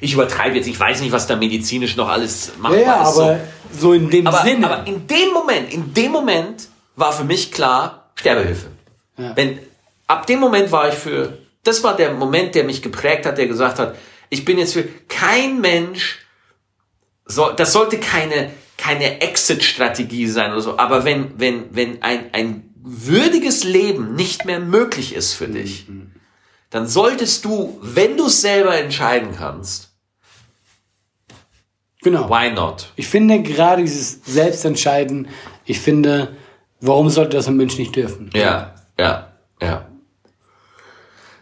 Ich 0.00 0.12
übertreibe 0.12 0.56
jetzt, 0.56 0.66
ich 0.66 0.78
weiß 0.78 1.00
nicht, 1.00 1.12
was 1.12 1.26
da 1.26 1.36
medizinisch 1.36 1.96
noch 1.96 2.08
alles 2.08 2.52
machbar 2.58 2.78
Ja, 2.78 2.86
ja, 2.86 3.02
ist. 3.08 3.16
aber 3.18 3.40
so 3.72 3.92
in 3.92 4.10
dem 4.10 4.26
aber, 4.26 4.42
Sinne. 4.42 4.66
aber 4.70 4.86
in 4.86 5.06
dem 5.06 5.32
Moment, 5.32 5.72
in 5.72 5.94
dem 5.94 6.10
Moment 6.12 6.68
war 6.96 7.12
für 7.12 7.24
mich 7.24 7.52
klar, 7.52 8.10
Sterbehilfe. 8.14 8.68
Ja. 9.16 9.36
Wenn, 9.36 9.58
ab 10.06 10.26
dem 10.26 10.40
Moment 10.40 10.72
war 10.72 10.88
ich 10.88 10.94
für, 10.94 11.38
das 11.62 11.82
war 11.82 11.96
der 11.96 12.12
Moment, 12.12 12.54
der 12.54 12.64
mich 12.64 12.82
geprägt 12.82 13.26
hat, 13.26 13.38
der 13.38 13.46
gesagt 13.46 13.78
hat, 13.78 13.96
ich 14.30 14.44
bin 14.44 14.58
jetzt 14.58 14.72
für 14.74 14.84
kein 15.08 15.60
Mensch, 15.60 16.20
soll, 17.24 17.54
das 17.56 17.72
sollte 17.72 17.98
keine, 17.98 18.50
keine 18.76 19.20
Exit-Strategie 19.20 20.26
sein 20.26 20.52
oder 20.52 20.60
so, 20.60 20.78
aber 20.78 21.04
wenn, 21.04 21.38
wenn, 21.38 21.74
wenn 21.74 22.02
ein, 22.02 22.30
ein 22.32 22.74
würdiges 22.76 23.64
Leben 23.64 24.14
nicht 24.14 24.44
mehr 24.44 24.60
möglich 24.60 25.14
ist 25.14 25.34
für 25.34 25.48
dich, 25.48 25.86
dann 26.70 26.86
solltest 26.86 27.44
du, 27.44 27.78
wenn 27.80 28.16
du 28.16 28.26
es 28.26 28.40
selber 28.40 28.76
entscheiden 28.76 29.34
kannst, 29.36 29.92
genau. 32.02 32.28
why 32.28 32.50
not? 32.50 32.92
Ich 32.96 33.06
finde 33.06 33.42
gerade 33.42 33.82
dieses 33.82 34.20
Selbstentscheiden, 34.26 35.28
ich 35.64 35.80
finde, 35.80 36.36
warum 36.86 37.10
sollte 37.10 37.36
das 37.36 37.48
ein 37.48 37.56
Mensch 37.56 37.78
nicht 37.78 37.94
dürfen? 37.96 38.30
Ja, 38.34 38.74
ja, 38.98 39.28
ja. 39.60 39.86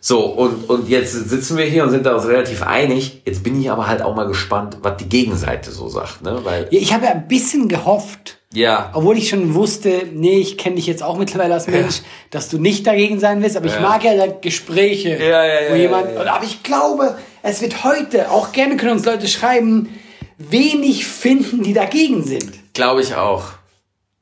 So, 0.05 0.24
und, 0.26 0.68
und 0.68 0.88
jetzt 0.88 1.12
sitzen 1.12 1.57
wir 1.57 1.64
hier 1.64 1.85
und 1.85 1.90
sind 1.90 2.05
da 2.07 2.16
uns 2.16 2.26
relativ 2.26 2.62
einig. 2.62 3.22
Jetzt 3.24 3.44
bin 3.44 3.61
ich 3.61 3.70
aber 3.70 3.87
halt 3.87 4.02
auch 4.02 4.16
mal 4.16 4.26
gespannt, 4.26 4.78
was 4.83 4.96
die 4.96 5.09
Gegenseite 5.09 5.70
so 5.70 5.88
sagt, 5.88 6.22
ne? 6.22 6.40
Weil, 6.42 6.66
Ja, 6.72 6.81
ich 6.81 6.92
habe 6.92 7.05
ja 7.05 7.12
ein 7.12 7.28
bisschen 7.28 7.68
gehofft, 7.68 8.38
ja, 8.52 8.90
obwohl 8.94 9.16
ich 9.16 9.28
schon 9.28 9.55
wusste, 9.55 10.02
nee, 10.12 10.38
ich 10.38 10.59
kenne 10.59 10.74
dich 10.76 10.88
jetzt 10.88 11.05
auch 11.05 11.18
mittlerweile 11.18 11.55
als 11.55 11.68
Mensch, 11.68 12.02
dass 12.31 12.48
du 12.48 12.59
nicht 12.59 12.85
dagegen 12.85 13.20
sein 13.20 13.42
willst, 13.42 13.57
aber 13.57 13.66
ich 13.66 13.74
Ja. 13.74 13.81
mag 13.81 14.02
ja 14.02 14.26
Gespräche, 14.26 15.11
Ja, 15.18 15.44
ja, 15.46 15.61
ja, 15.62 15.70
wo 15.70 15.76
jemand, 15.76 16.09
ja, 16.16 16.24
ja. 16.24 16.35
aber 16.35 16.44
ich 16.44 16.64
glaube, 16.64 17.16
es 17.44 17.62
wird 17.62 17.85
heute, 17.85 18.33
auch 18.33 18.50
gerne 18.50 18.76
können 18.76 18.92
uns 18.92 19.05
Leute 19.05 19.28
schreiben, 19.28 19.88
wenig 20.37 21.07
finden, 21.07 21.62
die 21.62 21.74
dagegen 21.74 22.24
sind. 22.24 22.50
glaube 22.74 23.02
ich 23.02 23.14
auch. 23.14 23.44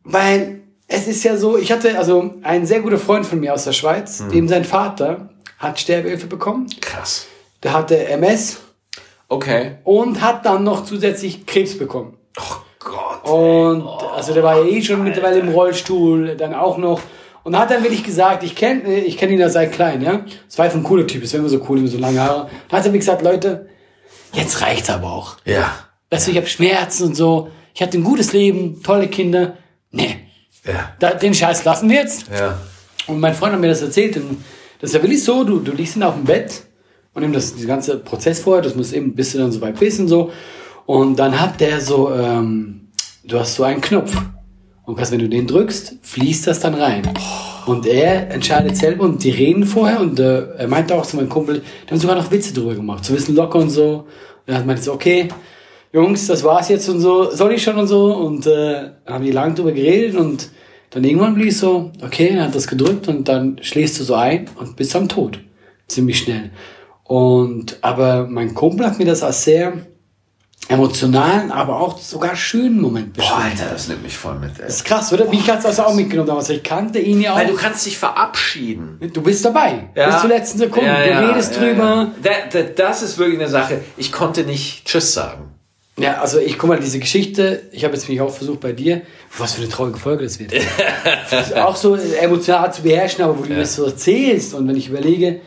Weil 0.04 0.59
es 0.92 1.06
ist 1.06 1.22
ja 1.24 1.36
so, 1.36 1.56
ich 1.56 1.70
hatte 1.72 1.96
also 1.96 2.34
ein 2.42 2.66
sehr 2.66 2.80
guter 2.80 2.98
Freund 2.98 3.24
von 3.24 3.40
mir 3.40 3.54
aus 3.54 3.64
der 3.64 3.72
Schweiz, 3.72 4.20
Hm. 4.20 4.28
dem 4.30 4.48
sein 4.48 4.64
Vater 4.64 5.30
hat 5.58 5.78
Sterbehilfe 5.80 6.26
bekommen, 6.26 6.66
Krass. 6.80 7.26
der 7.62 7.72
hatte 7.72 8.06
MS 8.08 8.58
Okay. 9.28 9.76
und 9.84 10.20
hat 10.20 10.44
dann 10.44 10.64
noch 10.64 10.84
zusätzlich 10.84 11.46
Krebs 11.46 11.78
bekommen. 11.78 12.16
Oh 12.38 12.56
Gott. 12.80 13.24
Und 13.30 13.86
also 14.14 14.34
der 14.34 14.42
war 14.42 14.58
ja 14.58 14.64
eh 14.64 14.82
schon 14.82 15.04
mittlerweile 15.04 15.38
im 15.38 15.48
Rollstuhl, 15.50 16.36
dann 16.36 16.54
auch 16.54 16.78
noch. 16.78 17.00
Und 17.44 17.56
hat 17.58 17.70
dann 17.70 17.82
wirklich 17.82 18.02
gesagt, 18.04 18.42
ich 18.42 18.54
kenne 18.56 18.98
ich 19.00 19.16
kenn 19.16 19.30
ihn 19.30 19.38
ja 19.38 19.48
seit 19.48 19.72
klein, 19.72 20.02
ja. 20.02 20.24
Das 20.46 20.58
war 20.58 20.64
einfach 20.64 20.78
ein 20.78 20.82
cooler 20.84 21.06
Typ, 21.06 21.22
wäre 21.22 21.36
immer 21.38 21.48
so 21.48 21.64
cool, 21.68 21.78
immer 21.78 21.88
so 21.88 21.98
lange 21.98 22.20
Haare. 22.20 22.42
Und 22.68 22.72
hat 22.76 22.84
er 22.84 22.90
mir 22.92 22.98
gesagt, 22.98 23.22
Leute, 23.22 23.68
jetzt 24.32 24.60
reicht's 24.60 24.90
aber 24.90 25.10
auch. 25.12 25.36
Ja. 25.44 25.70
Weißt 26.10 26.26
du, 26.26 26.32
ich 26.32 26.36
habe 26.36 26.46
Schmerzen 26.48 27.04
und 27.04 27.14
so. 27.14 27.48
Ich 27.72 27.80
hatte 27.82 27.96
ein 27.98 28.04
gutes 28.04 28.32
Leben, 28.32 28.82
tolle 28.82 29.08
Kinder. 29.08 29.56
Nee, 29.92 30.16
Ja. 30.72 30.92
da, 30.98 31.14
den 31.14 31.34
Scheiß 31.34 31.64
lassen 31.64 31.88
wir 31.88 31.96
jetzt. 31.96 32.26
Ja. 32.28 32.58
Und 33.06 33.20
mein 33.20 33.34
Freund 33.34 33.52
hat 33.52 33.60
mir 33.60 33.68
das 33.68 33.82
erzählt. 33.82 34.16
Und 34.16 34.42
das 34.80 34.90
ist 34.90 34.96
ja 34.96 35.02
wirklich 35.02 35.22
so, 35.22 35.44
du, 35.44 35.60
du 35.60 35.72
liegst 35.72 35.96
dann 35.96 36.04
auf 36.04 36.14
dem 36.14 36.24
Bett 36.24 36.62
und 37.12 37.22
eben 37.22 37.32
das, 37.32 37.56
der 37.56 37.66
ganze 37.66 37.98
Prozess 37.98 38.40
vorher, 38.40 38.62
das 38.62 38.74
muss 38.74 38.92
eben, 38.92 39.14
bis 39.14 39.32
du 39.32 39.38
dann 39.38 39.52
so 39.52 39.60
weit 39.60 39.78
bist 39.78 40.00
und 40.00 40.08
so. 40.08 40.30
Und 40.86 41.18
dann 41.18 41.40
hat 41.40 41.60
der 41.60 41.80
so, 41.80 42.12
ähm, 42.12 42.88
du 43.24 43.38
hast 43.38 43.54
so 43.54 43.64
einen 43.64 43.80
Knopf. 43.80 44.16
Und 44.84 44.96
kannst, 44.96 45.12
wenn 45.12 45.20
du 45.20 45.28
den 45.28 45.46
drückst, 45.46 45.96
fließt 46.02 46.46
das 46.48 46.58
dann 46.60 46.74
rein. 46.74 47.02
Und 47.66 47.86
er 47.86 48.30
entscheidet 48.30 48.76
selber 48.76 49.04
und 49.04 49.22
die 49.22 49.30
reden 49.30 49.64
vorher 49.64 50.00
und 50.00 50.18
äh, 50.18 50.56
er 50.56 50.66
meinte 50.66 50.94
auch 50.96 51.06
zu 51.06 51.16
meinem 51.16 51.28
Kumpel, 51.28 51.62
die 51.86 51.90
haben 51.90 52.00
sogar 52.00 52.16
noch 52.16 52.30
Witze 52.32 52.52
drüber 52.52 52.74
gemacht, 52.74 53.04
so 53.04 53.12
ein 53.12 53.16
bisschen 53.16 53.36
locker 53.36 53.60
und 53.60 53.70
so. 53.70 54.06
Und 54.46 54.54
er 54.54 54.64
meinte 54.64 54.82
so, 54.82 54.92
okay, 54.92 55.28
Jungs, 55.92 56.26
das 56.26 56.42
war's 56.42 56.68
jetzt 56.68 56.88
und 56.88 57.00
so, 57.00 57.30
soll 57.30 57.52
ich 57.52 57.62
schon 57.62 57.76
und 57.76 57.86
so. 57.86 58.14
Und 58.14 58.46
äh, 58.46 58.90
dann 59.04 59.14
haben 59.14 59.24
die 59.24 59.30
lange 59.30 59.54
drüber 59.54 59.72
geredet 59.72 60.16
und 60.16 60.48
dann 60.90 61.04
irgendwann 61.04 61.34
blieb 61.34 61.50
es 61.50 61.60
so, 61.60 61.92
okay, 62.02 62.30
er 62.34 62.44
hat 62.44 62.54
das 62.54 62.66
gedrückt 62.66 63.08
und 63.08 63.28
dann 63.28 63.58
schläfst 63.62 63.98
du 64.00 64.04
so 64.04 64.14
ein 64.14 64.48
und 64.56 64.76
bist 64.76 64.94
am 64.96 65.08
Tod. 65.08 65.40
Ziemlich 65.86 66.18
schnell. 66.18 66.50
Und 67.04 67.78
aber 67.80 68.26
mein 68.28 68.54
Kumpel 68.54 68.86
hat 68.86 68.98
mir 68.98 69.04
das 69.04 69.22
als 69.22 69.44
sehr 69.44 69.72
emotionalen, 70.68 71.50
aber 71.50 71.80
auch 71.80 71.98
sogar 71.98 72.36
schönen 72.36 72.80
Moment 72.80 73.14
Boah, 73.14 73.22
beschrieben. 73.22 73.42
Alter, 73.42 73.72
das 73.72 73.88
nimmt 73.88 74.04
mich 74.04 74.16
voll 74.16 74.38
mit, 74.38 74.50
ey. 74.58 74.66
Das 74.66 74.76
ist 74.76 74.84
krass, 74.84 75.12
oder? 75.12 75.28
Mich 75.28 75.50
hat's 75.50 75.66
also 75.66 75.82
auch 75.82 75.94
mitgenommen 75.94 76.28
damals. 76.28 76.48
Ich 76.50 76.62
kannte 76.62 77.00
ihn 77.00 77.20
ja 77.20 77.32
auch. 77.32 77.38
Weil 77.38 77.48
du 77.48 77.54
kannst 77.54 77.86
dich 77.86 77.98
verabschieden. 77.98 79.00
Du 79.12 79.22
bist 79.22 79.44
dabei. 79.44 79.90
Bis 79.94 80.20
zur 80.20 80.28
letzten 80.28 80.58
Sekunde. 80.58 80.86
Ja, 80.86 81.02
du 81.02 81.10
ja, 81.10 81.20
redest 81.28 81.56
ja, 81.56 81.60
drüber. 81.60 81.82
Ja. 81.82 82.14
Da, 82.22 82.30
da, 82.52 82.62
das 82.62 83.02
ist 83.02 83.18
wirklich 83.18 83.40
eine 83.40 83.48
Sache. 83.48 83.80
Ich 83.96 84.12
konnte 84.12 84.44
nicht 84.44 84.84
Tschüss 84.84 85.12
sagen. 85.12 85.50
Ja, 86.00 86.20
also 86.20 86.38
ich 86.38 86.58
guck 86.58 86.68
mal, 86.70 86.80
diese 86.80 86.98
Geschichte, 86.98 87.62
ich 87.72 87.84
habe 87.84 87.94
jetzt 87.94 88.08
mich 88.08 88.20
auch 88.20 88.32
versucht 88.34 88.60
bei 88.60 88.72
dir, 88.72 89.02
was 89.38 89.54
für 89.54 89.62
eine 89.62 89.70
traurige 89.70 89.98
Folge 89.98 90.24
das 90.24 90.38
wird. 90.38 90.52
das 91.30 91.52
auch 91.54 91.76
so 91.76 91.94
emotional 91.96 92.72
zu 92.72 92.82
beherrschen, 92.82 93.22
aber 93.24 93.38
wo 93.38 93.42
du 93.42 93.50
mir 93.50 93.58
das 93.60 93.74
so 93.76 93.84
erzählst 93.84 94.54
und 94.54 94.66
wenn 94.68 94.76
ich 94.76 94.88
überlege, 94.88 95.40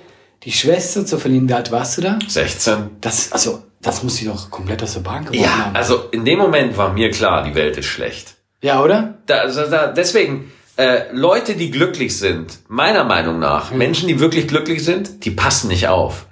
die 0.43 0.51
Schwester 0.51 1.05
zu 1.05 1.17
verlieren, 1.17 1.47
wie 1.49 1.53
alt 1.53 1.71
warst 1.71 1.97
du 1.97 2.01
da? 2.01 2.19
16. 2.27 2.91
Das, 3.01 3.31
also, 3.31 3.63
das 3.81 4.03
muss 4.03 4.17
sie 4.17 4.25
doch 4.25 4.49
komplett 4.49 4.83
aus 4.83 4.93
der 4.93 4.99
Bahn 5.01 5.25
geworfen 5.25 5.41
Ja, 5.43 5.65
haben. 5.65 5.75
also 5.75 6.05
in 6.11 6.25
dem 6.25 6.39
Moment 6.39 6.77
war 6.77 6.91
mir 6.93 7.09
klar, 7.11 7.43
die 7.43 7.55
Welt 7.55 7.77
ist 7.77 7.85
schlecht. 7.85 8.35
Ja, 8.61 8.81
oder? 8.83 9.17
Da, 9.25 9.39
also 9.39 9.69
da, 9.69 9.87
deswegen, 9.87 10.51
äh, 10.77 11.03
Leute, 11.13 11.55
die 11.55 11.71
glücklich 11.71 12.17
sind, 12.17 12.59
meiner 12.67 13.03
Meinung 13.03 13.39
nach, 13.39 13.71
Menschen, 13.71 14.07
die 14.07 14.19
wirklich 14.19 14.47
glücklich 14.47 14.83
sind, 14.83 15.23
die 15.25 15.31
passen 15.31 15.67
nicht 15.69 15.87
auf. 15.87 16.25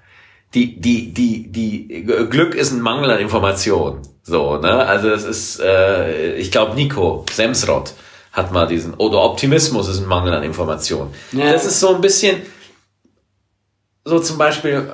Die, 0.53 0.79
die, 0.81 1.13
die, 1.13 1.51
die, 1.51 2.03
Glück 2.29 2.55
ist 2.55 2.71
ein 2.71 2.81
Mangel 2.81 3.09
an 3.11 3.19
Information. 3.19 4.01
So, 4.23 4.57
ne? 4.57 4.85
Also 4.85 5.09
das 5.09 5.23
ist, 5.23 5.59
äh, 5.61 6.35
ich 6.35 6.51
glaube, 6.51 6.75
Nico 6.75 7.25
Semsrott 7.31 7.93
hat 8.33 8.51
mal 8.51 8.67
diesen, 8.67 8.93
oder 8.95 9.21
Optimismus 9.21 9.87
ist 9.87 9.99
ein 9.99 10.07
Mangel 10.07 10.33
an 10.33 10.43
Information. 10.43 11.13
Ja. 11.31 11.51
Das 11.51 11.65
ist 11.65 11.79
so 11.79 11.95
ein 11.95 12.01
bisschen, 12.01 12.41
so 14.03 14.19
zum 14.19 14.37
Beispiel 14.37 14.91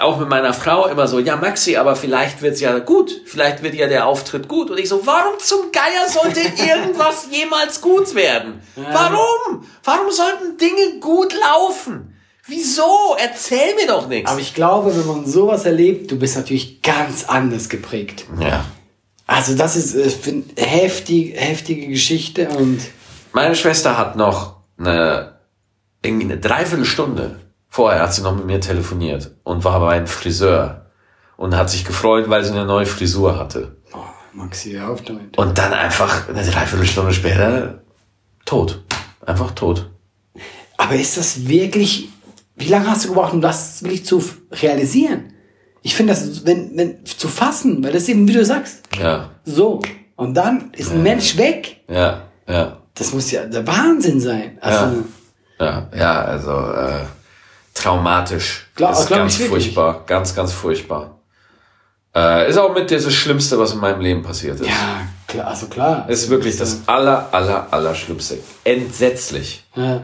auch 0.00 0.18
mit 0.18 0.28
meiner 0.28 0.54
Frau 0.54 0.86
immer 0.86 1.06
so, 1.06 1.18
ja 1.18 1.36
Maxi, 1.36 1.76
aber 1.76 1.94
vielleicht 1.94 2.42
wird's 2.42 2.60
ja 2.60 2.78
gut, 2.78 3.22
vielleicht 3.26 3.62
wird 3.62 3.74
ja 3.74 3.86
der 3.86 4.06
Auftritt 4.06 4.48
gut. 4.48 4.70
Und 4.70 4.78
ich 4.78 4.88
so, 4.88 5.06
warum 5.06 5.38
zum 5.38 5.72
Geier 5.72 6.08
sollte 6.08 6.40
irgendwas 6.68 7.28
jemals 7.30 7.80
gut 7.80 8.14
werden? 8.14 8.60
Warum? 8.74 9.66
Warum 9.84 10.10
sollten 10.10 10.56
Dinge 10.56 11.00
gut 11.00 11.34
laufen? 11.34 12.15
Wieso? 12.48 13.16
Erzähl 13.18 13.74
mir 13.74 13.86
doch 13.86 14.08
nichts. 14.08 14.30
Aber 14.30 14.40
ich 14.40 14.54
glaube, 14.54 14.96
wenn 14.96 15.06
man 15.06 15.26
sowas 15.26 15.64
erlebt, 15.64 16.10
du 16.10 16.18
bist 16.18 16.36
natürlich 16.36 16.82
ganz 16.82 17.24
anders 17.24 17.68
geprägt. 17.68 18.26
Ja. 18.40 18.64
Also 19.26 19.56
das 19.56 19.74
ist 19.76 19.94
äh, 20.26 20.42
heftig, 20.56 21.34
heftige 21.36 21.88
Geschichte 21.88 22.48
und 22.50 22.80
Meine 23.32 23.56
Schwester 23.56 23.98
hat 23.98 24.16
noch 24.16 24.56
eine, 24.78 25.38
irgendwie 26.02 26.26
eine 26.26 26.38
Dreiviertelstunde 26.38 27.40
vorher 27.76 28.00
hat 28.00 28.14
sie 28.14 28.22
noch 28.22 28.34
mit 28.34 28.46
mir 28.46 28.58
telefoniert 28.58 29.32
und 29.44 29.62
war 29.64 29.78
bei 29.80 29.96
einem 29.96 30.06
Friseur 30.06 30.86
und 31.36 31.54
hat 31.54 31.68
sich 31.68 31.84
gefreut, 31.84 32.30
weil 32.30 32.42
sie 32.42 32.52
eine 32.52 32.64
neue 32.64 32.86
Frisur 32.86 33.38
hatte. 33.38 33.76
oh, 33.92 33.98
Maxi, 34.32 34.72
hör 34.72 34.88
auf 34.88 35.02
damit. 35.02 35.36
Und 35.36 35.58
dann 35.58 35.74
einfach 35.74 36.26
eine 36.26 36.42
Dreiviertelstunde 36.42 37.12
später 37.12 37.82
tot. 38.46 38.82
Einfach 39.26 39.50
tot. 39.50 39.90
Aber 40.78 40.94
ist 40.94 41.18
das 41.18 41.46
wirklich, 41.48 42.08
wie 42.56 42.68
lange 42.68 42.88
hast 42.88 43.04
du 43.04 43.08
gebraucht, 43.08 43.32
um 43.32 43.40
das 43.40 43.82
wirklich 43.82 44.04
zu 44.04 44.22
realisieren? 44.52 45.32
Ich 45.82 45.94
finde 45.94 46.14
das, 46.14 46.44
wenn, 46.44 46.76
wenn, 46.76 47.04
zu 47.06 47.28
fassen, 47.28 47.82
weil 47.84 47.92
das 47.92 48.08
eben, 48.08 48.26
wie 48.26 48.32
du 48.32 48.44
sagst, 48.44 48.82
Ja, 49.00 49.30
so. 49.44 49.80
Und 50.16 50.34
dann 50.34 50.72
ist 50.72 50.90
ein 50.92 51.02
Mensch 51.02 51.36
weg. 51.36 51.82
ja, 51.88 52.22
ja, 52.48 52.78
Das 52.94 53.12
muss 53.12 53.30
ja 53.30 53.44
der 53.44 53.66
Wahnsinn 53.66 54.18
sein. 54.20 54.56
Also, 54.60 55.04
ja, 55.60 55.88
ja, 55.96 56.22
also 56.24 56.50
äh, 56.52 57.04
traumatisch. 57.74 58.66
Glaub- 58.74 58.92
ist 58.92 59.06
glaub 59.06 59.20
ganz 59.20 59.36
furchtbar, 59.36 60.04
ganz, 60.06 60.34
ganz 60.34 60.52
furchtbar. 60.52 61.20
Äh, 62.14 62.48
ist 62.48 62.56
auch 62.56 62.72
mit 62.74 62.90
das 62.90 63.12
Schlimmste, 63.12 63.58
was 63.58 63.72
in 63.74 63.80
meinem 63.80 64.00
Leben 64.00 64.22
passiert 64.22 64.58
ist. 64.58 64.66
ja, 64.68 65.02
klar, 65.28 65.48
also 65.48 65.66
klar. 65.66 66.08
Ist 66.08 66.30
wirklich 66.30 66.56
das 66.56 66.80
aller, 66.86 67.28
aller, 67.32 67.66
aller 67.70 67.94
Schlimmste. 67.94 68.38
Entsetzlich. 68.64 69.64
Ja, 69.74 69.84
ja. 69.94 70.02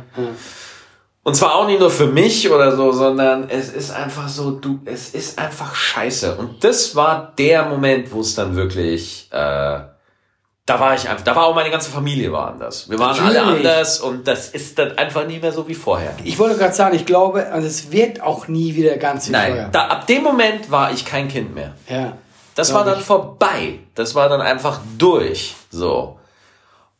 Und 1.24 1.36
zwar 1.36 1.54
auch 1.54 1.66
nicht 1.66 1.78
nur 1.78 1.90
für 1.90 2.06
mich 2.06 2.50
oder 2.50 2.74
so, 2.76 2.90
sondern 2.90 3.48
es 3.48 3.68
ist 3.68 3.92
einfach 3.92 4.28
so, 4.28 4.50
du, 4.50 4.80
es 4.84 5.10
ist 5.10 5.38
einfach 5.38 5.74
scheiße. 5.74 6.34
Und 6.34 6.64
das 6.64 6.96
war 6.96 7.32
der 7.38 7.66
Moment, 7.66 8.10
wo 8.12 8.20
es 8.20 8.34
dann 8.34 8.56
wirklich, 8.56 9.28
äh, 9.30 9.36
da 9.36 10.80
war 10.80 10.94
ich 10.94 11.08
einfach, 11.08 11.22
da 11.22 11.36
war 11.36 11.46
auch 11.46 11.54
meine 11.54 11.70
ganze 11.70 11.90
Familie 11.90 12.32
war 12.32 12.48
anders. 12.48 12.90
Wir 12.90 12.98
waren 12.98 13.18
alle 13.20 13.34
Natürlich. 13.38 13.68
anders 13.68 14.00
und 14.00 14.26
das 14.26 14.48
ist 14.48 14.80
dann 14.80 14.98
einfach 14.98 15.24
nie 15.24 15.38
mehr 15.38 15.52
so 15.52 15.68
wie 15.68 15.74
vorher. 15.74 16.12
Ich 16.24 16.40
wollte 16.40 16.56
gerade 16.58 16.74
sagen, 16.74 16.96
ich 16.96 17.06
glaube, 17.06 17.46
also 17.52 17.68
es 17.68 17.92
wird 17.92 18.20
auch 18.20 18.48
nie 18.48 18.74
wieder 18.74 18.96
ganz 18.96 19.28
wie 19.28 19.32
Nein, 19.32 19.52
vorher. 19.52 19.68
da, 19.68 19.86
ab 19.86 20.08
dem 20.08 20.24
Moment 20.24 20.72
war 20.72 20.92
ich 20.92 21.04
kein 21.04 21.28
Kind 21.28 21.54
mehr. 21.54 21.74
Ja. 21.88 22.16
Das 22.56 22.74
war 22.74 22.84
dann 22.84 22.98
ich. 22.98 23.04
vorbei. 23.04 23.78
Das 23.94 24.14
war 24.14 24.28
dann 24.28 24.40
einfach 24.40 24.80
durch. 24.98 25.54
So. 25.70 26.18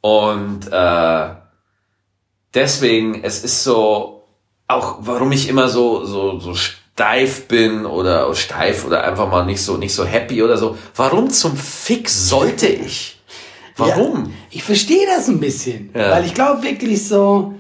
Und 0.01 0.73
äh, 0.73 1.29
deswegen, 2.55 3.23
es 3.23 3.45
ist 3.45 3.63
so, 3.63 4.12
auch 4.75 4.99
warum 5.01 5.33
ich 5.33 5.49
immer 5.49 5.69
so, 5.69 6.05
so, 6.05 6.39
so 6.39 6.55
steif 6.55 7.49
bin 7.49 7.87
oder 7.87 8.35
steif 8.35 8.85
oder 8.85 9.05
einfach 9.05 9.31
mal 9.31 9.45
nicht 9.45 9.63
so, 9.63 9.77
nicht 9.77 9.95
so 9.95 10.05
happy 10.05 10.43
oder 10.43 10.57
so. 10.57 10.77
Warum 10.95 11.31
zum 11.31 11.57
Fick 11.57 12.09
sollte 12.09 12.67
ich? 12.67 13.21
Warum? 13.77 14.25
Ja, 14.25 14.31
ich 14.51 14.63
verstehe 14.65 15.07
das 15.07 15.29
ein 15.29 15.41
bisschen. 15.41 15.91
Ja. 15.95 16.11
Weil 16.11 16.27
ich 16.27 16.35
glaube 16.35 16.63
wirklich 16.63 17.07
so, 17.07 17.55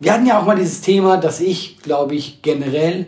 wir 0.00 0.12
hatten 0.12 0.26
ja 0.26 0.40
auch 0.40 0.46
mal 0.46 0.56
dieses 0.56 0.80
Thema, 0.80 1.16
dass 1.16 1.40
ich, 1.40 1.78
glaube 1.82 2.16
ich, 2.16 2.42
generell 2.42 3.06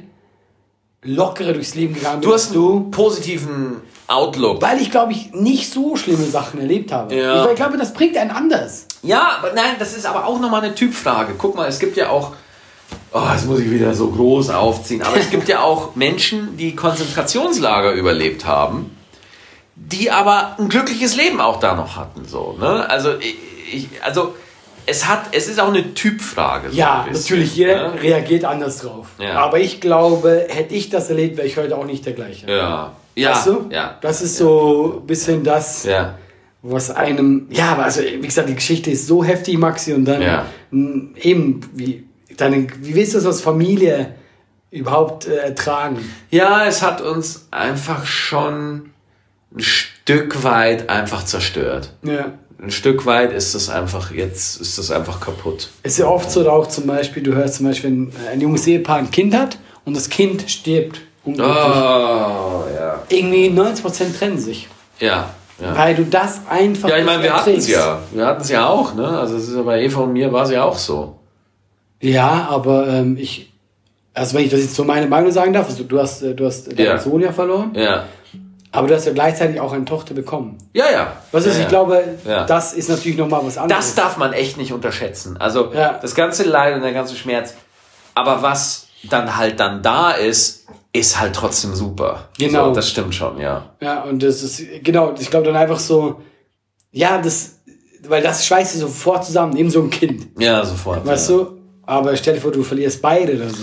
lockerer 1.02 1.52
durchs 1.52 1.74
Leben 1.74 1.94
gegangen 1.94 2.20
bin. 2.20 2.28
Du 2.28 2.34
hast 2.34 2.54
du. 2.54 2.76
einen 2.76 2.90
positiven 2.90 3.82
Outlook. 4.06 4.62
Weil 4.62 4.80
ich, 4.80 4.90
glaube 4.90 5.12
ich, 5.12 5.32
nicht 5.32 5.72
so 5.72 5.96
schlimme 5.96 6.24
Sachen 6.24 6.60
erlebt 6.60 6.92
habe. 6.92 7.14
Ja. 7.14 7.44
Ich, 7.44 7.50
ich 7.50 7.56
glaube, 7.56 7.76
das 7.76 7.92
bringt 7.92 8.16
einen 8.16 8.30
anders. 8.30 8.86
Ja, 9.02 9.38
aber 9.38 9.52
nein, 9.52 9.74
das 9.78 9.96
ist 9.96 10.06
aber 10.06 10.26
auch 10.26 10.40
nochmal 10.40 10.62
eine 10.62 10.74
Typfrage. 10.74 11.34
Guck 11.36 11.56
mal, 11.56 11.68
es 11.68 11.78
gibt 11.78 11.96
ja 11.96 12.10
auch, 12.10 12.32
oh, 13.14 13.22
jetzt 13.32 13.46
muss 13.46 13.60
ich 13.60 13.70
wieder 13.70 13.94
so 13.94 14.08
groß 14.10 14.50
aufziehen, 14.50 15.00
aber 15.02 15.16
es 15.16 15.30
gibt 15.30 15.48
ja 15.48 15.60
auch 15.62 15.94
Menschen, 15.96 16.56
die 16.58 16.74
Konzentrationslager 16.76 17.92
überlebt 17.92 18.44
haben, 18.44 18.90
die 19.76 20.10
aber 20.10 20.56
ein 20.58 20.68
glückliches 20.68 21.16
Leben 21.16 21.40
auch 21.40 21.58
da 21.60 21.74
noch 21.74 21.96
hatten, 21.96 22.24
so, 22.26 22.56
ne? 22.60 22.88
Also, 22.90 23.10
ich, 23.18 23.88
also, 24.02 24.34
es 24.86 25.06
hat, 25.08 25.28
es 25.32 25.48
ist 25.48 25.58
auch 25.60 25.68
eine 25.68 25.94
Typfrage. 25.94 26.70
so 26.70 26.76
Ja, 26.76 27.04
ein 27.04 27.12
bisschen, 27.12 27.36
natürlich, 27.36 27.56
jeder 27.56 27.92
ne? 27.94 28.02
reagiert 28.02 28.44
anders 28.44 28.78
drauf. 28.80 29.06
Ja. 29.18 29.34
Aber 29.38 29.58
ich 29.58 29.80
glaube, 29.80 30.46
hätte 30.50 30.74
ich 30.74 30.90
das 30.90 31.08
erlebt, 31.08 31.38
wäre 31.38 31.46
ich 31.46 31.56
heute 31.56 31.78
auch 31.78 31.86
nicht 31.86 32.04
der 32.04 32.12
gleiche. 32.12 32.46
Ja. 32.50 32.92
Ja. 33.14 33.30
Weißt 33.30 33.46
du? 33.46 33.66
Ja. 33.70 33.96
Das 34.02 34.20
ist 34.20 34.36
so 34.36 34.98
ein 35.00 35.06
bisschen 35.06 35.42
das, 35.42 35.84
Ja. 35.84 36.18
was 36.62 36.90
einem, 36.90 37.46
ja, 37.50 37.70
aber 37.72 37.84
also, 37.84 38.02
wie 38.02 38.20
gesagt, 38.26 38.48
die 38.50 38.54
Geschichte 38.56 38.90
ist 38.90 39.06
so 39.06 39.24
heftig, 39.24 39.56
Maxi, 39.56 39.94
und 39.94 40.04
dann 40.04 40.20
Ja. 40.20 40.44
eben, 40.70 41.60
wie, 41.72 42.04
deine, 42.36 42.66
wie 42.80 42.94
willst 42.94 43.14
du 43.14 43.18
das 43.18 43.26
als 43.26 43.40
Familie 43.40 44.14
überhaupt 44.70 45.26
äh, 45.26 45.36
ertragen? 45.36 45.98
Ja, 46.30 46.66
es 46.66 46.82
hat 46.82 47.00
uns 47.00 47.46
einfach 47.50 48.06
schon 48.06 48.90
ein 49.54 49.60
Stück 49.60 50.42
weit 50.42 50.88
einfach 50.90 51.24
zerstört. 51.24 51.92
Ja. 52.02 52.32
Ein 52.60 52.70
Stück 52.70 53.04
weit 53.04 53.32
ist 53.32 53.54
es 53.54 53.68
einfach, 53.68 54.10
jetzt 54.10 54.60
ist 54.60 54.78
es 54.78 54.90
einfach 54.90 55.20
kaputt. 55.20 55.70
Es 55.82 55.92
ist 55.92 55.98
ja 55.98 56.06
oft 56.06 56.30
so 56.30 56.48
auch 56.48 56.66
zum 56.68 56.86
Beispiel, 56.86 57.22
du 57.22 57.34
hörst 57.34 57.56
zum 57.56 57.66
Beispiel, 57.66 57.90
wenn 57.90 58.12
ein 58.30 58.40
junges 58.40 58.66
Ehepaar 58.66 58.98
ein 58.98 59.10
Kind 59.10 59.34
hat 59.34 59.58
und 59.84 59.94
das 59.96 60.08
Kind 60.08 60.48
stirbt. 60.50 61.00
unglücklich. 61.24 61.54
Oh, 61.56 62.64
ja. 62.74 63.02
Irgendwie 63.08 63.50
90% 63.50 64.18
trennen 64.18 64.38
sich. 64.38 64.68
Ja, 64.98 65.30
ja. 65.60 65.76
Weil 65.76 65.94
du 65.94 66.04
das 66.04 66.40
einfach 66.48 66.88
Ja, 66.88 66.96
ich 66.96 67.04
meine, 67.04 67.22
wir 67.22 67.34
hatten 67.34 67.50
es 67.50 67.68
ja. 67.68 68.00
Wir 68.12 68.26
hatten 68.26 68.42
es 68.42 68.48
ja 68.48 68.66
auch, 68.66 68.94
ne? 68.94 69.06
Also 69.06 69.36
es 69.36 69.48
ist 69.48 69.56
ja 69.56 69.62
bei 69.62 69.82
Eva 69.82 70.00
und 70.00 70.12
mir 70.12 70.32
war 70.32 70.44
es 70.44 70.50
ja 70.50 70.64
auch 70.64 70.78
so. 70.78 71.18
Ja, 72.04 72.46
aber 72.50 72.88
ähm, 72.88 73.16
ich, 73.18 73.52
also 74.12 74.34
wenn 74.36 74.44
ich 74.44 74.50
das 74.50 74.60
jetzt 74.60 74.74
so 74.74 74.84
meine 74.84 75.06
Meinung 75.06 75.30
sagen 75.32 75.52
darf, 75.52 75.68
also 75.68 75.84
du 75.84 75.98
hast, 75.98 76.22
äh, 76.22 76.34
du 76.34 76.44
hast 76.46 76.68
deinen 76.68 76.78
Ja. 76.86 76.98
Sohn 76.98 77.20
ja 77.20 77.32
verloren. 77.32 77.72
Ja. 77.74 78.04
Aber 78.72 78.88
du 78.88 78.94
hast 78.94 79.06
ja 79.06 79.12
gleichzeitig 79.12 79.60
auch 79.60 79.72
eine 79.72 79.84
Tochter 79.84 80.14
bekommen. 80.14 80.58
Ja, 80.72 80.90
ja. 80.90 81.12
Was 81.32 81.46
ist, 81.46 81.56
ja, 81.56 81.62
ich 81.62 81.68
glaube, 81.68 82.02
Ja. 82.26 82.44
das 82.44 82.72
ist 82.72 82.88
natürlich 82.88 83.16
nochmal 83.16 83.40
was 83.44 83.56
anderes. 83.56 83.86
Das 83.86 83.94
darf 83.94 84.16
man 84.16 84.32
echt 84.32 84.56
nicht 84.56 84.72
unterschätzen. 84.72 85.36
Also 85.38 85.72
Ja. 85.72 85.98
das 86.02 86.14
ganze 86.14 86.42
Leid 86.42 86.74
und 86.74 86.82
der 86.82 86.92
ganze 86.92 87.14
Schmerz. 87.14 87.54
Aber 88.14 88.42
was 88.42 88.88
dann 89.10 89.36
halt 89.36 89.60
dann 89.60 89.82
da 89.82 90.10
ist, 90.10 90.66
ist 90.92 91.20
halt 91.20 91.34
trotzdem 91.34 91.74
super. 91.74 92.28
Genau. 92.38 92.68
So, 92.68 92.74
das 92.74 92.88
stimmt 92.90 93.14
schon, 93.14 93.38
ja. 93.38 93.70
Ja, 93.80 94.02
und 94.02 94.22
das 94.22 94.42
ist, 94.42 94.62
genau, 94.82 95.14
ich 95.18 95.30
glaube 95.30 95.46
dann 95.46 95.56
einfach 95.56 95.78
so, 95.78 96.20
ja, 96.92 97.20
das, 97.20 97.56
weil 98.08 98.22
das 98.22 98.46
schweißt 98.46 98.74
du 98.74 98.78
sofort 98.80 99.24
zusammen, 99.24 99.56
eben 99.56 99.70
so 99.70 99.80
ein 99.82 99.90
Kind. 99.90 100.28
Ja, 100.38 100.64
sofort. 100.64 101.04
Weißt 101.06 101.28
du? 101.30 101.58
Aber 101.86 102.16
stell 102.16 102.34
dir 102.34 102.40
vor, 102.40 102.52
du 102.52 102.62
verlierst 102.62 103.00
beide 103.02 103.34
oder 103.36 103.48
so. 103.48 103.62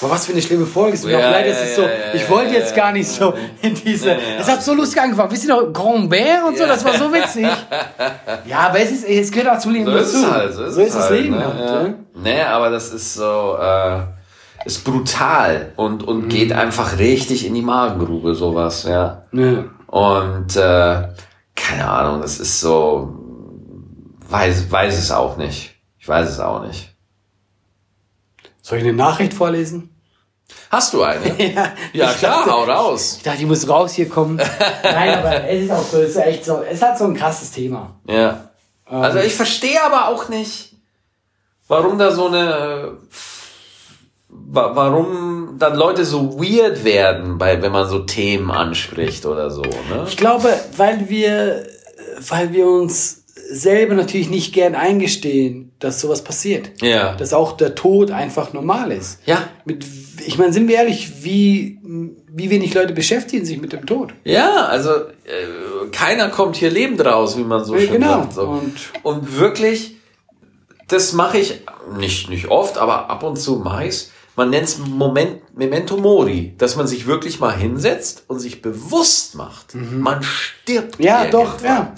Boah, 0.00 0.10
was 0.10 0.24
für 0.26 0.32
eine 0.32 0.40
schlimme 0.40 0.64
Folge. 0.66 0.94
Es 0.94 1.02
tut 1.02 1.10
mir 1.10 1.20
Ja, 1.20 1.28
auch 1.28 1.32
leid, 1.32 1.46
ja, 1.46 1.52
es 1.52 1.62
ist 1.62 1.76
ja, 1.76 1.76
so, 1.76 1.82
ja, 1.82 1.88
ich 2.14 2.28
wollte 2.30 2.54
jetzt 2.54 2.74
gar 2.74 2.90
nicht 2.90 3.06
so 3.08 3.34
in 3.60 3.74
diese, 3.74 4.16
es 4.38 4.48
hat 4.50 4.62
so 4.62 4.72
lustig 4.74 5.00
angefangen. 5.02 5.30
Wisst 5.30 5.44
ihr 5.46 5.54
noch, 5.54 5.72
Grand 5.72 6.08
Bert 6.08 6.42
und 6.48 6.56
so, 6.56 6.64
das 6.66 6.82
war 6.84 6.94
so 6.96 7.12
witzig. 7.12 7.46
Ja, 8.46 8.58
aber 8.68 8.80
es 8.80 8.90
ist, 8.92 9.04
es 9.06 9.30
gehört 9.30 9.54
auch 9.54 9.58
zum 9.58 9.72
Leben 9.72 9.84
So 9.86 9.96
ist 9.98 10.14
dazu. 10.14 10.24
es 10.26 10.30
halt. 10.32 10.54
So 10.54 10.64
ist, 10.64 10.74
so 10.74 10.80
ist 10.80 10.94
das 10.96 11.10
halt, 11.10 11.20
Leben 11.20 11.36
ne? 11.36 11.44
halt. 11.44 11.86
Ja. 11.88 11.94
Nee, 12.22 12.40
aber 12.42 12.70
das 12.70 12.92
ist 12.94 13.14
so, 13.14 13.56
äh, 13.60 14.00
ist 14.64 14.84
brutal 14.84 15.72
und, 15.76 16.02
und 16.02 16.24
Mhm. 16.24 16.28
geht 16.30 16.52
einfach 16.54 16.98
richtig 16.98 17.46
in 17.46 17.52
die 17.54 17.62
Magengrube, 17.62 18.34
sowas, 18.34 18.84
ja. 18.84 19.22
Ja. 19.32 19.64
Und 19.86 20.56
äh, 20.56 21.08
keine 21.54 21.88
Ahnung, 21.90 22.22
das 22.22 22.38
ist 22.40 22.58
so, 22.60 23.14
weiß, 24.30 24.70
weiß 24.70 24.98
es 24.98 25.10
auch 25.12 25.36
nicht. 25.36 25.74
Ich 25.98 26.08
weiß 26.08 26.28
es 26.30 26.40
auch 26.40 26.64
nicht. 26.66 26.89
Soll 28.70 28.78
ich 28.78 28.84
eine 28.84 28.92
Nachricht 28.92 29.34
vorlesen? 29.34 29.90
Hast 30.70 30.94
du 30.94 31.02
eine? 31.02 31.34
Ja, 31.54 31.72
Ja, 31.92 32.12
klar, 32.12 32.38
dachte- 32.46 32.52
hau 32.52 32.62
raus. 32.64 33.14
Ich 33.18 33.22
dachte, 33.24 33.38
ich 33.40 33.46
muss 33.46 33.68
raus 33.68 33.94
hier 33.94 34.08
kommen. 34.08 34.36
Nein, 34.84 35.18
aber 35.18 35.44
es 35.48 35.64
ist 35.64 35.70
auch 35.72 35.82
so, 35.84 35.98
es 35.98 36.10
ist 36.10 36.16
echt 36.18 36.44
so, 36.44 36.62
es 36.62 36.80
hat 36.80 36.96
so 36.96 37.04
ein 37.04 37.14
krasses 37.14 37.50
Thema. 37.50 37.96
Ja. 38.06 38.48
Ähm, 38.88 39.02
Also 39.02 39.18
ich 39.18 39.34
verstehe 39.34 39.82
aber 39.82 40.06
auch 40.08 40.28
nicht, 40.28 40.72
warum 41.66 41.98
da 41.98 42.12
so 42.12 42.28
eine, 42.28 42.92
wa- 44.28 44.70
warum 44.74 45.56
dann 45.58 45.74
Leute 45.74 46.04
so 46.04 46.38
weird 46.40 46.84
werden, 46.84 47.38
bei, 47.38 47.60
wenn 47.60 47.72
man 47.72 47.88
so 47.88 48.00
Themen 48.00 48.50
anspricht 48.52 49.26
oder 49.26 49.50
so, 49.50 49.62
ne? 49.62 50.04
Ich 50.06 50.16
glaube, 50.16 50.48
weil 50.76 51.08
wir, 51.08 51.66
weil 52.28 52.52
wir 52.52 52.66
uns 52.68 53.19
selber 53.52 53.94
natürlich 53.94 54.30
nicht 54.30 54.52
gern 54.52 54.74
eingestehen, 54.74 55.72
dass 55.80 56.00
sowas 56.00 56.22
passiert. 56.22 56.70
Ja. 56.82 57.14
Dass 57.16 57.32
auch 57.32 57.56
der 57.56 57.74
Tod 57.74 58.10
einfach 58.10 58.52
normal 58.52 58.92
ist. 58.92 59.20
Ja. 59.26 59.48
Mit, 59.64 59.84
ich 60.24 60.38
meine, 60.38 60.52
sind 60.52 60.68
wir 60.68 60.76
ehrlich, 60.76 61.24
wie, 61.24 61.78
wie 62.32 62.50
wenig 62.50 62.74
Leute 62.74 62.92
beschäftigen 62.92 63.44
sich 63.44 63.60
mit 63.60 63.72
dem 63.72 63.86
Tod? 63.86 64.12
Ja, 64.24 64.66
also 64.66 64.90
äh, 64.90 65.88
keiner 65.92 66.28
kommt 66.28 66.56
hier 66.56 66.70
lebend 66.70 67.04
raus, 67.04 67.36
wie 67.36 67.42
man 67.44 67.64
so 67.64 67.74
Ja, 67.74 67.80
schön 67.82 67.92
genau. 67.92 68.08
sagt. 68.22 68.34
So. 68.34 68.42
Und- 68.42 68.74
Und, 69.02 69.38
wirklich, 69.38 69.96
das 70.88 71.12
mache 71.12 71.38
ich 71.38 71.60
nicht, 71.98 72.28
nicht 72.30 72.48
oft, 72.48 72.78
aber 72.78 73.10
ab 73.10 73.22
und 73.22 73.36
zu 73.36 73.56
meist. 73.56 74.12
Man 74.36 74.50
nennt 74.50 74.64
es 74.68 74.78
Moment, 74.78 75.56
Memento 75.58 75.96
Mori, 75.96 76.54
dass 76.56 76.76
man 76.76 76.86
sich 76.86 77.06
wirklich 77.06 77.40
mal 77.40 77.54
hinsetzt 77.54 78.24
und 78.28 78.38
sich 78.38 78.62
bewusst 78.62 79.34
macht, 79.34 79.74
man 79.74 80.22
stirbt. 80.22 80.98
Mhm. 80.98 81.04
Ja, 81.04 81.26
doch, 81.26 81.54
irgendwann. 81.54 81.66
ja. 81.66 81.94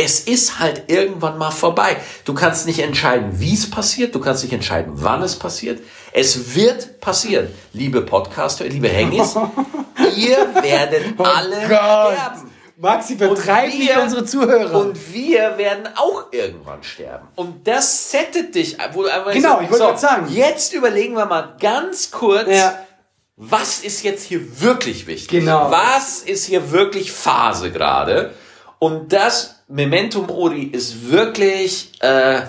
Es 0.00 0.20
ist 0.20 0.60
halt 0.60 0.84
irgendwann 0.86 1.38
mal 1.38 1.50
vorbei. 1.50 1.96
Du 2.24 2.32
kannst 2.32 2.66
nicht 2.66 2.78
entscheiden, 2.78 3.40
wie 3.40 3.52
es 3.52 3.68
passiert. 3.68 4.14
Du 4.14 4.20
kannst 4.20 4.44
nicht 4.44 4.52
entscheiden, 4.52 4.92
wann 4.94 5.22
es 5.24 5.34
passiert. 5.36 5.80
Es 6.12 6.54
wird 6.54 7.00
passieren. 7.00 7.48
Liebe 7.72 8.02
Podcaster, 8.02 8.64
liebe 8.66 8.88
Hengis, 8.88 9.34
ihr 10.16 10.36
werdet 10.62 11.18
alle 11.18 11.56
Oh 11.56 11.68
Gott. 11.68 12.12
sterben. 12.14 12.50
Maxi, 12.80 13.16
vertreib 13.16 13.66
nicht 13.74 13.88
wir- 13.88 14.00
unsere 14.00 14.24
Zuhörer. 14.24 14.78
Und 14.78 15.12
wir 15.12 15.58
werden 15.58 15.88
auch 15.96 16.26
irgendwann 16.30 16.80
sterben. 16.84 17.26
Und 17.34 17.66
das 17.66 18.12
settet 18.12 18.54
dich, 18.54 18.76
wo 18.92 19.02
du 19.02 19.08
einfach 19.12 19.32
Genau, 19.32 19.56
so- 19.56 19.62
ich 19.62 19.70
wollte 19.70 19.78
so, 19.78 19.84
gerade 19.86 19.98
sagen. 19.98 20.26
Jetzt 20.30 20.72
überlegen 20.74 21.14
wir 21.14 21.26
mal 21.26 21.56
ganz 21.58 22.12
kurz, 22.12 22.48
Ja. 22.48 22.78
was 23.36 23.80
ist 23.80 24.04
jetzt 24.04 24.22
hier 24.22 24.60
wirklich 24.60 25.08
wichtig? 25.08 25.40
Genau. 25.40 25.72
Was 25.72 26.20
ist 26.20 26.44
hier 26.44 26.70
wirklich 26.70 27.10
Phase 27.10 27.72
gerade? 27.72 28.32
Und 28.78 29.12
das 29.12 29.56
Memento 29.68 30.22
Mori 30.22 30.62
ist 30.64 31.10
wirklich, 31.10 31.92
äh, 32.00 32.40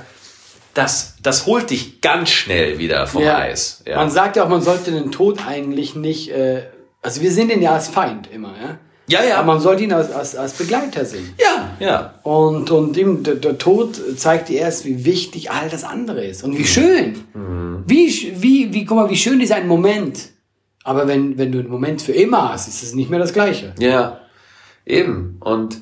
das, 0.74 1.16
das 1.22 1.46
holt 1.46 1.70
dich 1.70 2.00
ganz 2.02 2.30
schnell 2.30 2.80
wieder 2.80 3.08
vom 3.08 3.24
Ja. 3.24 3.38
Eis. 3.38 3.84
Ja. 3.86 3.98
Man 3.98 4.10
sagt 4.10 4.36
ja 4.38 4.44
auch, 4.46 4.50
man 4.50 4.62
sollte 4.62 4.92
den 4.92 5.12
Tod 5.12 5.40
eigentlich 5.46 5.96
nicht, 5.96 6.30
äh, 6.32 6.64
also 7.02 7.22
wir 7.22 7.32
sehen 7.32 7.50
den 7.50 7.62
ja 7.62 7.74
als 7.74 7.88
Feind 7.90 8.30
immer, 8.32 8.54
ja. 8.62 8.78
ja, 9.22 9.28
ja. 9.28 9.38
Aber 9.38 9.48
man 9.54 9.60
sollte 9.60 9.84
ihn 9.84 9.92
als, 9.92 10.12
als, 10.12 10.36
als 10.36 10.54
Begleiter 10.54 11.04
sehen. 11.06 11.34
ja, 11.40 11.72
ja. 11.80 12.14
Und, 12.24 12.72
und 12.72 12.98
eben 12.98 13.24
der, 13.24 13.36
der 13.36 13.58
Tod 13.58 14.00
zeigt 14.18 14.48
dir 14.50 14.60
erst, 14.62 14.86
wie 14.86 15.04
wichtig 15.06 15.52
all 15.52 15.70
das 15.70 15.84
andere 15.84 16.24
ist. 16.26 16.44
Und 16.44 16.58
wie 16.58 16.66
schön. 16.66 17.24
Wie, 17.86 18.08
sch- 18.10 18.34
wie, 18.36 18.74
wie, 18.74 18.86
guck 18.86 18.96
mal, 18.98 19.10
wie 19.10 19.18
schön 19.18 19.42
ist 19.42 19.52
ein 19.52 19.68
Moment. 19.68 20.30
Aber 20.86 21.08
wenn, 21.08 21.38
wenn 21.38 21.52
du 21.52 21.60
einen 21.60 21.70
Moment 21.70 22.02
für 22.02 22.14
immer 22.14 22.54
hast, 22.54 22.68
ist 22.70 22.84
es 22.84 22.94
nicht 22.96 23.10
mehr 23.10 23.20
das 23.20 23.34
Gleiche. 23.34 23.74
Ja, 23.80 24.20
eben. 24.86 25.38
Und 25.42 25.78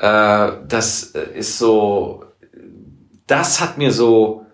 äh, 0.00 0.52
das 0.66 1.12
äh, 1.14 1.38
ist 1.38 1.58
so, 1.58 2.24
das 3.26 3.60
hat 3.60 3.78
mir 3.78 3.92
so 3.92 4.46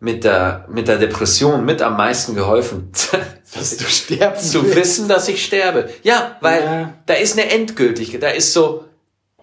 mit 0.00 0.24
der, 0.24 0.66
mit 0.68 0.88
der 0.88 0.98
Depression 0.98 1.64
mit 1.64 1.80
am 1.80 1.96
meisten 1.96 2.34
geholfen. 2.34 2.90
Dass 3.54 3.76
du 3.76 3.84
sterben 3.84 4.40
zu 4.40 4.74
wissen, 4.74 5.08
dass 5.08 5.28
ich 5.28 5.44
sterbe. 5.44 5.90
Ja, 6.02 6.38
weil 6.40 6.62
Ja. 6.64 6.94
da 7.04 7.14
ist 7.14 7.38
eine 7.38 7.50
Endgültigkeit, 7.50 8.22
da 8.22 8.30
ist 8.30 8.54
so, 8.54 8.86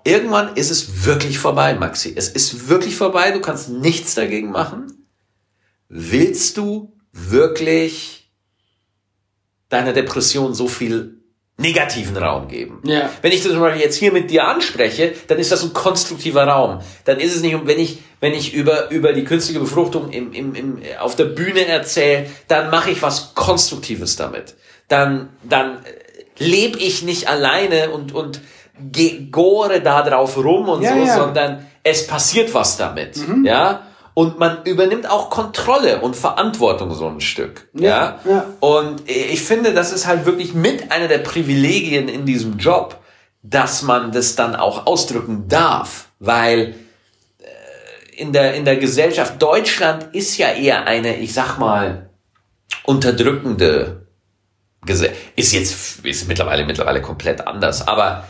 irgendwann 0.03 0.55
ist 0.55 0.71
es 0.71 1.05
wirklich 1.05 1.37
vorbei, 1.37 1.75
Maxi. 1.75 2.13
Es 2.15 2.27
ist 2.29 2.69
wirklich 2.69 2.95
vorbei, 2.95 3.29
du 3.31 3.39
kannst 3.39 3.69
nichts 3.69 4.15
dagegen 4.15 4.49
machen. 4.49 5.05
Willst 5.89 6.57
du 6.57 6.97
wirklich 7.13 8.31
deiner 9.69 9.93
Depression 9.93 10.55
so 10.55 10.67
viel 10.67 11.18
negativen 11.59 12.17
Raum 12.17 12.47
geben? 12.47 12.81
Ja. 12.83 13.09
Wenn 13.21 13.31
ich 13.31 13.43
das 13.43 13.51
zum 13.51 13.61
Beispiel 13.61 13.81
jetzt 13.81 13.97
hier 13.97 14.11
mit 14.11 14.31
dir 14.31 14.47
anspreche, 14.47 15.13
dann 15.27 15.37
ist 15.37 15.51
das 15.51 15.63
ein 15.63 15.73
konstruktiver 15.73 16.45
Raum. 16.45 16.79
Dann 17.05 17.19
ist 17.19 17.35
es 17.35 17.41
nicht, 17.41 17.55
wenn 17.65 17.79
ich, 17.79 17.99
wenn 18.19 18.33
ich 18.33 18.53
über, 18.53 18.89
über 18.89 19.13
die 19.13 19.23
künstliche 19.23 19.59
Befruchtung 19.59 20.11
im, 20.11 20.33
im, 20.33 20.55
im, 20.55 20.81
auf 20.99 21.15
der 21.15 21.25
Bühne 21.25 21.65
erzähle, 21.65 22.25
dann 22.47 22.69
mache 22.69 22.91
ich 22.91 23.01
was 23.01 23.35
Konstruktives 23.35 24.15
damit. 24.15 24.55
Dann, 24.87 25.29
dann 25.43 25.79
lebe 26.37 26.79
ich 26.79 27.03
nicht 27.03 27.27
alleine 27.27 27.91
und, 27.91 28.13
und 28.13 28.41
gore 29.31 29.81
da 29.81 30.01
drauf 30.03 30.37
rum 30.37 30.69
und 30.69 30.81
Ja, 30.81 30.93
so, 30.93 30.99
ja. 30.99 31.15
sondern 31.15 31.67
es 31.83 32.07
passiert 32.07 32.53
was 32.53 32.77
damit. 32.77 33.17
Ja. 33.43 33.83
Und 34.19 34.37
man 34.37 34.65
übernimmt 34.65 35.09
auch 35.09 35.29
Kontrolle 35.29 36.01
und 36.01 36.13
Verantwortung 36.13 36.93
so 36.93 37.07
ein 37.07 37.21
Stück. 37.21 37.69
Ja. 37.73 38.19
Ja. 38.25 38.47
Und 38.59 39.09
ich 39.09 39.41
finde, 39.41 39.73
das 39.73 39.93
ist 39.93 40.07
halt 40.07 40.25
wirklich 40.25 40.53
mit 40.53 40.91
einer 40.91 41.07
der 41.07 41.19
Privilegien 41.19 42.09
in 42.09 42.25
diesem 42.25 42.57
Job, 42.57 42.99
dass 43.43 43.81
man 43.81 44.11
das 44.11 44.35
dann 44.35 44.57
auch 44.57 44.87
ausdrücken 44.87 45.47
darf, 45.47 46.09
weil 46.19 46.75
äh, 47.39 48.21
in 48.21 48.33
der, 48.33 48.55
in 48.55 48.65
der 48.65 48.75
Gesellschaft 48.75 49.41
Deutschland 49.41 50.13
ist 50.13 50.37
ja 50.37 50.51
eher 50.51 50.85
eine, 50.85 51.15
ich 51.15 51.33
sag 51.33 51.57
mal, 51.57 52.09
unterdrückende 52.83 54.05
Gesellschaft. 54.85 55.21
Ist 55.37 55.53
jetzt, 55.53 56.03
ist 56.05 56.27
mittlerweile, 56.27 56.65
mittlerweile 56.65 57.01
komplett 57.01 57.47
anders, 57.47 57.87
aber 57.87 58.25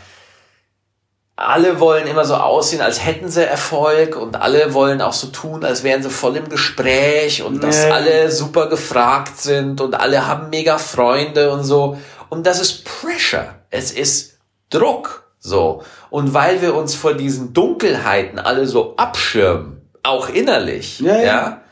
alle 1.40 1.80
wollen 1.80 2.06
immer 2.06 2.24
so 2.26 2.34
aussehen, 2.34 2.82
als 2.82 3.04
hätten 3.04 3.28
sie 3.30 3.46
Erfolg 3.46 4.14
und 4.14 4.36
alle 4.36 4.74
wollen 4.74 5.00
auch 5.00 5.14
so 5.14 5.28
tun, 5.28 5.64
als 5.64 5.82
wären 5.82 6.02
sie 6.02 6.10
voll 6.10 6.36
im 6.36 6.48
Gespräch 6.50 7.42
und 7.42 7.62
dass 7.62 7.84
Nee. 7.84 7.90
alle 7.90 8.30
super 8.30 8.68
gefragt 8.68 9.40
sind 9.40 9.80
und 9.80 9.94
alle 9.94 10.26
haben 10.26 10.50
mega 10.50 10.76
Freunde 10.76 11.50
und 11.50 11.64
so. 11.64 11.98
Und 12.28 12.46
das 12.46 12.60
ist 12.60 12.84
Pressure. 12.84 13.54
Es 13.70 13.90
ist 13.90 14.38
Druck. 14.68 15.30
So. 15.38 15.82
Und 16.10 16.34
weil 16.34 16.60
wir 16.60 16.74
uns 16.74 16.94
vor 16.94 17.14
diesen 17.14 17.54
Dunkelheiten 17.54 18.38
alle 18.38 18.66
so 18.66 18.94
abschirmen, 18.96 19.80
auch 20.02 20.28
innerlich, 20.28 21.00
Ja, 21.00 21.16
ja. 21.16 21.22
ja 21.22 21.62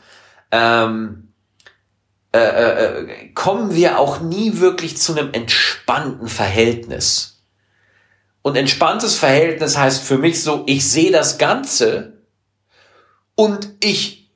ähm, 0.51 1.31
äh, 2.31 2.39
äh, 2.39 3.01
äh, 3.03 3.27
kommen 3.33 3.75
wir 3.75 3.99
auch 3.99 4.19
nie 4.19 4.59
wirklich 4.59 4.97
zu 4.97 5.11
einem 5.15 5.31
entspannten 5.31 6.27
Verhältnis. 6.27 7.38
Und 8.49 8.55
entspanntes 8.55 9.13
Verhältnis 9.15 9.77
heißt 9.77 10.01
für 10.03 10.17
mich 10.17 10.41
so, 10.41 10.63
ich 10.65 10.89
sehe 10.89 11.11
das 11.11 11.37
Ganze 11.37 12.13
und 13.35 13.69
ich 13.83 14.31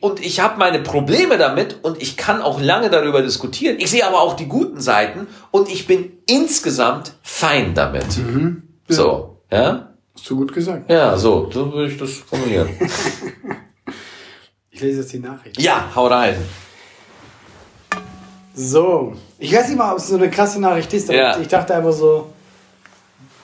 und 0.00 0.24
ich 0.24 0.38
habe 0.38 0.56
meine 0.60 0.78
Probleme 0.78 1.36
damit 1.36 1.80
und 1.82 2.00
ich 2.00 2.16
kann 2.16 2.42
auch 2.42 2.60
lange 2.60 2.90
darüber 2.90 3.22
diskutieren. 3.22 3.78
Ich 3.80 3.90
sehe 3.90 4.06
aber 4.06 4.20
auch 4.20 4.36
die 4.36 4.46
guten 4.46 4.80
Seiten 4.80 5.26
und 5.50 5.68
ich 5.68 5.88
bin 5.88 6.12
insgesamt 6.28 7.14
fein 7.24 7.74
damit. 7.74 8.06
So, 8.86 9.40
ja? 9.50 9.94
Hast 10.14 10.30
du 10.30 10.36
gut 10.36 10.52
gesagt. 10.52 10.88
Ja, 10.88 11.16
so, 11.16 11.50
so 11.52 11.72
würde 11.72 11.90
ich 11.92 11.98
das 11.98 12.12
formulieren. 12.12 12.68
Ich 14.70 14.80
lese 14.82 15.00
jetzt 15.00 15.12
die 15.12 15.18
Nachricht. 15.20 15.60
ja, 15.60 15.90
hau 15.96 16.06
rein. 16.06 16.36
So. 18.54 19.14
Ich 19.38 19.52
weiß 19.52 19.68
nicht 19.68 19.78
mal, 19.78 19.90
ob 19.92 19.98
es 19.98 20.06
so 20.08 20.16
eine 20.16 20.30
krasse 20.30 20.60
Nachricht 20.60 20.92
ist, 20.92 21.08
aber 21.08 21.18
Ja. 21.18 21.38
ich 21.40 21.48
dachte 21.48 21.74
einfach 21.74 21.92
so, 21.94 22.30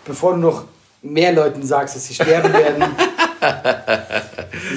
bevor 0.05 0.33
du 0.33 0.39
noch 0.39 0.65
mehr 1.03 1.33
Leuten 1.33 1.63
sagst, 1.63 1.97
dass 1.97 2.07
sie 2.07 2.15
sterben 2.15 2.53
werden. 2.55 2.85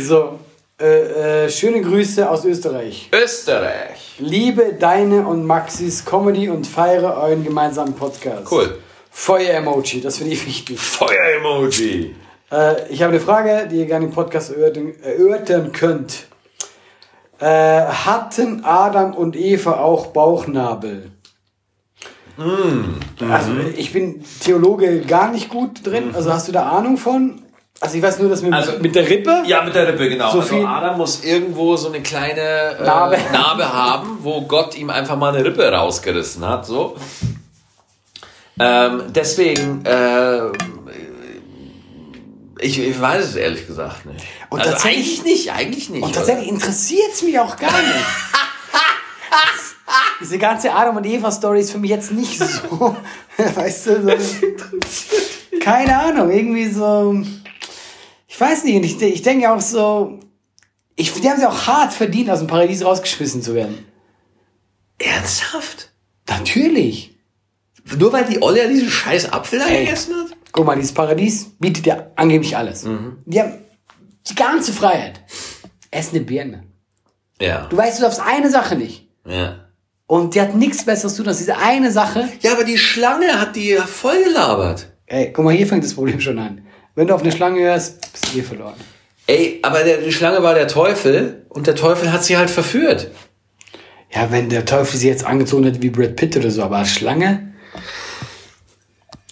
so, 0.01 0.39
äh, 0.81 1.45
äh, 1.45 1.49
schöne 1.49 1.81
Grüße 1.81 2.29
aus 2.29 2.45
Österreich. 2.45 3.09
Österreich. 3.13 4.15
Liebe 4.19 4.73
deine 4.79 5.25
und 5.25 5.45
Maxis 5.45 6.03
Comedy 6.03 6.49
und 6.49 6.67
feiere 6.67 7.17
euren 7.17 7.43
gemeinsamen 7.43 7.93
Podcast. 7.93 8.51
Cool. 8.51 8.77
Feuer-Emoji, 9.11 10.01
das 10.01 10.17
finde 10.17 10.33
ich 10.33 10.45
wichtig. 10.45 10.79
Feuer-Emoji. 10.79 12.15
Äh, 12.51 12.89
ich 12.89 13.01
habe 13.01 13.13
eine 13.13 13.21
Frage, 13.21 13.67
die 13.71 13.77
ihr 13.77 13.85
gerne 13.85 14.05
im 14.05 14.11
Podcast 14.11 14.51
erörtern, 14.51 14.93
erörtern 15.01 15.71
könnt. 15.71 16.27
Äh, 17.39 17.45
hatten 17.47 18.63
Adam 18.65 19.13
und 19.13 19.35
Eva 19.35 19.79
auch 19.79 20.07
Bauchnabel? 20.07 21.11
Also 22.37 23.51
ich 23.77 23.93
bin 23.93 24.23
Theologe 24.41 25.01
gar 25.01 25.31
nicht 25.31 25.49
gut 25.49 25.85
drin. 25.85 26.13
Also 26.13 26.31
hast 26.33 26.47
du 26.47 26.51
da 26.51 26.69
Ahnung 26.69 26.97
von? 26.97 27.41
Also 27.81 27.97
ich 27.97 28.03
weiß 28.03 28.19
nur, 28.19 28.29
dass 28.29 28.41
mit, 28.41 28.53
Also- 28.53 28.79
mit 28.79 28.95
der 28.95 29.09
Rippe. 29.09 29.43
Ja, 29.45 29.61
mit 29.63 29.75
der 29.75 29.87
Rippe, 29.87 30.07
genau. 30.09 30.31
So 30.31 30.39
also 30.39 30.55
viel- 30.55 30.65
Adam 30.65 30.97
muss 30.97 31.23
irgendwo 31.23 31.75
so 31.75 31.89
eine 31.89 32.01
kleine 32.01 32.39
äh, 32.79 32.83
Narbe. 32.83 33.17
Narbe. 33.33 33.73
haben, 33.73 34.17
wo 34.21 34.41
Gott 34.43 34.75
ihm 34.77 34.89
einfach 34.89 35.17
mal 35.17 35.33
eine 35.35 35.43
Rippe 35.45 35.69
rausgerissen 35.69 36.47
hat. 36.47 36.65
So. 36.65 36.95
Ähm, 38.59 39.03
deswegen, 39.09 39.83
äh, 39.85 40.39
ich, 42.59 42.79
ich 42.79 42.99
weiß 43.01 43.25
es 43.25 43.35
ehrlich 43.35 43.67
gesagt 43.67 44.05
nicht. 44.05 44.23
Und 44.49 44.59
also 44.59 44.71
tatsächlich- 44.71 45.19
eigentlich 45.19 45.23
nicht, 45.23 45.51
eigentlich 45.53 45.89
nicht. 45.89 46.03
Und 46.03 46.15
tatsächlich 46.15 46.47
interessiert 46.47 47.11
es 47.13 47.21
mich 47.23 47.37
auch 47.39 47.57
gar 47.57 47.71
nicht. 47.71 48.05
Diese 50.21 50.37
ganze 50.37 50.73
Adam 50.73 50.97
und 50.97 51.05
Eva 51.05 51.31
Story 51.31 51.59
ist 51.59 51.71
für 51.71 51.77
mich 51.77 51.89
jetzt 51.89 52.11
nicht 52.11 52.39
so, 52.39 52.95
weißt 53.37 53.87
du, 53.87 54.17
so, 54.17 55.57
keine 55.59 55.97
Ahnung, 55.97 56.31
irgendwie 56.31 56.69
so, 56.69 57.21
ich 58.27 58.39
weiß 58.39 58.63
nicht, 58.63 58.83
ich, 58.83 59.01
ich 59.01 59.21
denke 59.21 59.51
auch 59.51 59.59
so, 59.59 60.19
ich, 60.95 61.11
die 61.13 61.29
haben 61.29 61.39
es 61.39 61.45
auch 61.45 61.67
hart 61.67 61.93
verdient, 61.93 62.29
aus 62.29 62.39
dem 62.39 62.47
Paradies 62.47 62.85
rausgeschmissen 62.85 63.41
zu 63.41 63.53
werden. 63.55 63.85
Ernsthaft? 64.99 65.91
Natürlich. 66.29 67.17
Nur 67.97 68.13
weil 68.13 68.25
die 68.25 68.41
Olle 68.41 68.63
ja 68.63 68.67
diesen 68.69 68.89
scheiß 68.89 69.31
Apfel 69.31 69.59
da 69.59 69.67
gegessen 69.67 70.15
hat? 70.15 70.37
Guck 70.51 70.65
mal, 70.65 70.75
dieses 70.75 70.93
Paradies 70.93 71.51
bietet 71.59 71.85
ja 71.85 72.07
angeblich 72.15 72.55
alles. 72.55 72.87
Die 73.25 73.39
haben 73.39 73.53
die 74.27 74.35
ganze 74.35 74.71
Freiheit. 74.71 75.21
Ess 75.91 76.09
eine 76.11 76.21
Birne. 76.21 76.63
Ja. 77.41 77.67
Du 77.67 77.75
weißt, 77.77 77.99
du 77.99 78.03
darfst 78.03 78.21
eine 78.21 78.49
Sache 78.49 78.75
nicht. 78.75 79.09
ja. 79.25 79.64
Und 80.07 80.35
die 80.35 80.41
hat 80.41 80.55
nichts 80.55 80.85
Besseres 80.85 81.15
zu 81.15 81.23
tun 81.23 81.29
als 81.29 81.39
diese 81.39 81.57
eine 81.57 81.91
Sache. 81.91 82.29
Ja, 82.41 82.53
aber 82.53 82.63
die 82.63 82.77
Schlange 82.77 83.39
hat 83.39 83.55
die 83.55 83.75
voll 83.75 84.23
gelabert. 84.23 84.87
Ey, 85.07 85.31
guck 85.33 85.45
mal, 85.45 85.53
hier 85.53 85.67
fängt 85.67 85.83
das 85.83 85.95
Problem 85.95 86.19
schon 86.19 86.37
an. 86.37 86.61
Wenn 86.93 87.07
du 87.07 87.15
auf 87.15 87.21
eine 87.21 87.31
Schlange 87.31 87.61
hörst, 87.61 88.11
bist 88.11 88.33
du 88.33 88.39
eh 88.39 88.43
verloren. 88.43 88.75
Ey, 89.27 89.59
aber 89.63 89.83
der, 89.83 89.97
die 89.97 90.11
Schlange 90.11 90.43
war 90.43 90.53
der 90.53 90.67
Teufel 90.67 91.45
und 91.49 91.65
der 91.65 91.75
Teufel 91.75 92.11
hat 92.11 92.23
sie 92.23 92.37
halt 92.37 92.49
verführt. 92.49 93.09
Ja, 94.13 94.31
wenn 94.31 94.49
der 94.49 94.65
Teufel 94.65 94.97
sie 94.97 95.07
jetzt 95.07 95.25
angezogen 95.25 95.63
hätte 95.65 95.81
wie 95.81 95.89
Brad 95.89 96.15
Pitt 96.15 96.37
oder 96.37 96.51
so, 96.51 96.63
aber 96.63 96.77
als 96.77 96.91
Schlange? 96.91 97.53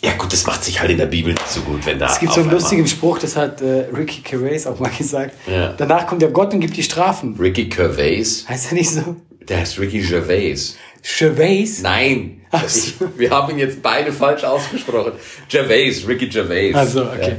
Ja 0.03 0.11
gut, 0.17 0.33
das 0.33 0.45
macht 0.45 0.63
sich 0.63 0.81
halt 0.81 0.91
in 0.91 0.97
der 0.97 1.05
Bibel 1.05 1.31
nicht 1.31 1.47
so 1.47 1.61
gut, 1.61 1.85
wenn 1.85 1.97
da. 1.99 2.07
Es 2.07 2.19
gibt 2.19 2.33
so 2.33 2.41
einen 2.41 2.49
lustigen 2.49 2.85
Spruch, 2.87 3.19
das 3.19 3.37
hat 3.37 3.61
äh, 3.61 3.85
Ricky 3.95 4.21
Gervais 4.21 4.67
auch 4.67 4.77
mal 4.79 4.91
gesagt. 4.97 5.35
Ja. 5.47 5.73
Danach 5.77 6.07
kommt 6.07 6.21
der 6.21 6.31
Gott 6.31 6.53
und 6.53 6.59
gibt 6.59 6.75
die 6.75 6.83
Strafen. 6.83 7.37
Ricky 7.39 7.65
Gervais. 7.65 8.45
Heißt 8.49 8.71
er 8.71 8.73
nicht 8.73 8.89
so? 8.89 9.15
Der 9.49 9.57
heißt 9.59 9.79
Ricky 9.79 9.99
Gervais. 10.01 10.75
Gervais? 11.17 11.81
Nein. 11.81 12.45
Ich, 12.65 12.93
wir 13.17 13.29
haben 13.31 13.51
ihn 13.51 13.59
jetzt 13.59 13.81
beide 13.81 14.13
falsch 14.13 14.43
ausgesprochen. 14.43 15.13
Gervais, 15.49 16.07
Ricky 16.07 16.27
Gervais. 16.27 16.73
Also, 16.75 17.03
okay. 17.03 17.37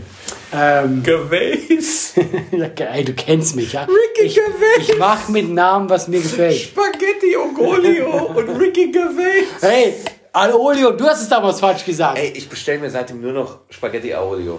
Ähm, 0.53 1.03
Gervais. 1.03 2.15
ja, 2.53 2.69
geil, 2.69 3.05
du 3.05 3.13
kennst 3.15 3.57
mich, 3.57 3.73
ja? 3.73 3.83
Ricky 3.85 4.27
ich, 4.27 4.35
Gervais. 4.35 4.89
ich 4.89 4.99
mach 4.99 5.29
mit 5.29 5.51
Namen, 5.51 5.89
was 5.89 6.09
mir 6.09 6.21
gefällt. 6.21 6.57
Spaghetti 6.61 7.37
Ogolio 7.37 8.27
und 8.27 8.49
Ricky 8.61 8.91
Gervais. 8.91 9.47
Hey, 9.61 9.95
Alolio, 10.33 10.91
du 10.93 11.05
hast 11.05 11.23
es 11.23 11.29
damals 11.29 11.61
falsch 11.61 11.85
gesagt. 11.85 12.19
Ey, 12.19 12.33
ich 12.35 12.49
bestelle 12.49 12.81
mir 12.81 12.91
seitdem 12.91 13.21
nur 13.21 13.33
noch 13.33 13.61
Spaghetti 13.71 14.13
Aolio. 14.13 14.59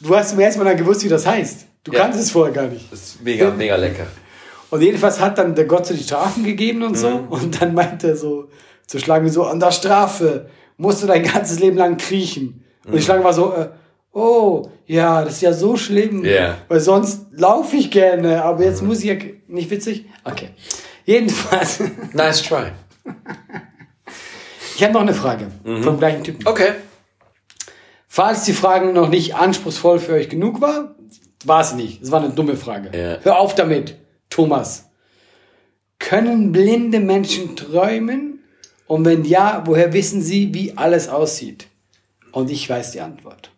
Du 0.00 0.16
hast 0.16 0.30
zum 0.30 0.40
ersten 0.40 0.60
Mal 0.62 0.70
dann 0.70 0.78
gewusst, 0.78 1.04
wie 1.04 1.08
das 1.08 1.26
heißt. 1.26 1.66
Du 1.84 1.92
Ja. 1.92 2.00
kannst 2.00 2.18
es 2.18 2.30
vorher 2.30 2.54
gar 2.54 2.66
nicht. 2.66 2.90
Das 2.90 3.00
ist 3.00 3.22
mega, 3.22 3.50
mega 3.50 3.76
lecker. 3.76 4.06
Und 4.70 4.82
jedenfalls 4.82 5.20
hat 5.20 5.38
dann 5.38 5.54
der 5.54 5.64
Gott 5.66 5.86
so 5.86 5.94
die 5.94 6.02
Strafen 6.02 6.44
gegeben 6.44 6.82
und 6.82 6.96
so. 6.96 7.10
Mhm. 7.10 7.28
Und 7.28 7.60
dann 7.60 7.74
meinte 7.74 8.08
er 8.08 8.16
so 8.16 8.48
zur 8.86 9.00
Schlange 9.00 9.28
so, 9.30 9.44
an 9.44 9.58
der 9.60 9.72
Strafe 9.72 10.48
musst 10.76 11.02
du 11.02 11.06
dein 11.06 11.22
ganzes 11.22 11.58
Leben 11.58 11.76
lang 11.76 11.96
kriechen. 11.96 12.64
Und 12.84 12.92
Mhm. 12.92 12.96
die 12.96 13.02
Schlange 13.02 13.24
war 13.24 13.32
so, 13.32 13.52
äh, 13.54 13.68
oh, 14.12 14.68
ja, 14.86 15.24
das 15.24 15.34
ist 15.34 15.42
ja 15.42 15.52
so 15.52 15.76
schlimm. 15.76 16.24
Ja. 16.24 16.56
Weil 16.68 16.80
sonst 16.80 17.26
laufe 17.32 17.76
ich 17.76 17.90
gerne, 17.90 18.42
aber 18.44 18.64
jetzt 18.64 18.82
muss 18.82 19.00
ich 19.00 19.04
ja, 19.06 19.14
nicht 19.48 19.70
witzig? 19.70 20.06
Okay. 20.24 20.48
Jedenfalls, 21.04 21.80
Nice 22.12 22.42
try. 22.42 22.66
ich 24.76 24.82
habe 24.82 24.92
noch 24.94 25.00
eine 25.02 25.14
Frage 25.14 25.48
Mhm. 25.64 25.82
vom 25.82 25.98
gleichen 25.98 26.24
Typen. 26.24 26.46
Okay. 26.46 26.72
Falls 28.08 28.44
die 28.44 28.52
Frage 28.52 28.92
noch 28.92 29.08
nicht 29.08 29.34
anspruchsvoll 29.36 29.98
für 29.98 30.12
euch 30.14 30.28
genug 30.28 30.60
war, 30.60 30.94
war 31.44 31.62
sie 31.64 31.76
nicht. 31.76 32.02
Es 32.02 32.10
war 32.10 32.22
eine 32.22 32.30
dumme 32.32 32.56
Frage. 32.56 32.90
Ja. 32.96 33.18
Hör 33.22 33.38
auf 33.38 33.54
damit, 33.54 33.96
Thomas. 34.30 34.86
Können 35.98 36.52
blinde 36.52 37.00
Menschen 37.00 37.56
träumen? 37.56 38.40
Und 38.86 39.04
wenn 39.04 39.24
ja, 39.24 39.62
woher 39.66 39.92
wissen 39.92 40.22
sie, 40.22 40.54
wie 40.54 40.76
alles 40.76 41.08
aussieht? 41.08 41.66
Und 42.32 42.50
ich 42.50 42.68
weiß 42.68 42.92
die 42.92 43.00
Antwort. 43.00 43.50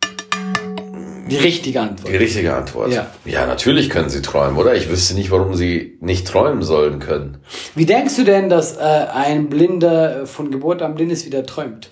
Die 1.29 1.37
richtige 1.37 1.81
Antwort. 1.81 2.13
Die 2.13 2.17
richtige 2.17 2.55
Antwort. 2.55 2.93
Ja. 2.93 3.07
ja, 3.25 3.47
natürlich 3.47 3.89
können 3.89 4.11
sie 4.11 4.21
träumen, 4.21 4.59
oder? 4.59 4.75
Ich 4.75 4.91
wüsste 4.91 5.15
nicht, 5.15 5.31
warum 5.31 5.55
sie 5.55 5.97
nicht 6.01 6.27
träumen 6.27 6.63
sollen 6.63 6.99
können. 6.99 7.39
Wie 7.75 7.87
denkst 7.87 8.17
du 8.17 8.25
denn, 8.25 8.49
dass 8.51 8.77
äh, 8.77 8.81
ein 8.81 9.49
Blinder 9.49 10.23
äh, 10.23 10.27
von 10.27 10.51
Geburt 10.51 10.83
an 10.83 10.95
blind 10.95 11.13
ist, 11.13 11.25
wieder 11.25 11.47
träumt? 11.47 11.89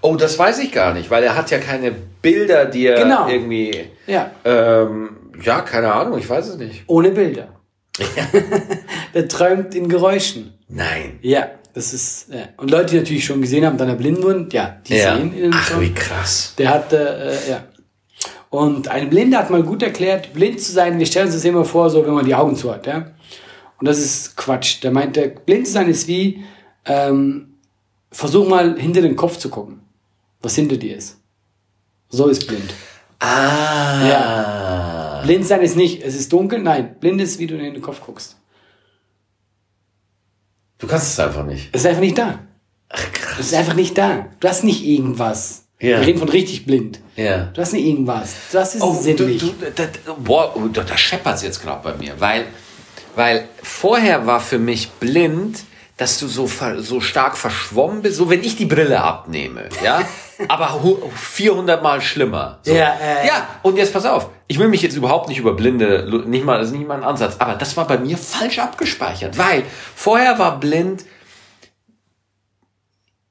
Oh, 0.00 0.14
das 0.16 0.38
weiß 0.38 0.60
ich 0.60 0.72
gar 0.72 0.94
nicht, 0.94 1.10
weil 1.10 1.24
er 1.24 1.36
hat 1.36 1.50
ja 1.50 1.58
keine 1.58 1.92
Bilder, 2.22 2.66
die 2.66 2.86
er 2.86 3.02
Genau. 3.02 3.28
irgendwie. 3.28 3.84
Ja, 4.06 4.30
Ähm, 4.44 5.15
ja, 5.42 5.60
keine 5.62 5.92
Ahnung, 5.92 6.18
ich 6.18 6.28
weiß 6.28 6.48
es 6.48 6.56
nicht. 6.56 6.84
ohne 6.86 7.10
Bilder. 7.10 7.48
Der 9.14 9.28
träumt 9.28 9.74
in 9.74 9.88
Geräuschen. 9.88 10.54
Nein. 10.68 11.18
Ja, 11.22 11.48
das 11.74 11.92
ist. 11.92 12.28
Ja. 12.32 12.48
Und 12.56 12.70
Leute, 12.70 12.90
die 12.92 12.96
natürlich 12.98 13.24
schon 13.24 13.40
gesehen 13.40 13.64
haben, 13.64 13.78
dann 13.78 13.88
er 13.88 13.94
blind 13.94 14.22
wurden, 14.22 14.48
ja, 14.50 14.80
die 14.86 14.96
Ja. 14.96 15.16
sehen 15.16 15.32
in 15.34 15.42
den 15.44 15.54
Ach, 15.54 15.70
Traum. 15.70 15.80
wie 15.80 15.94
krass. 15.94 16.54
Der 16.58 16.70
hatte, 16.70 16.98
äh, 17.46 17.50
ja. 17.50 17.64
Und 18.50 18.88
ein 18.88 19.10
Blinder 19.10 19.38
hat 19.38 19.50
mal 19.50 19.62
gut 19.62 19.82
erklärt, 19.82 20.32
blind 20.32 20.60
zu 20.60 20.72
sein, 20.72 20.98
wir 20.98 21.06
stellen 21.06 21.26
uns 21.26 21.34
das 21.34 21.44
immer 21.44 21.64
vor, 21.64 21.90
so 21.90 22.04
wenn 22.06 22.14
man 22.14 22.24
die 22.24 22.34
Augen 22.34 22.56
zu 22.56 22.72
hat, 22.72 22.86
ja. 22.86 23.10
Und 23.78 23.86
das 23.88 23.98
ist 23.98 24.36
Quatsch. 24.36 24.82
Der 24.82 24.90
meinte, 24.90 25.28
blind 25.44 25.66
zu 25.66 25.72
sein 25.74 25.88
ist 25.88 26.06
wie, 26.08 26.44
ähm, 26.86 27.54
versuch 28.10 28.48
mal 28.48 28.78
hinter 28.78 29.02
den 29.02 29.16
Kopf 29.16 29.36
zu 29.36 29.48
gucken, 29.50 29.80
was 30.40 30.54
hinter 30.54 30.76
dir 30.76 30.96
ist. 30.96 31.18
So 32.08 32.28
ist 32.28 32.46
blind. 32.46 32.72
Ah. 33.18 35.22
Blind 35.24 35.46
sein 35.46 35.60
ist 35.62 35.76
nicht, 35.76 36.02
es 36.02 36.14
ist 36.14 36.32
dunkel, 36.32 36.60
nein, 36.60 36.96
blind 37.00 37.20
ist, 37.20 37.38
wie 37.38 37.46
du 37.46 37.56
in 37.56 37.74
den 37.74 37.82
Kopf 37.82 38.00
guckst. 38.00 38.36
Du 40.78 40.86
kannst 40.86 41.12
es 41.12 41.20
einfach 41.20 41.44
nicht. 41.44 41.68
Es 41.72 41.80
ist 41.82 41.86
einfach 41.86 42.02
nicht 42.02 42.18
da. 42.18 42.40
Ach, 42.90 43.12
krass. 43.12 43.38
Es 43.40 43.46
ist 43.46 43.54
einfach 43.54 43.74
nicht 43.74 43.96
da. 43.98 44.26
Du 44.40 44.48
hast 44.48 44.62
nicht 44.62 44.84
irgendwas. 44.84 45.64
Ja. 45.80 46.00
Wir 46.00 46.06
reden 46.06 46.18
von 46.18 46.28
richtig 46.28 46.66
blind. 46.66 47.00
Ja. 47.16 47.46
Du 47.46 47.60
hast 47.60 47.72
nicht 47.72 47.84
irgendwas. 47.86 48.34
Das 48.52 48.74
ist 48.74 48.82
Oh, 48.82 48.92
du, 48.94 49.02
sinnlich. 49.02 49.40
du, 49.40 49.54
da, 49.74 49.86
da- 49.86 50.12
boah, 50.18 50.54
oh, 50.56 50.68
da, 50.68 50.82
da 50.84 50.96
scheppert's 50.96 51.42
jetzt 51.42 51.62
gerade 51.62 51.82
bei 51.82 51.94
mir, 51.96 52.14
weil, 52.20 52.46
weil 53.14 53.48
vorher 53.62 54.26
war 54.26 54.40
für 54.40 54.58
mich 54.58 54.90
blind, 54.92 55.64
dass 55.96 56.18
du 56.18 56.28
so, 56.28 56.46
so 56.78 57.00
stark 57.00 57.38
verschwommen 57.38 58.02
bist, 58.02 58.16
so 58.16 58.28
wenn 58.28 58.42
ich 58.44 58.56
die 58.56 58.66
Brille 58.66 59.00
abnehme, 59.02 59.68
ja, 59.82 60.02
aber 60.48 60.82
hu- 60.82 61.10
400 61.14 61.82
Mal 61.82 62.00
schlimmer. 62.02 62.58
So. 62.62 62.74
Ja, 62.74 62.94
äh, 63.00 63.26
ja, 63.26 63.46
und 63.62 63.78
jetzt 63.78 63.92
pass 63.94 64.04
auf, 64.04 64.28
ich 64.46 64.58
will 64.58 64.68
mich 64.68 64.82
jetzt 64.82 64.94
überhaupt 64.96 65.28
nicht 65.30 65.38
über 65.38 65.54
Blinde, 65.54 66.06
nicht 66.26 66.44
mal, 66.44 66.58
das 66.58 66.68
ist 66.68 66.74
nicht 66.74 66.86
mal 66.86 66.96
ein 66.98 67.04
Ansatz, 67.04 67.36
aber 67.38 67.54
das 67.54 67.76
war 67.78 67.86
bei 67.86 67.96
mir 67.96 68.18
falsch 68.18 68.58
abgespeichert, 68.58 69.38
weil 69.38 69.62
vorher 69.94 70.38
war 70.38 70.60
blind, 70.60 71.04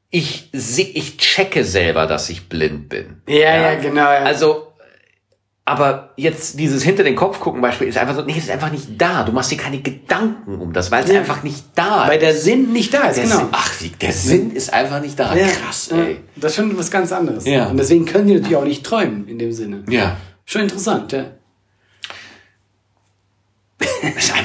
ich 0.09 0.49
seh, 0.53 0.81
ich 0.93 1.17
checke 1.17 1.65
selber, 1.65 2.07
dass 2.07 2.29
ich 2.29 2.47
blind 2.47 2.87
bin. 2.89 3.21
Ja, 3.27 3.55
ja, 3.57 3.75
genau, 3.75 4.03
ja. 4.03 4.19
Also, 4.23 4.64
aber 5.67 6.11
jetzt 6.15 6.59
dieses 6.59 6.83
hinter 6.83 7.03
den 7.03 7.15
Kopf 7.15 7.39
gucken 7.39 7.59
Beispiel 7.59 7.87
ist 7.87 7.97
einfach 7.97 8.13
so, 8.15 8.21
nee, 8.21 8.37
ist 8.37 8.51
einfach 8.51 8.71
nicht 8.71 9.01
da. 9.01 9.23
Du 9.23 9.31
machst 9.31 9.49
dir 9.51 9.57
keine 9.57 9.79
Gedanken 9.81 10.59
um 10.61 10.71
das, 10.71 10.91
weil 10.91 11.03
es 11.03 11.11
Ja. 11.11 11.19
einfach 11.19 11.41
nicht 11.41 11.63
da 11.73 12.07
Weil 12.07 12.17
ist. 12.17 12.21
der 12.21 12.35
Sinn 12.35 12.71
nicht 12.71 12.93
da 12.93 13.07
ist, 13.07 13.15
Der 13.17 13.23
genau. 13.23 13.37
Sinn, 13.39 13.47
ach, 13.51 13.81
wie, 13.81 13.89
der 13.89 14.13
Sinn 14.13 14.51
ist 14.51 14.71
einfach 14.71 15.01
nicht 15.01 15.19
da. 15.19 15.35
Ja, 15.35 15.47
Krass, 15.47 15.89
ey. 15.91 16.17
Das 16.35 16.51
ist 16.51 16.57
schon 16.57 16.77
was 16.77 16.91
ganz 16.91 17.11
anderes. 17.11 17.45
Ja. 17.47 17.65
Und 17.67 17.77
deswegen 17.77 18.05
können 18.05 18.27
die 18.27 18.33
natürlich 18.35 18.55
auch 18.57 18.63
nicht 18.63 18.85
träumen 18.85 19.27
in 19.27 19.39
dem 19.39 19.51
Sinne. 19.51 19.83
Ja. 19.89 20.17
Schon 20.45 20.61
interessant, 20.61 21.11
ja. 21.13 21.25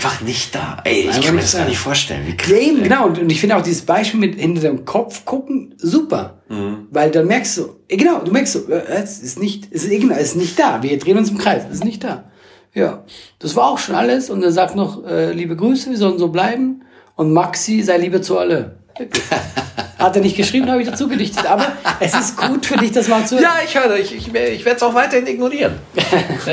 Einfach 0.03 0.22
nicht 0.22 0.55
da. 0.55 0.78
Ey, 0.84 1.11
ich 1.11 1.20
kann 1.20 1.34
mir 1.34 1.42
das 1.42 1.53
da. 1.53 1.59
gar 1.59 1.68
nicht 1.68 1.78
vorstellen. 1.78 2.26
Wie 2.26 2.34
krass, 2.36 2.51
Ja, 2.51 2.57
eben, 2.57 2.78
ey. 2.78 2.82
genau. 2.84 3.07
Und, 3.07 3.18
und 3.18 3.30
ich 3.30 3.38
finde 3.38 3.57
auch 3.57 3.62
dieses 3.62 3.82
Beispiel 3.82 4.18
mit 4.18 4.40
hinter 4.40 4.62
dem 4.62 4.86
Kopf 4.86 5.26
gucken 5.26 5.74
super. 5.76 6.38
Mhm. 6.48 6.86
Weil 6.90 7.11
dann 7.11 7.26
merkst 7.26 7.59
du, 7.59 7.76
genau, 7.86 8.20
du 8.20 8.32
merkst 8.32 8.55
so, 8.55 8.68
äh, 8.70 8.82
es 8.88 9.18
ist 9.18 9.38
nicht, 9.38 9.68
es 9.70 9.84
ist, 9.84 9.90
genau, 9.90 10.14
es 10.14 10.28
ist 10.28 10.36
nicht 10.36 10.59
da. 10.59 10.82
Wir 10.82 10.98
drehen 10.98 11.18
uns 11.18 11.28
im 11.30 11.36
Kreis, 11.36 11.64
es 11.68 11.76
ist 11.76 11.84
nicht 11.84 12.03
da. 12.03 12.24
Ja, 12.72 13.05
das 13.40 13.57
war 13.57 13.68
auch 13.68 13.78
schon 13.78 13.94
alles. 13.94 14.30
Und 14.30 14.42
er 14.42 14.53
sagt 14.53 14.74
noch, 14.74 15.05
äh, 15.07 15.32
liebe 15.32 15.55
Grüße, 15.55 15.90
wir 15.90 15.98
sollen 15.98 16.18
so 16.18 16.28
bleiben. 16.28 16.82
Und 17.16 17.32
Maxi, 17.34 17.82
sei 17.82 17.98
Liebe 17.98 18.22
zu 18.22 18.38
alle. 18.38 18.76
Hat 19.98 20.16
er 20.16 20.22
nicht 20.22 20.36
geschrieben, 20.36 20.70
habe 20.70 20.80
ich 20.80 20.88
dazu 20.88 21.09
gedichtet. 21.09 21.44
Aber 21.44 21.66
es 22.01 22.14
ist 22.14 22.38
gut 22.38 22.64
für 22.64 22.78
dich, 22.78 22.92
das 22.92 23.09
mal 23.09 23.26
zu 23.26 23.34
hören. 23.34 23.42
Ja, 23.44 23.57
ich 23.62 23.78
höre, 23.78 23.96
ich, 23.98 24.14
ich, 24.14 24.28
ich 24.28 24.64
werde 24.64 24.76
es 24.76 24.82
auch 24.82 24.94
weiterhin 24.94 25.26
ignorieren. 25.26 25.74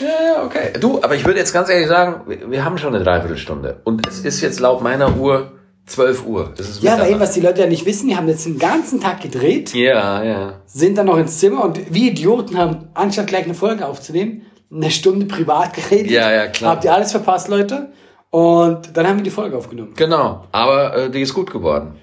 ja? 0.00 0.44
okay. 0.44 0.72
Du, 0.80 1.00
aber 1.02 1.14
ich 1.14 1.24
würde 1.24 1.38
jetzt 1.38 1.52
ganz 1.52 1.68
ehrlich 1.68 1.88
sagen, 1.88 2.22
wir, 2.26 2.50
wir 2.50 2.64
haben 2.64 2.78
schon 2.78 2.94
eine 2.94 3.04
Dreiviertelstunde. 3.04 3.80
Und 3.84 4.06
es 4.06 4.20
ist 4.20 4.40
jetzt 4.40 4.60
laut 4.60 4.82
meiner 4.82 5.16
Uhr 5.16 5.52
12 5.86 6.26
Uhr. 6.26 6.54
Ja, 6.80 6.94
aber 6.94 7.08
eben, 7.08 7.20
was 7.20 7.32
die 7.32 7.40
Leute 7.40 7.60
ja 7.60 7.66
nicht 7.66 7.84
wissen, 7.84 8.08
die 8.08 8.16
haben 8.16 8.26
jetzt 8.28 8.46
den 8.46 8.58
ganzen 8.58 9.00
Tag 9.00 9.20
gedreht. 9.20 9.74
Ja, 9.74 10.22
ja. 10.22 10.54
sind 10.66 10.96
dann 10.96 11.06
noch 11.06 11.18
ins 11.18 11.38
Zimmer 11.38 11.62
und 11.64 11.92
wie 11.92 12.08
Idioten 12.08 12.56
haben, 12.56 12.88
anstatt 12.94 13.26
gleich 13.26 13.44
eine 13.44 13.54
Folge 13.54 13.86
aufzunehmen, 13.86 14.42
eine 14.72 14.90
Stunde 14.90 15.26
privat 15.26 15.74
geredet. 15.74 16.10
Ja, 16.10 16.32
ja, 16.32 16.46
klar. 16.46 16.72
Habt 16.72 16.84
ihr 16.84 16.94
alles 16.94 17.12
verpasst, 17.12 17.48
Leute? 17.48 17.92
Und 18.30 18.96
dann 18.96 19.06
haben 19.06 19.18
wir 19.18 19.22
die 19.22 19.30
Folge 19.30 19.56
aufgenommen. 19.56 19.92
Genau. 19.94 20.44
Aber 20.50 20.96
äh, 20.96 21.10
die 21.10 21.20
ist 21.20 21.34
gut 21.34 21.52
geworden. 21.52 21.96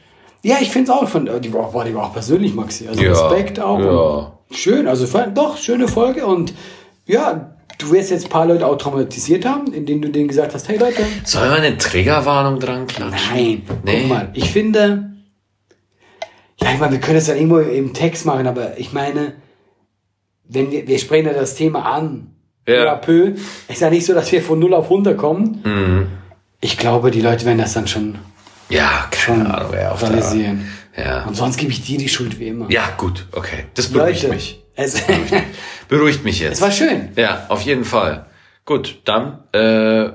Ja, 0.44 0.58
ich 0.62 0.72
finde 0.72 0.92
es 0.92 0.98
auch 0.98 1.08
von, 1.08 1.30
die 1.42 1.54
war, 1.54 1.72
boah, 1.72 1.84
die 1.84 1.94
war 1.94 2.06
auch 2.06 2.14
persönlich, 2.14 2.54
Maxi. 2.54 2.88
Also 2.88 3.02
Ja, 3.02 3.12
Respekt 3.12 3.60
auch. 3.60 3.80
ja. 3.80 4.32
Schön, 4.56 4.88
also 4.88 5.06
doch, 5.34 5.58
schöne 5.58 5.88
Folge 5.88 6.26
und 6.26 6.54
ja, 7.06 7.52
du 7.82 7.92
wirst 7.92 8.12
jetzt 8.12 8.26
ein 8.26 8.30
paar 8.30 8.46
Leute 8.46 8.66
auch 8.68 8.78
traumatisiert 8.78 9.46
haben, 9.46 9.74
indem 9.74 10.02
du 10.02 10.10
denen 10.10 10.28
gesagt 10.28 10.54
hast, 10.54 10.68
hey 10.70 10.78
Leute, 10.78 11.04
Sollen 11.24 11.50
wir 11.52 11.58
eine 11.58 11.78
Triggerwarnung 11.78 12.60
dran 12.60 12.88
klatschen? 12.88 13.20
nein, 13.34 13.62
Nee. 13.84 14.00
guck 14.02 14.10
mal, 14.10 14.30
ich 14.34 14.50
finde, 14.52 15.12
ja, 16.62 16.72
ich 16.74 16.80
meine, 16.80 16.94
wir 16.94 17.00
können 17.00 17.18
es 17.18 17.26
dann 17.26 17.38
irgendwo 17.38 17.60
im 17.60 17.94
Text 17.94 18.26
machen, 18.26 18.46
aber 18.48 18.78
ich 18.78 18.94
meine, 18.94 19.34
wenn 20.48 20.72
wir, 20.72 20.88
wir 20.88 21.00
sprechen 21.00 21.28
ja 21.28 21.34
das 21.34 21.56
Thema 21.56 21.84
an, 21.92 22.28
Ja. 22.68 22.96
peu 22.96 23.34
ist 23.68 23.82
ja 23.82 23.90
nicht 23.90 24.06
so, 24.06 24.14
dass 24.14 24.32
wir 24.32 24.42
von 24.42 24.60
0 24.60 24.74
auf 24.74 24.86
100 24.90 25.18
kommen. 25.18 25.62
Mhm. 25.64 26.08
Ich 26.60 26.78
glaube, 26.78 27.10
die 27.10 27.22
Leute 27.22 27.46
werden 27.46 27.58
das 27.58 27.74
dann 27.74 27.88
schon, 27.88 28.20
Ja, 28.70 29.08
schon 29.18 29.38
keine 29.44 29.54
Ahnung, 29.58 29.70
wer 29.72 29.92
auf 29.94 30.04
realisieren. 30.04 30.68
Ja. 30.96 31.24
Und 31.26 31.36
sonst 31.36 31.58
gebe 31.58 31.72
ich 31.72 31.84
dir 31.84 31.98
die 31.98 32.10
Schuld 32.10 32.38
wie 32.40 32.50
immer. 32.50 32.70
ja, 32.70 32.90
gut, 32.98 33.26
okay. 33.32 33.66
Das 33.74 33.88
beruhigt 33.88 34.24
Leute, 34.24 34.36
mich. 34.36 34.61
Es, 34.76 35.02
Beruhigt 35.88 36.24
mich 36.24 36.40
jetzt. 36.40 36.54
es 36.56 36.62
war 36.62 36.72
schön. 36.72 37.10
Ja, 37.16 37.46
auf 37.50 37.62
jeden 37.62 37.84
Fall. 37.86 38.26
Gut, 38.66 39.00
dann, 39.06 39.40
äh, 39.54 40.10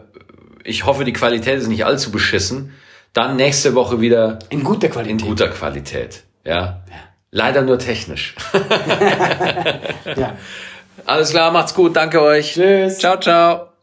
ich 0.64 0.84
hoffe, 0.86 1.04
die 1.04 1.12
Qualität 1.12 1.58
ist 1.58 1.68
nicht 1.68 1.84
allzu 1.84 2.10
beschissen. 2.10 2.74
Dann 3.12 3.36
nächste 3.36 3.74
Woche 3.74 4.00
wieder 4.00 4.38
In 4.50 4.62
guter 4.64 4.86
in 4.86 4.92
Qualität. 4.92 5.26
guter 5.26 5.48
Qualität. 5.48 6.22
Ja. 6.44 6.82
Leider 7.30 7.62
nur 7.62 7.78
technisch. 7.78 8.34
Ja. 10.16 10.36
Alles 11.04 11.30
klar, 11.30 11.50
macht's 11.52 11.74
gut, 11.74 11.94
danke 11.94 12.22
euch. 12.22 12.54
Tschüss. 12.54 12.98
Ciao, 12.98 13.18
ciao. 13.20 13.75